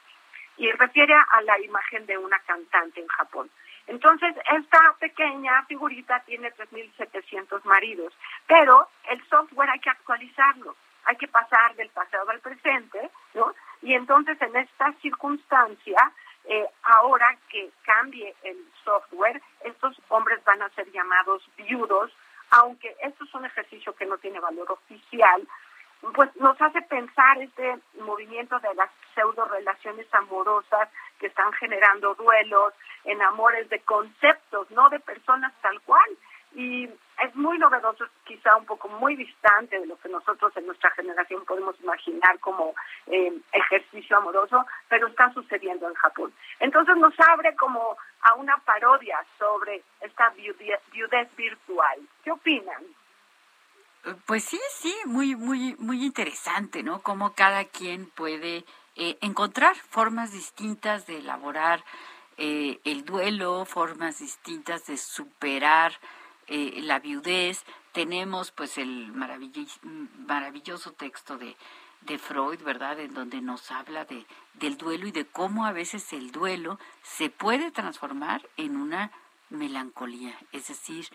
Y 0.56 0.70
refiere 0.72 1.14
a 1.14 1.40
la 1.42 1.58
imagen 1.60 2.06
de 2.06 2.16
una 2.16 2.38
cantante 2.40 3.00
en 3.00 3.08
Japón. 3.08 3.50
Entonces, 3.86 4.34
esta 4.50 4.94
pequeña 4.98 5.62
figurita 5.66 6.20
tiene 6.20 6.52
3.700 6.52 7.64
maridos, 7.64 8.14
pero 8.46 8.88
el 9.10 9.22
software 9.28 9.70
hay 9.70 9.80
que 9.80 9.90
actualizarlo, 9.90 10.74
hay 11.04 11.16
que 11.16 11.28
pasar 11.28 11.74
del 11.76 11.90
pasado 11.90 12.30
al 12.30 12.40
presente, 12.40 13.10
¿no? 13.34 13.54
Y 13.82 13.94
entonces, 13.94 14.40
en 14.40 14.56
esta 14.56 14.92
circunstancia, 15.02 16.12
eh, 16.46 16.66
ahora 16.82 17.36
que 17.50 17.70
cambie 17.82 18.34
el 18.42 18.56
software, 18.84 19.40
estos 19.64 20.00
hombres 20.08 20.42
van 20.44 20.62
a 20.62 20.70
ser 20.70 20.90
llamados 20.90 21.42
viudos, 21.56 22.10
aunque 22.50 22.96
esto 23.02 23.24
es 23.24 23.34
un 23.34 23.44
ejercicio 23.44 23.94
que 23.94 24.06
no 24.06 24.16
tiene 24.18 24.40
valor 24.40 24.70
oficial, 24.72 25.46
pues 26.12 26.34
nos 26.36 26.60
hace 26.60 26.82
pensar 26.82 27.40
este 27.40 27.78
movimiento 28.00 28.58
de 28.58 28.74
las 28.74 28.90
pseudo 29.14 29.44
relaciones 29.46 30.06
amorosas 30.12 30.88
que 31.18 31.28
están 31.28 31.52
generando 31.54 32.14
duelos, 32.14 32.74
enamores 33.04 33.68
de 33.70 33.80
conceptos, 33.80 34.70
no 34.70 34.88
de 34.90 35.00
personas 35.00 35.52
tal 35.62 35.80
cual. 35.82 36.10
Y 36.54 36.84
es 36.84 37.34
muy 37.34 37.58
novedoso, 37.58 38.04
quizá 38.24 38.56
un 38.56 38.66
poco 38.66 38.88
muy 38.88 39.16
distante 39.16 39.78
de 39.78 39.86
lo 39.86 39.98
que 39.98 40.08
nosotros 40.08 40.56
en 40.56 40.66
nuestra 40.66 40.90
generación 40.90 41.44
podemos 41.44 41.78
imaginar 41.80 42.38
como 42.38 42.74
eh, 43.06 43.32
ejercicio 43.52 44.16
amoroso, 44.16 44.64
pero 44.88 45.08
está 45.08 45.32
sucediendo 45.32 45.88
en 45.88 45.94
Japón. 45.94 46.32
Entonces 46.60 46.96
nos 46.96 47.14
abre 47.28 47.56
como 47.56 47.96
a 48.20 48.34
una 48.34 48.56
parodia 48.58 49.18
sobre 49.38 49.82
esta 50.00 50.30
viudez 50.30 51.36
virtual. 51.36 52.00
¿Qué 52.22 52.30
opinan? 52.30 52.84
Pues 54.26 54.44
sí, 54.44 54.60
sí, 54.70 54.94
muy, 55.06 55.34
muy, 55.34 55.76
muy 55.78 56.04
interesante, 56.04 56.82
¿no? 56.82 57.00
Cómo 57.00 57.32
cada 57.32 57.64
quien 57.64 58.04
puede 58.10 58.66
eh, 58.96 59.16
encontrar 59.22 59.74
formas 59.76 60.30
distintas 60.30 61.06
de 61.06 61.18
elaborar 61.18 61.82
eh, 62.36 62.80
el 62.84 63.06
duelo, 63.06 63.64
formas 63.64 64.18
distintas 64.18 64.86
de 64.86 64.98
superar 64.98 65.98
eh, 66.48 66.80
la 66.82 66.98
viudez. 66.98 67.64
Tenemos 67.92 68.50
pues 68.50 68.76
el 68.76 69.10
maravilloso, 69.12 70.92
texto 70.92 71.38
de, 71.38 71.56
de 72.02 72.18
Freud, 72.18 72.60
¿verdad? 72.62 73.00
En 73.00 73.14
donde 73.14 73.40
nos 73.40 73.70
habla 73.70 74.04
de, 74.04 74.26
del 74.54 74.76
duelo 74.76 75.06
y 75.06 75.12
de 75.12 75.24
cómo 75.24 75.64
a 75.64 75.72
veces 75.72 76.12
el 76.12 76.30
duelo 76.30 76.78
se 77.02 77.30
puede 77.30 77.70
transformar 77.70 78.46
en 78.58 78.76
una 78.76 79.12
melancolía, 79.48 80.36
es 80.52 80.68
decir, 80.68 81.08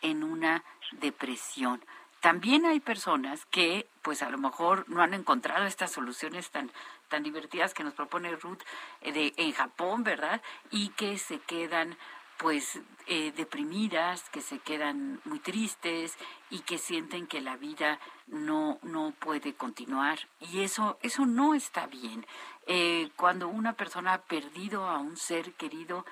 en 0.00 0.22
una 0.22 0.62
depresión. 0.92 1.82
También 2.26 2.66
hay 2.66 2.80
personas 2.80 3.46
que, 3.46 3.88
pues 4.02 4.20
a 4.20 4.30
lo 4.30 4.36
mejor 4.36 4.84
no 4.88 5.00
han 5.00 5.14
encontrado 5.14 5.64
estas 5.64 5.92
soluciones 5.92 6.50
tan 6.50 6.72
tan 7.08 7.22
divertidas 7.22 7.72
que 7.72 7.84
nos 7.84 7.94
propone 7.94 8.34
Ruth 8.34 8.62
eh, 9.00 9.12
de, 9.12 9.32
en 9.36 9.52
Japón, 9.52 10.02
¿verdad? 10.02 10.42
Y 10.72 10.88
que 10.88 11.18
se 11.18 11.38
quedan 11.38 11.96
pues 12.36 12.80
eh, 13.06 13.32
deprimidas, 13.36 14.28
que 14.30 14.40
se 14.40 14.58
quedan 14.58 15.20
muy 15.24 15.38
tristes 15.38 16.18
y 16.50 16.62
que 16.62 16.78
sienten 16.78 17.28
que 17.28 17.40
la 17.40 17.56
vida 17.56 18.00
no, 18.26 18.80
no 18.82 19.12
puede 19.20 19.54
continuar. 19.54 20.18
Y 20.40 20.62
eso, 20.62 20.98
eso 21.02 21.26
no 21.26 21.54
está 21.54 21.86
bien. 21.86 22.26
Eh, 22.66 23.08
cuando 23.14 23.46
una 23.46 23.74
persona 23.74 24.14
ha 24.14 24.22
perdido 24.22 24.88
a 24.88 24.98
un 24.98 25.16
ser 25.16 25.52
querido, 25.52 26.04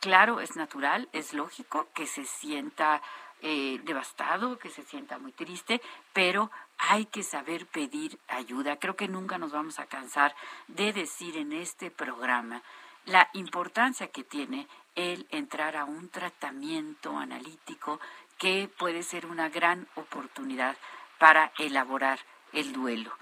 claro, 0.00 0.40
es 0.40 0.56
natural, 0.56 1.08
es 1.12 1.32
lógico 1.32 1.86
que 1.94 2.08
se 2.08 2.24
sienta 2.24 3.02
eh, 3.42 3.80
devastado, 3.84 4.58
que 4.58 4.70
se 4.70 4.82
sienta 4.82 5.18
muy 5.18 5.32
triste, 5.32 5.80
pero 6.12 6.50
hay 6.78 7.06
que 7.06 7.22
saber 7.22 7.66
pedir 7.66 8.18
ayuda. 8.28 8.78
Creo 8.78 8.96
que 8.96 9.08
nunca 9.08 9.38
nos 9.38 9.52
vamos 9.52 9.78
a 9.78 9.86
cansar 9.86 10.34
de 10.68 10.92
decir 10.92 11.36
en 11.36 11.52
este 11.52 11.90
programa 11.90 12.62
la 13.06 13.28
importancia 13.34 14.08
que 14.08 14.24
tiene 14.24 14.66
el 14.94 15.26
entrar 15.30 15.76
a 15.76 15.84
un 15.84 16.08
tratamiento 16.08 17.16
analítico 17.16 18.00
que 18.38 18.68
puede 18.78 19.02
ser 19.02 19.26
una 19.26 19.48
gran 19.48 19.86
oportunidad 19.94 20.76
para 21.18 21.52
elaborar 21.58 22.18
el 22.52 22.72
duelo. 22.72 23.12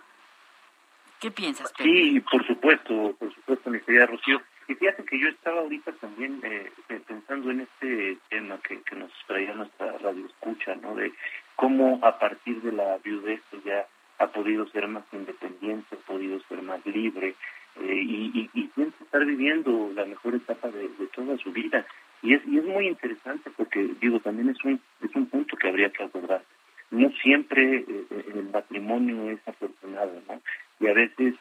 ¿Qué 1.21 1.31
piensas, 1.31 1.73
Pedro? 1.73 1.91
Sí, 1.91 2.21
por 2.21 2.47
supuesto, 2.47 3.17
por 3.19 3.35
supuesto, 3.35 3.71
mi 3.71 3.81
querida 3.81 4.07
Rocío. 4.07 4.41
Y 4.69 4.75
fíjate 4.75 5.03
que 5.05 5.19
yo 5.19 5.29
estaba 5.29 5.61
ahorita 5.61 5.93
también 5.93 6.41
eh, 6.45 6.71
eh, 6.91 7.01
pensando 7.07 7.51
en 7.51 7.61
este 7.61 8.19
tema 8.29 8.61
que, 8.61 8.79
nos 8.97 9.11
traía 9.27 9.55
nuestra 9.55 9.97
radio 9.97 10.27
escucha, 10.27 10.75
¿no? 10.77 10.95
De 10.95 11.11
cómo 11.57 11.99
a 12.03 12.19
partir 12.19 12.61
de 12.61 12.73
la 12.73 12.99
viudez 12.99 13.41
pues, 13.51 13.65
ya 13.65 13.87
ha 14.19 14.27
podido 14.27 14.69
ser 14.69 14.87
más 14.87 15.05
independiente, 15.13 15.87
ha 15.95 16.07
podido 16.07 16.39
ser 16.41 16.61
más 16.61 16.85
libre 16.85 17.35
eh, 17.81 17.95
y, 17.95 18.51
y, 18.53 18.71
estar 19.01 19.25
viviendo 19.25 19.91
la 19.95 20.05
mejor 20.05 20.35
etapa 20.35 20.69
de, 20.69 20.91
toda 21.15 21.39
su 21.39 21.51
vida. 21.51 21.87
Y 22.21 22.35
es, 22.35 22.47
y 22.47 22.59
es 22.59 22.65
muy 22.65 22.89
interesante 22.89 23.51
porque, 23.57 23.89
digo, 24.01 24.21
también 24.21 24.51
es 24.51 24.63
un, 24.65 24.79
es 25.01 25.15
un 25.15 25.27
punto 25.27 25.57
que 25.57 25.69
habría 25.69 25.91
que 25.91 26.03
abordar. 26.03 26.43
No 26.91 27.11
siempre 27.23 27.85
el 28.11 28.51
matrimonio 28.53 29.31
es 29.31 29.41
afortunado, 29.47 30.21
¿no? 30.29 30.43
Y 30.81 30.89
a 30.89 30.95
veces 30.95 31.35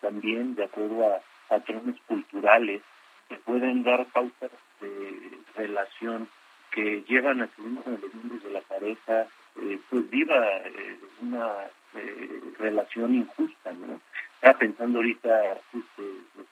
también, 0.00 0.54
de 0.54 0.64
acuerdo 0.64 1.06
a 1.06 1.20
patrones 1.52 1.96
culturales 2.06 2.80
que 3.28 3.36
pueden 3.36 3.82
dar 3.82 4.06
pautas 4.06 4.50
de 4.80 5.38
relación 5.54 6.26
que 6.70 7.04
llevan 7.06 7.42
a 7.42 7.46
que 7.48 7.60
uno 7.60 7.82
de 7.84 7.98
los 7.98 8.14
miembros 8.14 8.42
de 8.42 8.50
la 8.52 8.62
pareja 8.62 9.26
eh, 9.60 9.78
pues 9.90 10.08
viva 10.08 10.34
eh, 10.64 10.98
una 11.20 11.50
eh, 11.94 12.40
relación 12.58 13.14
injusta, 13.16 13.70
¿no? 13.72 14.00
Estaba 14.36 14.58
pensando 14.60 14.98
ahorita, 15.00 15.52
este, 15.74 16.04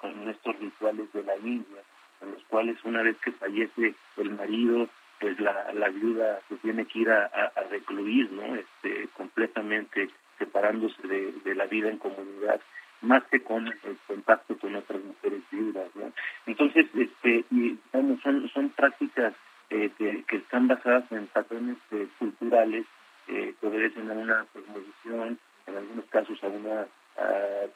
en 0.03 0.29
estos 0.29 0.59
rituales 0.59 1.11
de 1.15 1.23
la 1.23 1.37
India, 1.39 1.81
en 2.21 2.33
los 2.33 2.45
cuales 2.45 2.77
una 2.85 3.03
vez 3.03 3.17
que 3.25 3.33
fallece 3.33 3.95
el 4.19 4.31
marido, 4.33 4.87
pues 5.19 5.41
la, 5.41 5.73
la 5.73 5.89
viuda 5.89 6.41
se 6.51 6.57
tiene 6.57 6.85
que 6.85 6.99
ir 6.99 7.11
a, 7.11 7.25
a, 7.25 7.63
recluir, 7.71 8.31
¿no? 8.33 8.55
Este, 8.55 9.09
completamente 9.17 10.11
separándose 10.39 11.09
de, 11.09 11.33
de 11.43 11.55
la 11.55 11.65
vida 11.65 11.89
en 11.89 11.97
comunidad 11.97 12.61
más 13.03 13.25
que 13.25 13.43
con 13.43 13.67
el 13.67 13.99
contacto 14.07 14.57
con 14.59 14.77
otras 14.77 15.03
mujeres 15.03 15.43
viudas, 15.51 15.89
¿no? 15.95 16.13
Entonces, 16.47 16.87
este, 16.95 17.45
y, 17.51 17.79
son, 17.93 18.51
son 18.53 18.71
prácticas 18.71 19.35
eh, 19.71 19.91
que, 19.97 20.37
están 20.37 20.67
basadas 20.67 21.05
en 21.13 21.29
patrones 21.29 21.77
eh, 21.93 22.09
culturales 22.19 22.85
eh, 23.29 23.55
que 23.61 23.67
obedecen 23.67 24.11
a 24.11 24.15
una 24.15 24.45
cosmovisión, 24.53 25.39
en 25.67 25.77
algunos 25.77 26.05
casos 26.07 26.43
a 26.43 26.49
una 26.49 26.87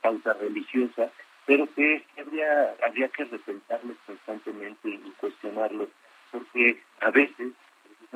pauta 0.01 0.33
religiosa, 0.35 1.11
pero 1.47 1.69
que 1.75 2.03
habría, 2.19 2.75
habría 2.85 3.09
que 3.09 3.25
repensarlos 3.25 3.97
constantemente 4.07 4.89
y 4.89 5.13
cuestionarlos, 5.21 5.89
porque 6.33 6.81
a 7.01 7.11
veces, 7.11 7.53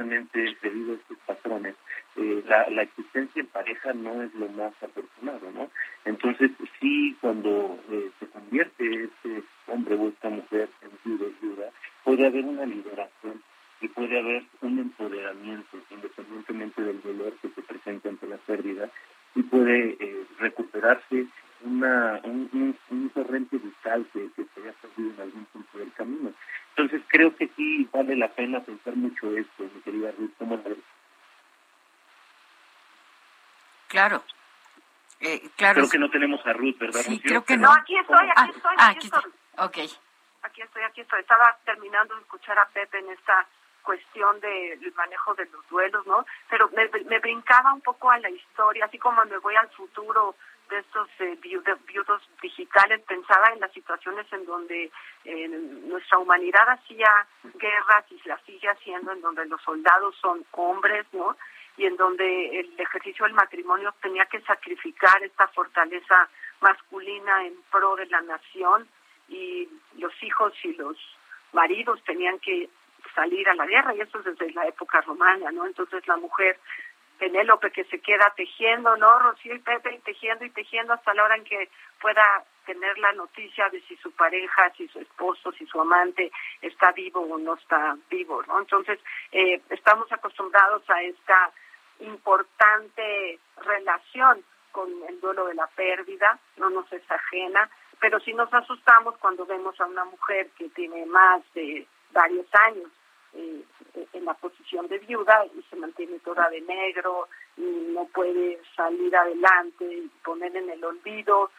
debido 0.05 0.93
a 0.93 0.97
estos 0.97 1.19
patrones, 1.27 1.75
eh, 2.17 2.43
la, 2.47 2.69
la 2.71 2.83
existencia 2.83 3.41
en 3.41 3.47
pareja 3.49 3.93
no 3.93 4.23
es 4.23 4.33
lo 4.35 4.49
más 4.49 4.73
afortunado, 4.83 5.51
¿no? 5.53 5.71
Entonces, 6.05 6.51
sí, 6.81 7.17
cuando 7.21 7.79
eh, 7.91 8.11
se 8.19 8.27
convierte 8.29 9.05
este 9.05 9.43
hombre 9.67 9.95
o 9.95 10.09
esta 10.09 10.29
mujer 10.29 10.69
en 10.83 10.91
viuda 11.05 11.27
viuda, 11.41 11.71
puede 12.05 12.27
haber 12.27 12.45
una 12.45 12.67
liberación 12.67 13.43
y 13.81 13.89
puede 13.89 14.19
haber 14.19 14.43
un 14.63 14.79
empoderamiento, 14.79 15.79
independientemente 15.91 16.83
del 16.83 17.01
dolor 17.03 17.33
que 17.41 17.49
se 17.51 17.63
presenta 17.63 18.09
ante 18.09 18.27
la 18.27 18.39
pérdida, 18.39 18.91
y 19.39 19.43
puede 19.45 19.97
eh, 20.01 20.26
recuperarse 20.41 21.26
una, 21.62 22.20
un, 22.24 22.76
un, 22.91 23.11
torrente 23.11 23.57
vital 23.57 24.05
que, 24.12 24.28
que 24.34 24.45
se 24.53 24.61
haya 24.61 24.72
perdido 24.72 25.11
en 25.14 25.20
algún 25.20 25.45
punto 25.47 25.78
del 25.78 25.93
camino. 25.93 26.32
Entonces 26.70 27.03
creo 27.07 27.36
que 27.36 27.49
sí 27.57 27.89
vale 27.93 28.16
la 28.16 28.28
pena 28.28 28.61
pensar 28.61 28.97
mucho 28.97 29.36
esto, 29.36 29.62
mi 29.62 29.80
querida 29.82 30.11
Ruth, 30.18 30.32
¿cómo 30.39 30.61
Claro. 33.86 34.24
Eh, 35.20 35.49
claro. 35.57 35.74
Creo 35.74 35.91
que 35.91 35.99
no 35.99 36.11
tenemos 36.11 36.45
a 36.45 36.53
Ruth, 36.53 36.78
¿verdad? 36.78 37.01
Sí, 37.03 37.20
creo 37.20 37.45
que 37.45 37.57
no. 37.57 37.68
No, 37.68 37.72
aquí 37.74 37.97
estoy, 37.97 38.28
aquí 38.36 38.51
estoy. 38.57 38.74
Ah, 38.76 38.89
aquí, 38.89 39.07
estoy. 39.07 39.32
Ok. 39.59 39.78
Aquí 40.43 40.62
estoy, 40.62 40.82
aquí 40.82 41.01
estoy. 41.01 41.20
Estaba 41.20 41.57
terminando 41.64 42.16
de 42.16 42.22
escuchar 42.22 42.59
a 42.59 42.66
Pepe 42.66 42.99
en 42.99 43.11
esta 43.11 43.47
cuestión 43.83 44.41
del 44.41 44.93
manejo 44.95 45.35
de 45.35 45.47
los 45.47 45.66
duelos, 45.68 46.07
¿no? 46.07 46.24
Pero 46.51 46.70
me, 46.70 46.89
me 47.05 47.18
brincaba 47.20 47.72
un 47.72 47.81
poco 47.81 48.11
a 48.11 48.18
la 48.18 48.31
historia, 48.31 48.85
así 48.85 48.99
como 48.99 49.24
me 49.24 49.39
voy 49.39 49.57
al 49.57 49.68
futuro 49.70 50.35
de 50.68 50.79
estos 50.79 51.09
eh, 51.20 51.39
viudos 51.41 52.22
digitales, 52.43 53.01
pensaba 53.07 53.49
en 53.53 53.61
las 53.61 53.72
situaciones 53.72 54.26
en 54.33 54.45
donde 54.45 54.91
eh, 55.24 55.49
nuestra 55.49 56.18
humanidad 56.18 56.68
hacía 56.68 57.26
guerras 57.55 58.05
y 58.11 58.29
la 58.29 58.39
sigue 58.45 58.68
haciendo, 58.68 59.12
en 59.12 59.20
donde 59.20 59.47
los 59.47 59.61
soldados 59.62 60.14
son 60.20 60.45
hombres, 60.53 61.07
¿no? 61.12 61.37
Y 61.76 61.87
en 61.87 61.97
donde 61.97 62.61
el 62.61 62.79
ejercicio 62.79 63.24
del 63.24 63.35
matrimonio 63.35 63.95
tenía 64.03 64.26
que 64.26 64.41
sacrificar 64.43 65.22
esta 65.22 65.49
fortaleza 65.49 66.29
masculina 66.61 67.47
en 67.47 67.55
pro 67.70 67.97
de 67.97 68.07
la 68.07 68.20
nación 68.22 68.89
y 69.29 69.68
los 69.97 70.12
hijos 70.22 70.53
y 70.64 70.74
los 70.74 70.97
maridos 71.53 72.03
tenían 72.05 72.39
que 72.41 72.68
salir 73.15 73.49
a 73.49 73.55
la 73.55 73.67
guerra 73.67 73.95
y 73.95 74.01
eso 74.01 74.19
es 74.19 74.25
desde 74.25 74.53
la 74.53 74.67
época 74.67 75.01
romana, 75.03 75.51
¿no? 75.53 75.67
Entonces 75.67 76.07
la 76.07 76.17
mujer 76.17 76.59
Penélope 77.19 77.73
que 77.73 77.85
se 77.85 78.01
queda 78.01 78.33
tejiendo, 78.37 78.97
¿no? 78.97 79.19
Rocío 79.19 79.55
y 79.55 79.59
Pepe 79.59 79.95
y 79.95 79.99
tejiendo 79.99 80.45
y 80.45 80.51
tejiendo 80.51 80.93
hasta 80.93 81.15
la 81.15 81.25
hora 81.25 81.37
en 81.37 81.45
que 81.45 81.69
pueda 82.01 82.45
tener 82.65 82.97
la 82.99 83.13
noticia 83.13 83.69
de 83.71 83.81
si 83.83 83.97
su 83.97 84.13
pareja, 84.13 84.71
si 84.77 84.87
su 84.89 85.01
esposo, 85.01 85.51
si 85.53 85.67
su 85.67 85.81
amante 85.81 86.31
está 86.63 86.93
vivo 86.93 87.21
o 87.21 87.39
no 87.39 87.55
está 87.55 87.97
vivo, 88.09 88.43
¿no? 88.47 88.61
Entonces, 88.61 89.01
eh, 89.33 89.61
estamos 89.71 90.11
acostumbrados 90.13 90.89
a 90.89 91.03
esta 91.03 91.51
importante 92.01 93.39
relación 93.65 94.45
con 94.71 94.89
el 95.09 95.21
duelo 95.21 95.47
de 95.47 95.55
la 95.55 95.67
pérdida, 95.69 96.39
no 96.57 96.71
nos 96.71 96.93
es 96.93 97.03
ajena, 97.11 97.69
pero 97.99 98.21
sí 98.21 98.33
nos 98.33 98.53
asustamos 98.55 99.17
cuando 99.19 99.45
vemos 99.45 99.81
a 99.81 99.87
una 99.87 100.05
mujer 100.05 100.51
que 100.57 100.69
tiene 100.69 101.05
más 101.07 101.43
de 101.55 101.87
varios 102.13 102.47
años 102.67 102.91
eh, 103.35 103.64
en 104.12 104.24
la 104.24 104.35
posición 104.35 104.89
de 104.89 104.99
viuda 104.99 105.47
y 105.47 105.62
se 105.68 105.76
mantiene 105.76 106.18
toda 106.20 106.49
de 106.51 106.61
negro 106.61 107.29
y 107.57 107.62
no 107.62 108.05
puede 108.07 108.61
salir 108.76 109.14
adelante 109.14 109.85
y 109.85 110.09
poner 110.24 110.57
en 110.57 110.70
el 110.70 110.85
olvido 110.85 111.51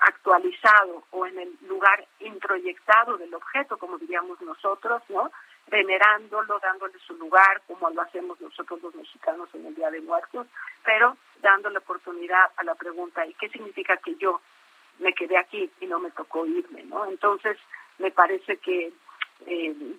actualizado 0.00 1.04
o 1.10 1.26
en 1.26 1.38
el 1.38 1.56
lugar 1.62 2.06
introyectado 2.20 3.16
del 3.16 3.34
objeto, 3.34 3.78
como 3.78 3.98
diríamos 3.98 4.40
nosotros, 4.42 5.02
¿no? 5.08 5.30
Venerándolo, 5.68 6.58
dándole 6.60 6.98
su 6.98 7.14
lugar, 7.14 7.62
como 7.66 7.90
lo 7.90 8.02
hacemos 8.02 8.40
nosotros 8.40 8.82
los 8.82 8.94
mexicanos 8.94 9.48
en 9.54 9.66
el 9.66 9.74
Día 9.74 9.90
de 9.90 10.00
Muertos, 10.00 10.46
pero 10.84 11.16
dándole 11.40 11.78
oportunidad 11.78 12.50
a 12.56 12.64
la 12.64 12.74
pregunta, 12.74 13.26
¿y 13.26 13.34
qué 13.34 13.48
significa 13.48 13.96
que 13.96 14.14
yo 14.16 14.40
me 14.98 15.12
quedé 15.12 15.36
aquí 15.38 15.70
y 15.80 15.86
no 15.86 15.98
me 15.98 16.10
tocó 16.10 16.46
irme, 16.46 16.84
¿no? 16.84 17.06
Entonces, 17.06 17.58
me 17.98 18.10
parece 18.10 18.58
que 18.58 18.92
eh, 19.46 19.96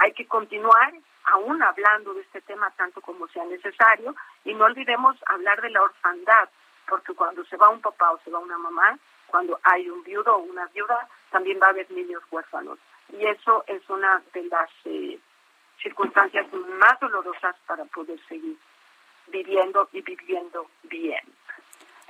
hay 0.00 0.12
que 0.12 0.26
continuar 0.26 0.94
aún 1.24 1.62
hablando 1.62 2.14
de 2.14 2.22
este 2.22 2.40
tema 2.40 2.70
tanto 2.70 3.02
como 3.02 3.28
sea 3.28 3.44
necesario 3.44 4.14
y 4.44 4.54
no 4.54 4.64
olvidemos 4.64 5.16
hablar 5.26 5.60
de 5.60 5.68
la 5.68 5.82
orfandad, 5.82 6.48
porque 6.88 7.12
cuando 7.12 7.44
se 7.44 7.58
va 7.58 7.68
un 7.68 7.82
papá 7.82 8.10
o 8.10 8.18
se 8.24 8.30
va 8.30 8.38
una 8.38 8.56
mamá, 8.56 8.98
cuando 9.26 9.60
hay 9.62 9.90
un 9.90 10.02
viudo 10.02 10.36
o 10.36 10.38
una 10.38 10.66
viuda, 10.68 11.06
también 11.30 11.60
va 11.62 11.66
a 11.66 11.70
haber 11.70 11.90
niños 11.90 12.22
huérfanos. 12.30 12.78
Y 13.12 13.26
eso 13.26 13.62
es 13.66 13.88
una 13.90 14.22
de 14.32 14.44
las 14.44 14.70
eh, 14.86 15.18
circunstancias 15.82 16.46
más 16.52 16.98
dolorosas 16.98 17.54
para 17.66 17.84
poder 17.84 18.18
seguir 18.26 18.56
viviendo 19.26 19.86
y 19.92 20.00
viviendo 20.00 20.66
bien. 20.84 21.22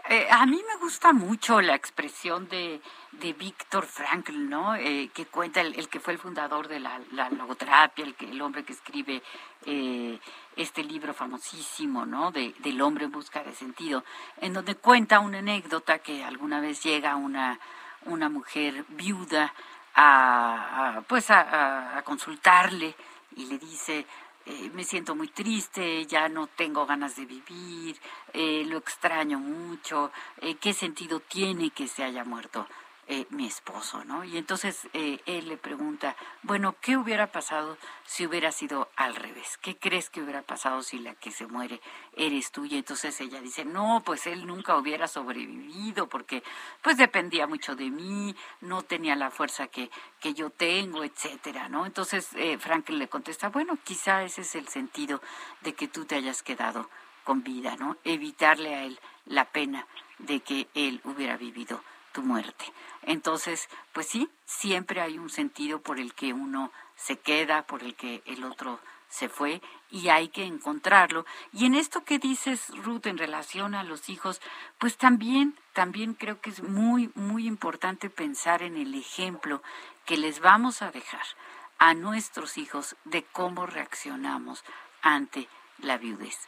Eh, 0.08 0.26
a 0.30 0.46
mí 0.46 0.60
me 0.66 0.76
gusta 0.80 1.12
mucho 1.12 1.60
la 1.60 1.74
expresión 1.74 2.48
de, 2.48 2.80
de 3.12 3.32
Víctor 3.32 3.86
Frankl, 3.86 4.48
¿no? 4.48 4.74
Eh, 4.74 5.10
que 5.12 5.26
cuenta 5.26 5.60
el, 5.60 5.88
que 5.88 6.00
fue 6.00 6.14
el 6.14 6.18
fundador 6.18 6.68
de 6.68 6.80
la, 6.80 7.00
logoterapia, 7.30 8.04
el, 8.04 8.14
que, 8.14 8.30
el 8.30 8.40
hombre 8.40 8.64
que 8.64 8.72
escribe 8.72 9.22
eh, 9.66 10.18
este 10.56 10.82
libro 10.82 11.12
famosísimo, 11.12 12.06
¿no? 12.06 12.32
De, 12.32 12.54
del 12.58 12.80
hombre 12.80 13.04
en 13.04 13.12
busca 13.12 13.42
de 13.42 13.54
sentido, 13.54 14.04
en 14.38 14.52
donde 14.52 14.74
cuenta 14.76 15.20
una 15.20 15.38
anécdota 15.38 15.98
que 15.98 16.24
alguna 16.24 16.60
vez 16.60 16.82
llega 16.82 17.16
una, 17.16 17.58
una 18.06 18.28
mujer 18.28 18.84
viuda 18.88 19.52
a, 19.94 21.02
pues 21.08 21.30
a 21.30 22.00
consultarle 22.04 22.94
y 23.36 23.46
le 23.46 23.58
dice, 23.58 24.06
eh, 24.46 24.70
me 24.74 24.84
siento 24.84 25.14
muy 25.14 25.28
triste, 25.28 26.06
ya 26.06 26.28
no 26.28 26.46
tengo 26.46 26.86
ganas 26.86 27.16
de 27.16 27.26
vivir, 27.26 28.00
eh, 28.32 28.64
lo 28.66 28.78
extraño 28.78 29.38
mucho, 29.38 30.10
eh, 30.40 30.56
¿qué 30.56 30.72
sentido 30.72 31.20
tiene 31.20 31.70
que 31.70 31.86
se 31.86 32.04
haya 32.04 32.24
muerto? 32.24 32.66
Eh, 33.12 33.26
mi 33.30 33.44
esposo, 33.44 34.04
¿no? 34.04 34.22
Y 34.22 34.38
entonces 34.38 34.86
eh, 34.92 35.18
él 35.26 35.48
le 35.48 35.56
pregunta, 35.56 36.14
bueno, 36.44 36.76
¿qué 36.80 36.96
hubiera 36.96 37.32
pasado 37.32 37.76
si 38.04 38.24
hubiera 38.24 38.52
sido 38.52 38.88
al 38.94 39.16
revés? 39.16 39.58
¿Qué 39.60 39.76
crees 39.76 40.10
que 40.10 40.22
hubiera 40.22 40.42
pasado 40.42 40.80
si 40.84 41.00
la 41.00 41.16
que 41.16 41.32
se 41.32 41.48
muere 41.48 41.80
eres 42.14 42.52
tú? 42.52 42.66
Y 42.66 42.76
entonces 42.76 43.20
ella 43.20 43.40
dice, 43.40 43.64
no, 43.64 44.00
pues 44.06 44.28
él 44.28 44.46
nunca 44.46 44.76
hubiera 44.76 45.08
sobrevivido 45.08 46.08
porque 46.08 46.44
pues 46.82 46.98
dependía 46.98 47.48
mucho 47.48 47.74
de 47.74 47.90
mí, 47.90 48.36
no 48.60 48.82
tenía 48.82 49.16
la 49.16 49.32
fuerza 49.32 49.66
que, 49.66 49.90
que 50.20 50.32
yo 50.32 50.50
tengo, 50.50 51.02
etcétera, 51.02 51.68
¿no? 51.68 51.86
Entonces 51.86 52.28
eh, 52.36 52.58
Franklin 52.58 53.00
le 53.00 53.08
contesta, 53.08 53.48
bueno, 53.48 53.76
quizá 53.82 54.22
ese 54.22 54.42
es 54.42 54.54
el 54.54 54.68
sentido 54.68 55.20
de 55.62 55.74
que 55.74 55.88
tú 55.88 56.04
te 56.04 56.14
hayas 56.14 56.44
quedado 56.44 56.88
con 57.24 57.42
vida, 57.42 57.74
¿no? 57.74 57.96
Evitarle 58.04 58.72
a 58.76 58.84
él 58.84 59.00
la 59.26 59.46
pena 59.46 59.88
de 60.18 60.38
que 60.38 60.68
él 60.74 61.00
hubiera 61.02 61.36
vivido 61.36 61.82
tu 62.12 62.22
muerte. 62.22 62.64
Entonces, 63.02 63.68
pues 63.92 64.06
sí, 64.06 64.30
siempre 64.44 65.00
hay 65.00 65.18
un 65.18 65.30
sentido 65.30 65.80
por 65.80 65.98
el 65.98 66.14
que 66.14 66.32
uno 66.32 66.72
se 66.96 67.18
queda, 67.18 67.62
por 67.62 67.82
el 67.82 67.94
que 67.94 68.22
el 68.26 68.44
otro 68.44 68.78
se 69.08 69.28
fue 69.28 69.60
y 69.90 70.08
hay 70.08 70.28
que 70.28 70.44
encontrarlo. 70.44 71.26
Y 71.52 71.66
en 71.66 71.74
esto 71.74 72.04
que 72.04 72.18
dices, 72.18 72.68
Ruth, 72.84 73.06
en 73.06 73.18
relación 73.18 73.74
a 73.74 73.82
los 73.82 74.08
hijos, 74.08 74.40
pues 74.78 74.96
también, 74.96 75.58
también 75.72 76.14
creo 76.14 76.40
que 76.40 76.50
es 76.50 76.62
muy, 76.62 77.10
muy 77.14 77.46
importante 77.46 78.08
pensar 78.08 78.62
en 78.62 78.76
el 78.76 78.94
ejemplo 78.94 79.62
que 80.06 80.16
les 80.16 80.40
vamos 80.40 80.82
a 80.82 80.90
dejar 80.90 81.24
a 81.78 81.94
nuestros 81.94 82.56
hijos 82.56 82.96
de 83.04 83.24
cómo 83.24 83.66
reaccionamos 83.66 84.64
ante 85.02 85.48
la 85.78 85.98
viudez. 85.98 86.38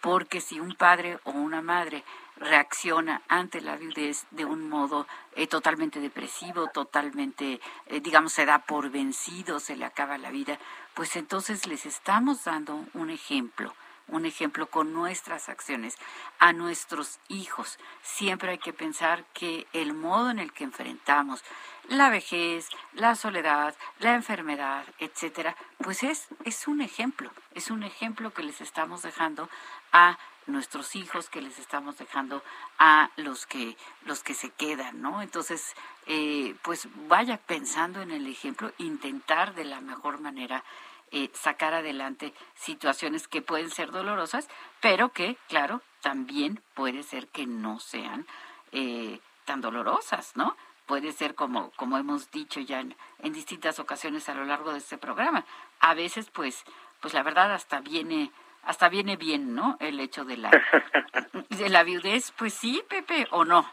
Porque 0.00 0.40
si 0.40 0.60
un 0.60 0.74
padre 0.74 1.18
o 1.24 1.30
una 1.30 1.62
madre 1.62 2.04
reacciona 2.40 3.22
ante 3.28 3.60
la 3.60 3.76
viudez 3.76 4.26
de 4.30 4.46
un 4.46 4.68
modo 4.68 5.06
eh, 5.36 5.46
totalmente 5.46 6.00
depresivo, 6.00 6.68
totalmente, 6.68 7.60
eh, 7.86 8.00
digamos, 8.00 8.32
se 8.32 8.46
da 8.46 8.60
por 8.60 8.90
vencido, 8.90 9.60
se 9.60 9.76
le 9.76 9.84
acaba 9.84 10.18
la 10.18 10.30
vida, 10.30 10.58
pues 10.94 11.14
entonces 11.16 11.66
les 11.66 11.86
estamos 11.86 12.44
dando 12.44 12.84
un 12.94 13.10
ejemplo, 13.10 13.74
un 14.08 14.24
ejemplo 14.24 14.66
con 14.66 14.92
nuestras 14.92 15.48
acciones 15.48 15.96
a 16.38 16.52
nuestros 16.52 17.20
hijos. 17.28 17.78
Siempre 18.02 18.52
hay 18.52 18.58
que 18.58 18.72
pensar 18.72 19.24
que 19.34 19.66
el 19.72 19.92
modo 19.92 20.30
en 20.30 20.38
el 20.38 20.52
que 20.52 20.64
enfrentamos 20.64 21.44
la 21.88 22.08
vejez, 22.08 22.68
la 22.94 23.14
soledad, 23.16 23.74
la 23.98 24.14
enfermedad, 24.14 24.84
etcétera, 24.98 25.56
pues 25.78 26.02
es, 26.02 26.28
es 26.44 26.66
un 26.66 26.80
ejemplo, 26.80 27.30
es 27.54 27.70
un 27.70 27.82
ejemplo 27.82 28.32
que 28.32 28.42
les 28.42 28.60
estamos 28.60 29.02
dejando 29.02 29.48
a 29.92 30.18
nuestros 30.52 30.96
hijos 30.96 31.28
que 31.28 31.40
les 31.40 31.58
estamos 31.58 31.96
dejando 31.98 32.42
a 32.78 33.10
los 33.16 33.46
que 33.46 33.76
los 34.04 34.22
que 34.22 34.34
se 34.34 34.50
quedan 34.50 35.00
no 35.00 35.22
entonces 35.22 35.74
eh, 36.06 36.54
pues 36.62 36.88
vaya 37.08 37.36
pensando 37.38 38.02
en 38.02 38.10
el 38.10 38.26
ejemplo 38.26 38.72
intentar 38.78 39.54
de 39.54 39.64
la 39.64 39.80
mejor 39.80 40.20
manera 40.20 40.64
eh, 41.12 41.28
sacar 41.34 41.74
adelante 41.74 42.32
situaciones 42.54 43.26
que 43.26 43.42
pueden 43.42 43.70
ser 43.70 43.90
dolorosas, 43.90 44.48
pero 44.80 45.08
que, 45.08 45.36
claro, 45.48 45.82
también 46.02 46.62
puede 46.74 47.02
ser 47.02 47.26
que 47.26 47.46
no 47.46 47.80
sean 47.80 48.28
eh, 48.70 49.18
tan 49.44 49.60
dolorosas, 49.60 50.36
¿no? 50.36 50.56
Puede 50.86 51.10
ser 51.10 51.34
como, 51.34 51.72
como 51.72 51.98
hemos 51.98 52.30
dicho 52.30 52.60
ya 52.60 52.78
en, 52.78 52.94
en, 53.18 53.32
distintas 53.32 53.80
ocasiones 53.80 54.28
a 54.28 54.34
lo 54.34 54.44
largo 54.44 54.70
de 54.70 54.78
este 54.78 54.98
programa. 54.98 55.44
A 55.80 55.94
veces, 55.94 56.30
pues, 56.30 56.62
pues 57.00 57.12
la 57.12 57.24
verdad 57.24 57.52
hasta 57.52 57.80
viene, 57.80 58.30
hasta 58.62 58.88
viene 58.88 59.16
bien, 59.16 59.54
¿no? 59.54 59.76
El 59.80 60.00
hecho 60.00 60.24
de 60.24 60.36
la, 60.36 60.50
de 61.48 61.68
la 61.68 61.82
viudez, 61.82 62.32
pues 62.38 62.54
sí, 62.54 62.82
Pepe, 62.88 63.26
o 63.30 63.44
no. 63.44 63.66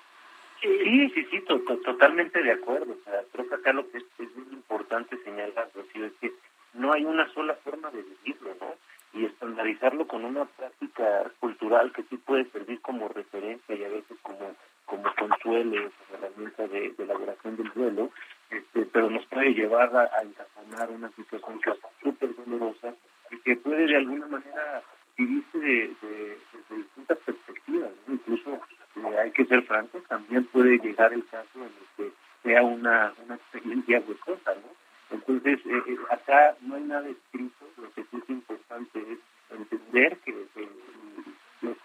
Sí, 0.61 1.09
sí, 1.13 1.27
sí, 1.29 1.41
totalmente 1.41 2.41
de 2.41 2.51
acuerdo. 2.51 2.93
O 2.99 3.03
sea, 3.03 3.21
creo 3.31 3.47
que 3.47 3.55
acá 3.55 3.73
lo 3.73 3.89
que 3.91 3.99
es, 3.99 4.05
es 4.17 4.35
muy 4.35 4.53
importante 4.53 5.17
señalar, 5.23 5.69
Rocío, 5.75 6.05
es 6.05 6.13
que 6.19 6.33
no 6.73 6.93
hay 6.93 7.05
una 7.05 7.31
sola 7.33 7.53
forma 7.63 7.91
de 7.91 8.03
vivirlo, 8.03 8.55
¿no? 8.59 8.73
Y 9.13 9.25
estandarizarlo 9.25 10.07
con 10.07 10.25
una 10.25 10.45
práctica 10.45 11.31
cultural 11.39 11.91
que 11.91 12.03
sí 12.03 12.17
puede 12.17 12.49
servir 12.51 12.81
como 12.81 13.07
referencia 13.07 13.75
y 13.75 13.83
a 13.83 13.89
veces 13.89 14.17
como 14.21 14.55
como 14.87 15.03
consuelo, 15.15 15.91
herramienta 16.13 16.65
de, 16.67 16.91
de, 16.91 17.03
elaboración 17.03 17.57
del 17.57 17.71
duelo, 17.73 18.09
este, 18.49 18.85
pero 18.85 19.09
nos 19.09 19.25
puede 19.27 19.53
llevar 19.53 19.93
a, 19.95 20.03
a 20.05 20.87
una 20.87 21.09
situación 21.09 21.59
que 21.59 21.71
es 21.71 21.77
súper 22.01 22.33
dolorosa 22.35 22.95
y 23.29 23.37
que 23.41 23.57
puede 23.57 23.85
de 23.85 23.97
alguna 23.97 24.27
manera 24.27 24.81
vivirse 25.17 25.59
de, 25.59 25.93
de, 26.01 26.37
distintas 26.75 27.17
perspectivas. 27.19 27.91
Incluso 28.07 28.53
eh, 28.95 29.19
hay 29.21 29.31
que 29.31 29.45
ser 29.45 29.63
francos, 29.63 30.03
también 30.07 30.45
llegar 30.79 31.13
el 31.13 31.25
caso 31.27 31.47
en 31.55 31.63
el 31.63 31.87
que 31.95 32.11
sea 32.43 32.63
una, 32.63 33.13
una 33.25 33.35
experiencia 33.35 34.01
huecosa, 34.07 34.53
¿no? 34.55 34.87
Entonces, 35.09 35.59
eh, 35.65 35.83
eh, 35.87 35.97
acá 36.09 36.55
no 36.61 36.75
hay 36.75 36.83
nada 36.83 37.07
escrito, 37.07 37.65
lo 37.77 37.91
que 37.93 38.03
sí 38.03 38.17
es 38.17 38.29
importante 38.29 38.99
es 38.99 39.19
entender 39.57 40.17
que 40.19 40.47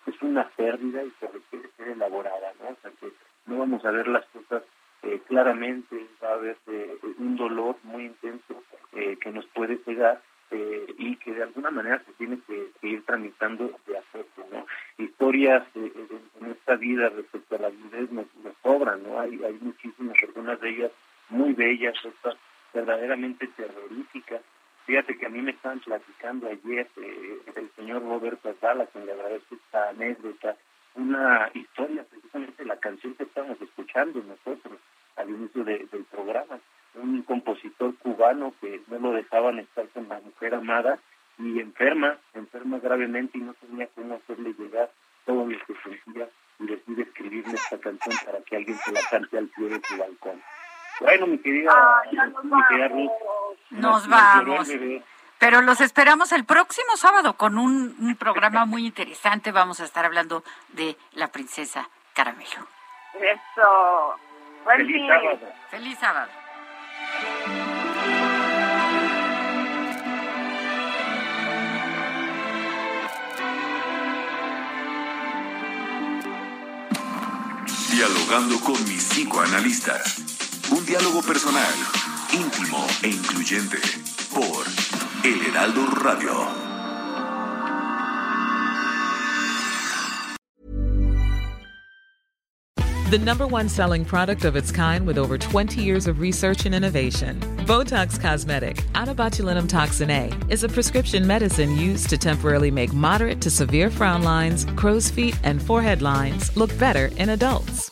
es 0.07 0.23
una 0.23 0.49
pérdida 0.51 1.05
y 1.05 1.11
que 1.11 1.27
requiere 1.29 1.69
ser 1.77 1.89
elaborada, 1.89 2.53
¿no? 2.61 2.71
O 2.71 2.77
sea, 2.83 2.91
que 3.01 3.13
no 3.47 3.59
vamos 3.59 3.85
a 3.85 3.91
ver 3.91 4.09
las 4.09 4.25
cosas 4.27 4.65
eh, 5.03 5.21
claramente, 5.29 6.07
va 6.23 6.31
a 6.31 6.35
haber 6.35 6.57
un 7.19 7.37
dolor 7.37 7.77
muy 7.85 8.07
intenso 8.07 8.63
que 8.93 9.31
nos 9.31 9.47
puede 9.47 9.77
pegar 9.77 10.21
y 10.99 11.17
que 11.17 11.33
de 11.33 11.45
alguna 11.45 11.71
manera 11.71 12.03
se 12.05 12.13
tiene 12.13 12.39
que, 12.47 12.71
ir 12.87 13.05
tramitando 13.05 13.71
de 13.87 13.97
afecto, 13.97 14.45
¿no? 14.53 14.67
Historias 14.99 15.65
en 15.75 16.51
esta 16.51 16.77
vida 16.77 17.09
respecto 17.09 17.57
a 17.57 17.61
la 17.61 17.69
vida 17.71 17.99
nos, 18.11 18.27
nos 18.45 18.55
sobran, 18.63 19.03
¿no? 19.03 19.19
Hay, 19.19 19.43
hay 19.43 19.59
muchísimas, 19.61 20.17
algunas 20.23 20.61
de 20.61 20.69
ellas 20.69 20.93
muy 21.31 21.55
bellas, 21.55 21.95
otras 22.05 22.37
verdaderamente 22.73 23.47
terrorífica. 23.49 24.41
Fíjate 24.87 25.17
que 25.17 25.27
a 25.27 25.29
mí 25.29 25.41
me 25.41 25.53
estaban 25.53 25.81
platicando 25.81 26.49
ayer 26.49 26.89
eh, 26.97 27.39
el 27.55 27.71
señor 27.77 28.03
Roberto 28.03 28.49
Azala, 28.49 28.87
quien 28.87 29.07
le 29.07 29.13
agradezco 29.13 29.55
esta 29.55 29.91
anécdota, 29.91 30.57
una 30.95 31.51
historia, 31.55 32.05
precisamente 32.05 32.65
la 32.65 32.77
canción 32.77 33.15
que 33.15 33.23
estamos 33.23 33.61
escuchando 33.61 34.23
nosotros 34.23 34.79
al 35.17 35.31
inicio 35.31 35.65
del 35.65 36.05
programa, 36.11 36.59
un 36.95 37.23
compositor 37.23 37.97
cubano 37.99 38.53
que 38.61 38.83
no 38.89 38.99
lo 38.99 39.13
dejaban 39.13 39.59
estar 39.59 39.89
con 39.89 40.09
la 40.09 40.21
mujer 40.21 40.55
amada 40.55 40.99
y 41.39 41.61
enferma, 41.61 42.19
enferma 42.35 42.79
gravemente 42.79 43.39
y 43.39 43.43
no 43.43 43.55
tenía 43.55 43.87
cómo 43.95 44.17
hacerle 44.17 44.55
llegar 44.59 44.91
todo 45.25 45.47
lo 45.47 45.59
que 45.59 45.75
sentía 45.83 46.29
y 46.59 46.67
decide 46.67 47.03
escribirle 47.03 47.55
esta 47.55 47.79
canción 47.79 48.17
para 48.27 48.41
que 48.43 48.57
alguien 48.57 48.77
se 48.79 48.93
la 48.93 49.01
cante 49.11 49.39
al 49.39 49.49
pie 49.49 49.69
de 49.69 49.81
su 49.83 49.97
balcón. 49.97 50.43
Bueno, 51.01 51.27
mi 51.27 51.39
querida, 51.39 52.03
Ruth. 52.89 53.11
Nos, 53.71 54.09
vamos. 54.09 54.69
Pero 55.63 55.71
los 55.71 55.81
esperamos 55.81 56.33
el 56.33 56.45
próximo 56.45 56.97
sábado 56.97 57.35
con 57.35 57.57
un, 57.57 58.17
programa 58.19 58.65
muy 58.65 58.85
interesante. 58.85 59.53
Vamos 59.53 59.79
a 59.79 59.85
estar 59.85 60.05
hablando 60.05 60.43
de 60.71 60.97
la 61.13 61.29
princesa 61.29 61.89
Caramelo. 62.15 62.67
Eso. 63.15 64.17
Feliz 64.67 65.07
sábado. 65.07 65.53
Feliz 65.71 65.99
sábado. 66.01 66.33
Dialogando 77.93 78.59
con 78.65 78.85
mis 78.89 79.05
psicoanalistas. 79.11 80.71
Un 80.73 80.85
diálogo 80.85 81.23
personal, 81.23 81.73
íntimo 82.33 82.85
e 83.05 83.11
incluyente 83.11 83.79
por 84.35 84.67
El 85.25 85.39
Heraldo 85.39 85.87
Radio. 86.03 86.33
The 93.09 93.19
number 93.19 93.47
one 93.47 93.69
selling 93.69 94.05
product 94.05 94.45
of 94.45 94.57
its 94.57 94.73
kind 94.73 95.07
with 95.07 95.19
over 95.19 95.39
20 95.39 95.81
years 95.81 96.09
of 96.09 96.19
research 96.19 96.67
and 96.67 96.75
innovation. 96.75 97.39
Botox 97.67 98.21
Cosmetic, 98.21 98.83
out 98.97 99.07
toxin 99.69 100.11
A, 100.11 100.33
is 100.49 100.65
a 100.65 100.69
prescription 100.69 101.25
medicine 101.25 101.77
used 101.77 102.11
to 102.11 102.19
temporarily 102.19 102.73
make 102.73 102.93
moderate 102.93 103.41
to 103.43 103.51
severe 103.51 103.91
frown 103.91 104.25
lines, 104.25 104.65
crow's 104.75 105.09
feet, 105.09 105.39
and 105.45 105.63
forehead 105.63 106.03
lines 106.03 106.57
look 106.57 106.77
better 106.81 107.13
in 107.17 107.29
adults. 107.29 107.92